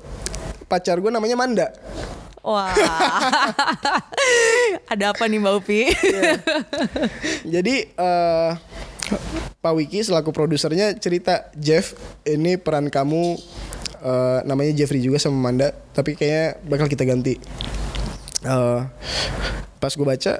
pacar 0.69 1.01
gue 1.01 1.09
namanya 1.09 1.33
Manda. 1.33 1.73
Wah. 2.45 2.77
Ada 4.93 5.17
apa 5.17 5.25
nih 5.33 5.41
Mbak 5.41 5.55
Upi? 5.65 5.89
Jadi 7.57 7.89
eh 7.89 8.51
Pak 9.63 9.73
Wiki 9.79 10.03
selaku 10.03 10.35
produsernya 10.35 10.99
cerita 10.99 11.49
Jeff 11.55 11.95
ini 12.27 12.59
peran 12.59 12.91
kamu 12.91 13.39
eh, 14.03 14.39
namanya 14.45 14.73
Jeffrey 14.75 14.99
juga 15.01 15.23
sama 15.23 15.51
Manda 15.51 15.71
tapi 15.95 16.19
kayaknya 16.19 16.59
bakal 16.67 16.87
kita 16.91 17.07
ganti. 17.07 17.39
Eh, 18.43 18.81
pas 19.79 19.93
gue 19.95 20.07
baca 20.07 20.39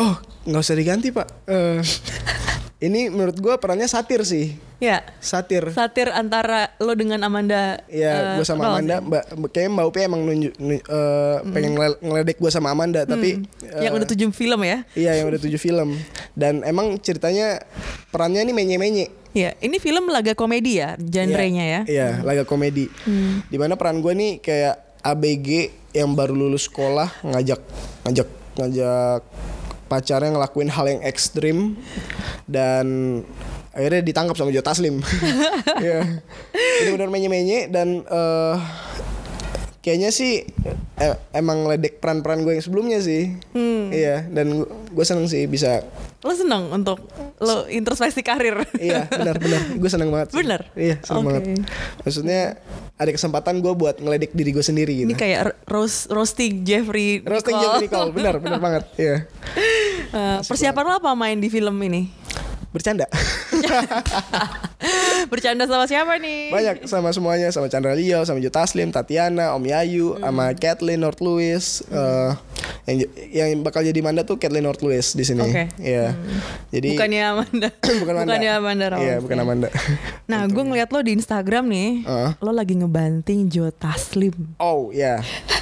oh 0.00 0.14
nggak 0.48 0.62
usah 0.62 0.76
diganti 0.76 1.08
pak. 1.12 1.28
Eh, 1.48 1.80
ini 2.82 3.06
menurut 3.06 3.34
gue 3.34 3.54
perannya 3.56 3.86
satir 3.86 4.20
sih 4.22 4.58
ya 4.76 5.06
satir 5.16 5.70
satir 5.70 6.10
antara 6.10 6.74
lo 6.76 6.90
dengan 6.92 7.22
Amanda 7.22 7.78
Iya, 7.86 8.34
eh, 8.34 8.34
gue 8.34 8.44
sama 8.44 8.66
Amanda, 8.68 8.98
ya? 8.98 9.00
mbak, 9.00 9.22
kayaknya 9.48 9.70
Mbak 9.72 9.86
Upi 9.86 9.98
emang 10.02 10.20
nunjuk, 10.22 10.52
nu- 10.58 10.82
eh, 10.82 11.36
pengen 11.48 11.72
ngele- 11.72 12.00
ngeledek 12.00 12.36
gue 12.36 12.50
sama 12.50 12.68
Amanda, 12.68 13.04
tapi 13.04 13.38
Hmm. 13.38 13.78
yang 13.78 13.92
eh, 13.92 13.96
udah 13.96 14.08
tujuh 14.08 14.28
film 14.32 14.60
ya 14.60 14.82
Iya, 14.92 15.12
yang 15.14 15.26
udah 15.28 15.38
tujuh 15.38 15.56
film. 15.56 15.94
Dan 16.32 16.60
emang 16.62 16.98
ceritanya 16.98 17.62
perannya 18.10 18.42
ini 18.42 18.50
menye-menye. 18.50 19.06
Iya, 19.32 19.54
ini 19.60 19.78
film 19.78 20.10
laga 20.10 20.34
komedi 20.34 20.76
ya, 20.76 20.98
genrenya 20.98 21.62
ya. 21.62 21.80
Iya, 21.86 22.08
laga 22.20 22.42
komedi. 22.42 22.90
Di 23.46 23.56
mana 23.56 23.78
peran 23.78 24.02
gue 24.02 24.10
nih 24.10 24.32
kayak 24.38 24.74
ABG 25.00 25.48
yang 25.92 26.12
baru 26.12 26.32
lulus 26.32 26.66
sekolah 26.66 27.22
ngajak 27.22 27.60
ngajak 28.02 28.28
ngajak 28.54 29.20
pacarnya 29.92 30.32
ngelakuin 30.32 30.72
hal 30.72 30.88
yang 30.88 31.00
ekstrim 31.04 31.76
dan 32.48 33.20
akhirnya 33.76 34.00
ditangkap 34.00 34.40
sama 34.40 34.48
Joe 34.48 34.64
Taslim. 34.64 35.04
Iya. 35.82 36.22
Ini 36.86 36.90
benar 36.94 37.10
menye-menye 37.10 37.66
dan 37.68 38.06
eh, 38.06 38.56
kayaknya 39.82 40.14
sih 40.14 40.46
eh, 40.96 41.16
emang 41.34 41.66
ledek 41.66 41.98
peran-peran 41.98 42.46
gue 42.46 42.56
yang 42.56 42.64
sebelumnya 42.64 42.98
sih. 43.02 43.36
Iya, 43.92 44.24
dan 44.32 44.64
gue 44.64 45.04
seneng 45.04 45.28
sih 45.28 45.44
bisa 45.50 45.84
Lo 46.22 46.32
seneng 46.32 46.70
untuk 46.70 47.02
lo 47.38 47.66
introspeksi 47.66 48.22
karir. 48.22 48.62
iya 48.78 49.04
benar 49.06 49.36
benar 49.36 49.60
gue 49.72 49.90
seneng 49.90 50.08
banget 50.08 50.30
sih. 50.30 50.38
Bener? 50.38 50.60
iya 50.72 50.96
seneng 51.00 51.20
Oke. 51.20 51.28
banget 51.28 51.42
maksudnya 51.98 52.42
ada 52.94 53.10
kesempatan 53.10 53.58
gue 53.58 53.72
buat 53.72 53.98
ngeledek 53.98 54.30
diri 54.30 54.50
gue 54.50 54.62
sendiri 54.62 54.92
gitu 54.96 55.08
Ini 55.08 55.16
kayak 55.16 55.66
roast, 55.66 56.06
roasting 56.08 56.62
Jeffrey 56.62 57.18
roasting 57.20 57.52
Nicole. 57.52 57.66
Jeff 57.72 57.82
Nicole 57.84 58.10
benar 58.12 58.34
benar 58.38 58.60
banget 58.66 58.84
iya 58.96 59.16
Eh, 60.12 60.38
persiapan 60.44 60.84
lo 60.84 60.92
apa 60.94 61.10
main 61.12 61.36
di 61.36 61.48
film 61.48 61.74
ini? 61.80 62.06
bercanda 62.68 63.04
Bercanda 65.24 65.64
sama 65.64 65.84
siapa 65.84 66.16
nih? 66.16 66.50
banyak 66.50 66.76
sama 66.84 67.10
semuanya 67.10 67.48
sama 67.48 67.66
Chandra 67.66 67.92
Leo 67.92 68.22
sama 68.22 68.38
Joe 68.38 68.50
Taslim 68.50 68.88
Tatiana 68.88 69.52
Om 69.52 69.64
Yayu 69.64 70.16
sama 70.16 70.50
Kathleen 70.52 70.98
North 70.98 71.18
Lewis 71.18 71.82
eh, 71.84 72.30
yang 72.84 72.96
yang 73.30 73.60
bakal 73.60 73.80
jadi 73.80 73.98
Manda 73.98 74.22
tuh 74.22 74.36
Kathleen 74.36 74.62
North 74.62 74.80
Lewis 74.80 75.12
di 75.12 75.22
sini 75.22 75.42
Oke. 75.42 75.70
iya 75.78 76.14
jadi 76.68 76.88
Bukannya 76.92 77.22
Amanda. 77.24 77.68
bukan 78.02 78.14
Manda 78.14 78.26
Bukannya 78.28 78.50
Amanda 78.52 78.86
Rawls. 78.90 79.02
iya 79.02 79.16
bukan 79.18 79.38
Amanda 79.38 79.68
Nah, 80.30 80.48
gue 80.48 80.62
ngeliat 80.62 80.88
lo 80.88 81.04
di 81.04 81.12
Instagram 81.12 81.68
nih, 81.68 81.90
Heeh. 82.02 82.30
lo 82.40 82.50
lagi 82.50 82.72
ngebanting 82.74 83.46
Joe 83.46 83.68
Taslim. 83.70 84.56
oh 84.58 84.88
iya 84.90 85.20
Benar. 85.20 85.60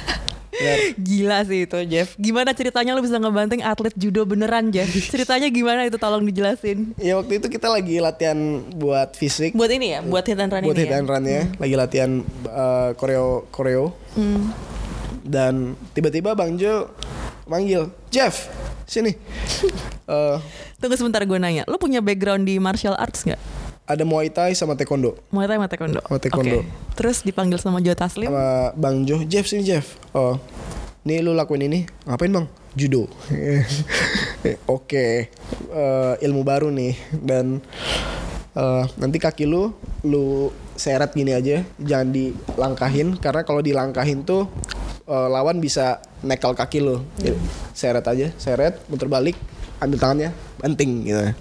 Gila 0.95 1.37
sih 1.43 1.65
itu 1.65 1.77
Jeff. 1.85 2.13
Gimana 2.15 2.51
ceritanya 2.51 2.91
lo 2.91 3.01
bisa 3.01 3.15
ngebanting 3.15 3.61
atlet 3.61 3.93
judo 3.93 4.23
beneran 4.23 4.69
Jeff? 4.69 4.87
Ceritanya 5.13 5.47
gimana 5.47 5.83
itu 5.83 5.95
tolong 5.95 6.21
dijelasin. 6.21 6.93
Ya 6.95 7.15
waktu 7.15 7.37
itu 7.37 7.47
kita 7.47 7.67
lagi 7.67 7.97
latihan 7.97 8.37
buat 8.71 9.13
fisik 9.13 9.51
Buat 9.51 9.71
ini 9.71 9.87
ya, 9.89 9.99
buat 10.01 10.21
hit 10.21 10.35
and 10.35 10.49
run 10.49 10.61
buat 10.63 10.73
ini 10.73 10.81
hit 10.81 10.89
ya. 10.89 10.97
and 10.97 11.07
run 11.07 11.23
ya 11.23 11.41
lagi 11.55 11.75
latihan 11.75 12.11
uh, 12.45 12.91
koreo 12.93 13.45
koreo 13.49 13.93
Hmm. 14.11 14.51
dan 15.23 15.55
tiba-tiba 15.91 16.33
bang 16.33 16.55
Jo 16.55 16.91
manggil 17.45 17.87
Jeff 18.07 18.51
sini 18.83 19.15
Eh, 20.03 20.37
Tunggu 20.75 20.97
sebentar 20.97 21.23
gue 21.23 21.37
nanya, 21.37 21.63
lo 21.63 21.79
punya 21.79 22.03
background 22.03 22.43
di 22.43 22.59
martial 22.59 22.91
arts 22.93 23.23
nggak? 23.23 23.39
Ada 23.93 24.03
Muay 24.07 24.31
Thai 24.31 24.55
sama 24.55 24.79
Taekwondo. 24.79 25.19
Muay 25.31 25.45
Thai 25.47 25.59
sama 25.59 25.67
Taekwondo. 25.67 25.99
Sama 26.03 26.17
Taekwondo. 26.19 26.57
Oke. 26.63 26.95
Terus 26.95 27.17
dipanggil 27.27 27.57
sama 27.59 27.83
Joe 27.83 27.97
Taslim. 27.97 28.31
sama 28.31 28.71
bang 28.75 29.03
Jo. 29.03 29.21
Jeff 29.27 29.45
sini 29.45 29.67
Jeff. 29.67 29.99
Oh 30.15 30.39
nih 31.01 31.25
lu 31.25 31.33
lakuin 31.33 31.65
ini. 31.65 31.79
Ngapain 32.05 32.31
bang? 32.31 32.47
Judo. 32.77 33.09
Oke. 34.77 35.33
Eh, 35.71 36.13
ilmu 36.25 36.41
baru 36.45 36.69
nih. 36.69 36.93
Dan 37.17 37.59
eh, 38.53 38.83
nanti 38.97 39.17
kaki 39.17 39.49
lu 39.49 39.73
lu 40.05 40.53
seret 40.77 41.13
gini 41.13 41.33
aja. 41.33 41.65
Jangan 41.81 42.09
dilangkahin. 42.13 43.17
Karena 43.17 43.41
kalau 43.41 43.61
dilangkahin 43.65 44.23
tuh 44.23 44.45
eh, 45.09 45.27
lawan 45.29 45.57
bisa 45.57 46.01
nekel 46.21 46.53
kaki 46.53 46.79
lu. 46.81 47.01
Jadi, 47.17 47.37
seret 47.73 48.05
aja. 48.05 48.27
Seret 48.37 48.77
muter 48.87 49.09
balik 49.09 49.37
ambil 49.81 49.97
tangannya. 49.97 50.29
Banting 50.61 50.91
gitu. 51.09 51.33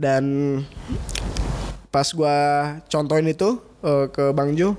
Dan 0.00 0.24
pas 1.88 2.08
gua 2.12 2.36
contohin 2.92 3.28
itu 3.28 3.60
eh, 3.84 4.06
ke 4.12 4.30
Bang 4.36 4.52
Jo 4.56 4.76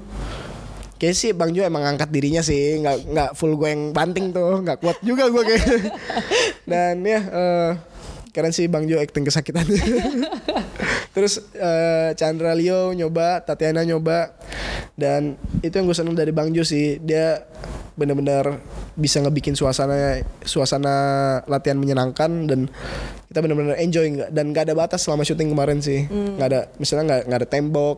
Kayak 0.99 1.15
sih 1.15 1.31
Bang 1.31 1.55
Jo 1.55 1.63
emang 1.63 1.87
angkat 1.87 2.11
dirinya 2.11 2.43
sih, 2.43 2.75
nggak 2.83 2.97
nggak 3.15 3.29
full 3.31 3.55
gue 3.55 3.71
yang 3.71 3.95
banting 3.95 4.35
tuh, 4.35 4.59
nggak 4.59 4.83
kuat 4.83 4.99
juga 4.99 5.31
gue 5.31 5.43
kayak. 5.47 5.65
Dan 6.71 6.99
ya 7.07 7.19
eh, 7.23 7.71
keren 8.35 8.51
sih 8.51 8.67
Bang 8.67 8.83
Jo 8.83 8.99
acting 8.99 9.23
kesakitan. 9.23 9.63
Terus 11.15 11.39
eh, 11.55 12.11
Chandra 12.19 12.51
Leo 12.51 12.91
nyoba, 12.91 13.39
Tatiana 13.47 13.87
nyoba, 13.87 14.35
dan 14.99 15.39
itu 15.63 15.71
yang 15.79 15.87
gue 15.87 15.95
seneng 15.95 16.19
dari 16.19 16.35
Bang 16.35 16.51
Jo 16.51 16.67
sih, 16.67 16.99
dia 16.99 17.47
benar-benar 17.95 18.59
bisa 18.99 19.23
ngebikin 19.23 19.55
suasana 19.55 20.19
suasana 20.43 20.95
latihan 21.47 21.79
menyenangkan 21.79 22.31
dan 22.47 22.67
kita 23.29 23.39
benar-benar 23.39 23.77
enjoy 23.77 24.03
dan 24.27 24.49
nggak 24.49 24.63
ada 24.63 24.73
batas 24.75 24.99
selama 24.99 25.21
syuting 25.21 25.49
kemarin 25.49 25.77
sih 25.79 26.09
nggak 26.09 26.47
ada 26.47 26.59
misalnya 26.75 27.03
nggak 27.07 27.21
nggak 27.23 27.39
ada 27.39 27.47
tembok 27.47 27.97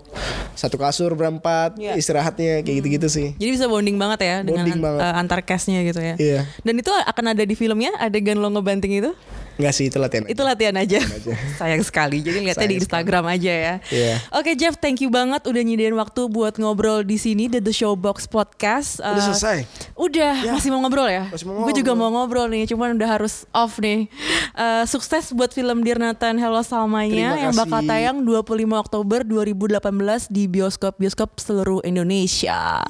satu 0.54 0.76
kasur 0.76 1.12
berempat 1.12 1.74
Iya. 1.74 1.96
istirahatnya 1.96 2.60
kayak 2.62 2.76
gitu-gitu 2.78 3.08
sih 3.08 3.28
Jadi 3.34 3.50
bisa 3.50 3.66
bonding 3.66 3.96
banget 3.96 4.20
ya 4.22 4.36
dengan 4.42 4.68
Bonding 4.68 4.82
banget. 4.82 5.02
eh, 5.02 5.14
antar 5.16 5.40
castnya 5.42 5.80
gitu 5.82 5.98
ya. 5.98 6.16
Iya. 6.16 6.42
Dan 6.60 6.76
itu 6.76 6.92
akan 6.92 7.26
ada 7.30 7.42
di 7.42 7.54
filmnya 7.54 7.96
adegan 7.98 8.38
lo 8.38 8.50
ngebanting 8.50 9.00
itu? 9.00 9.12
nggak 9.54 9.74
sih 9.74 9.86
itu 9.86 10.00
latihan 10.00 10.26
Itu 10.26 10.42
latihan 10.42 10.74
aja. 10.74 10.98
Sayang 11.60 11.84
sekali. 11.84 12.20
Jadi 12.20 12.42
lihatnya 12.42 12.66
di 12.66 12.78
Instagram 12.78 13.30
aja 13.30 13.52
ya. 13.52 13.74
Iya. 13.86 14.16
Oke 14.34 14.56
Jeff, 14.56 14.74
thank 14.76 15.00
you 15.00 15.08
banget 15.08 15.44
udah 15.44 15.62
nyediain 15.62 15.94
waktu 15.94 16.26
buat 16.26 16.58
ngobrol 16.58 17.04
di 17.04 17.16
sini 17.16 17.46
di 17.46 17.60
The 17.60 17.70
Showbox 17.70 18.26
Podcast. 18.26 18.98
Udah 18.98 19.14
Eh, 19.14 19.26
selesai? 19.30 19.58
Udah, 19.94 20.34
Ya. 20.42 20.52
masih 20.52 20.72
mau 20.72 20.82
ngobrol 20.82 21.06
ya? 21.06 21.30
Masih 21.30 21.46
mau 21.46 21.62
Gue 21.62 21.76
juga 21.76 21.94
ngobrol. 21.94 22.10
mau 22.10 22.18
ngobrol 22.18 22.48
nih, 22.50 22.64
cuman 22.66 22.96
udah 22.96 23.10
harus 23.12 23.46
off 23.52 23.78
nih. 23.78 24.10
Eh, 24.56 24.84
sukses 24.86 25.21
buat 25.30 25.54
film 25.54 25.86
Dirnatan 25.86 26.42
Hello 26.42 26.66
Salmanya 26.66 27.38
yang 27.38 27.54
bakal 27.54 27.86
tayang 27.86 28.26
25 28.26 28.58
Oktober 28.74 29.22
2018 29.22 30.34
di 30.34 30.50
bioskop-bioskop 30.50 31.38
seluruh 31.38 31.86
Indonesia. 31.86 32.82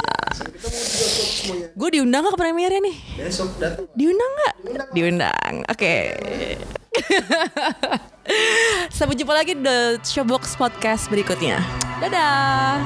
Gue 1.75 1.89
diundang 1.91 2.23
gak 2.23 2.35
ke 2.35 2.39
premiernya 2.39 2.79
nih? 2.79 2.95
besok 3.19 3.51
datang 3.59 3.91
Diundang 3.91 4.31
gak? 4.39 4.53
Diundang. 4.95 5.53
Oke. 5.67 6.15
Sampai 8.95 9.19
jumpa 9.19 9.33
lagi 9.35 9.59
di 9.59 9.67
The 9.67 9.99
Showbox 9.99 10.55
Podcast 10.55 11.11
berikutnya. 11.11 11.59
Dadah. 11.99 12.79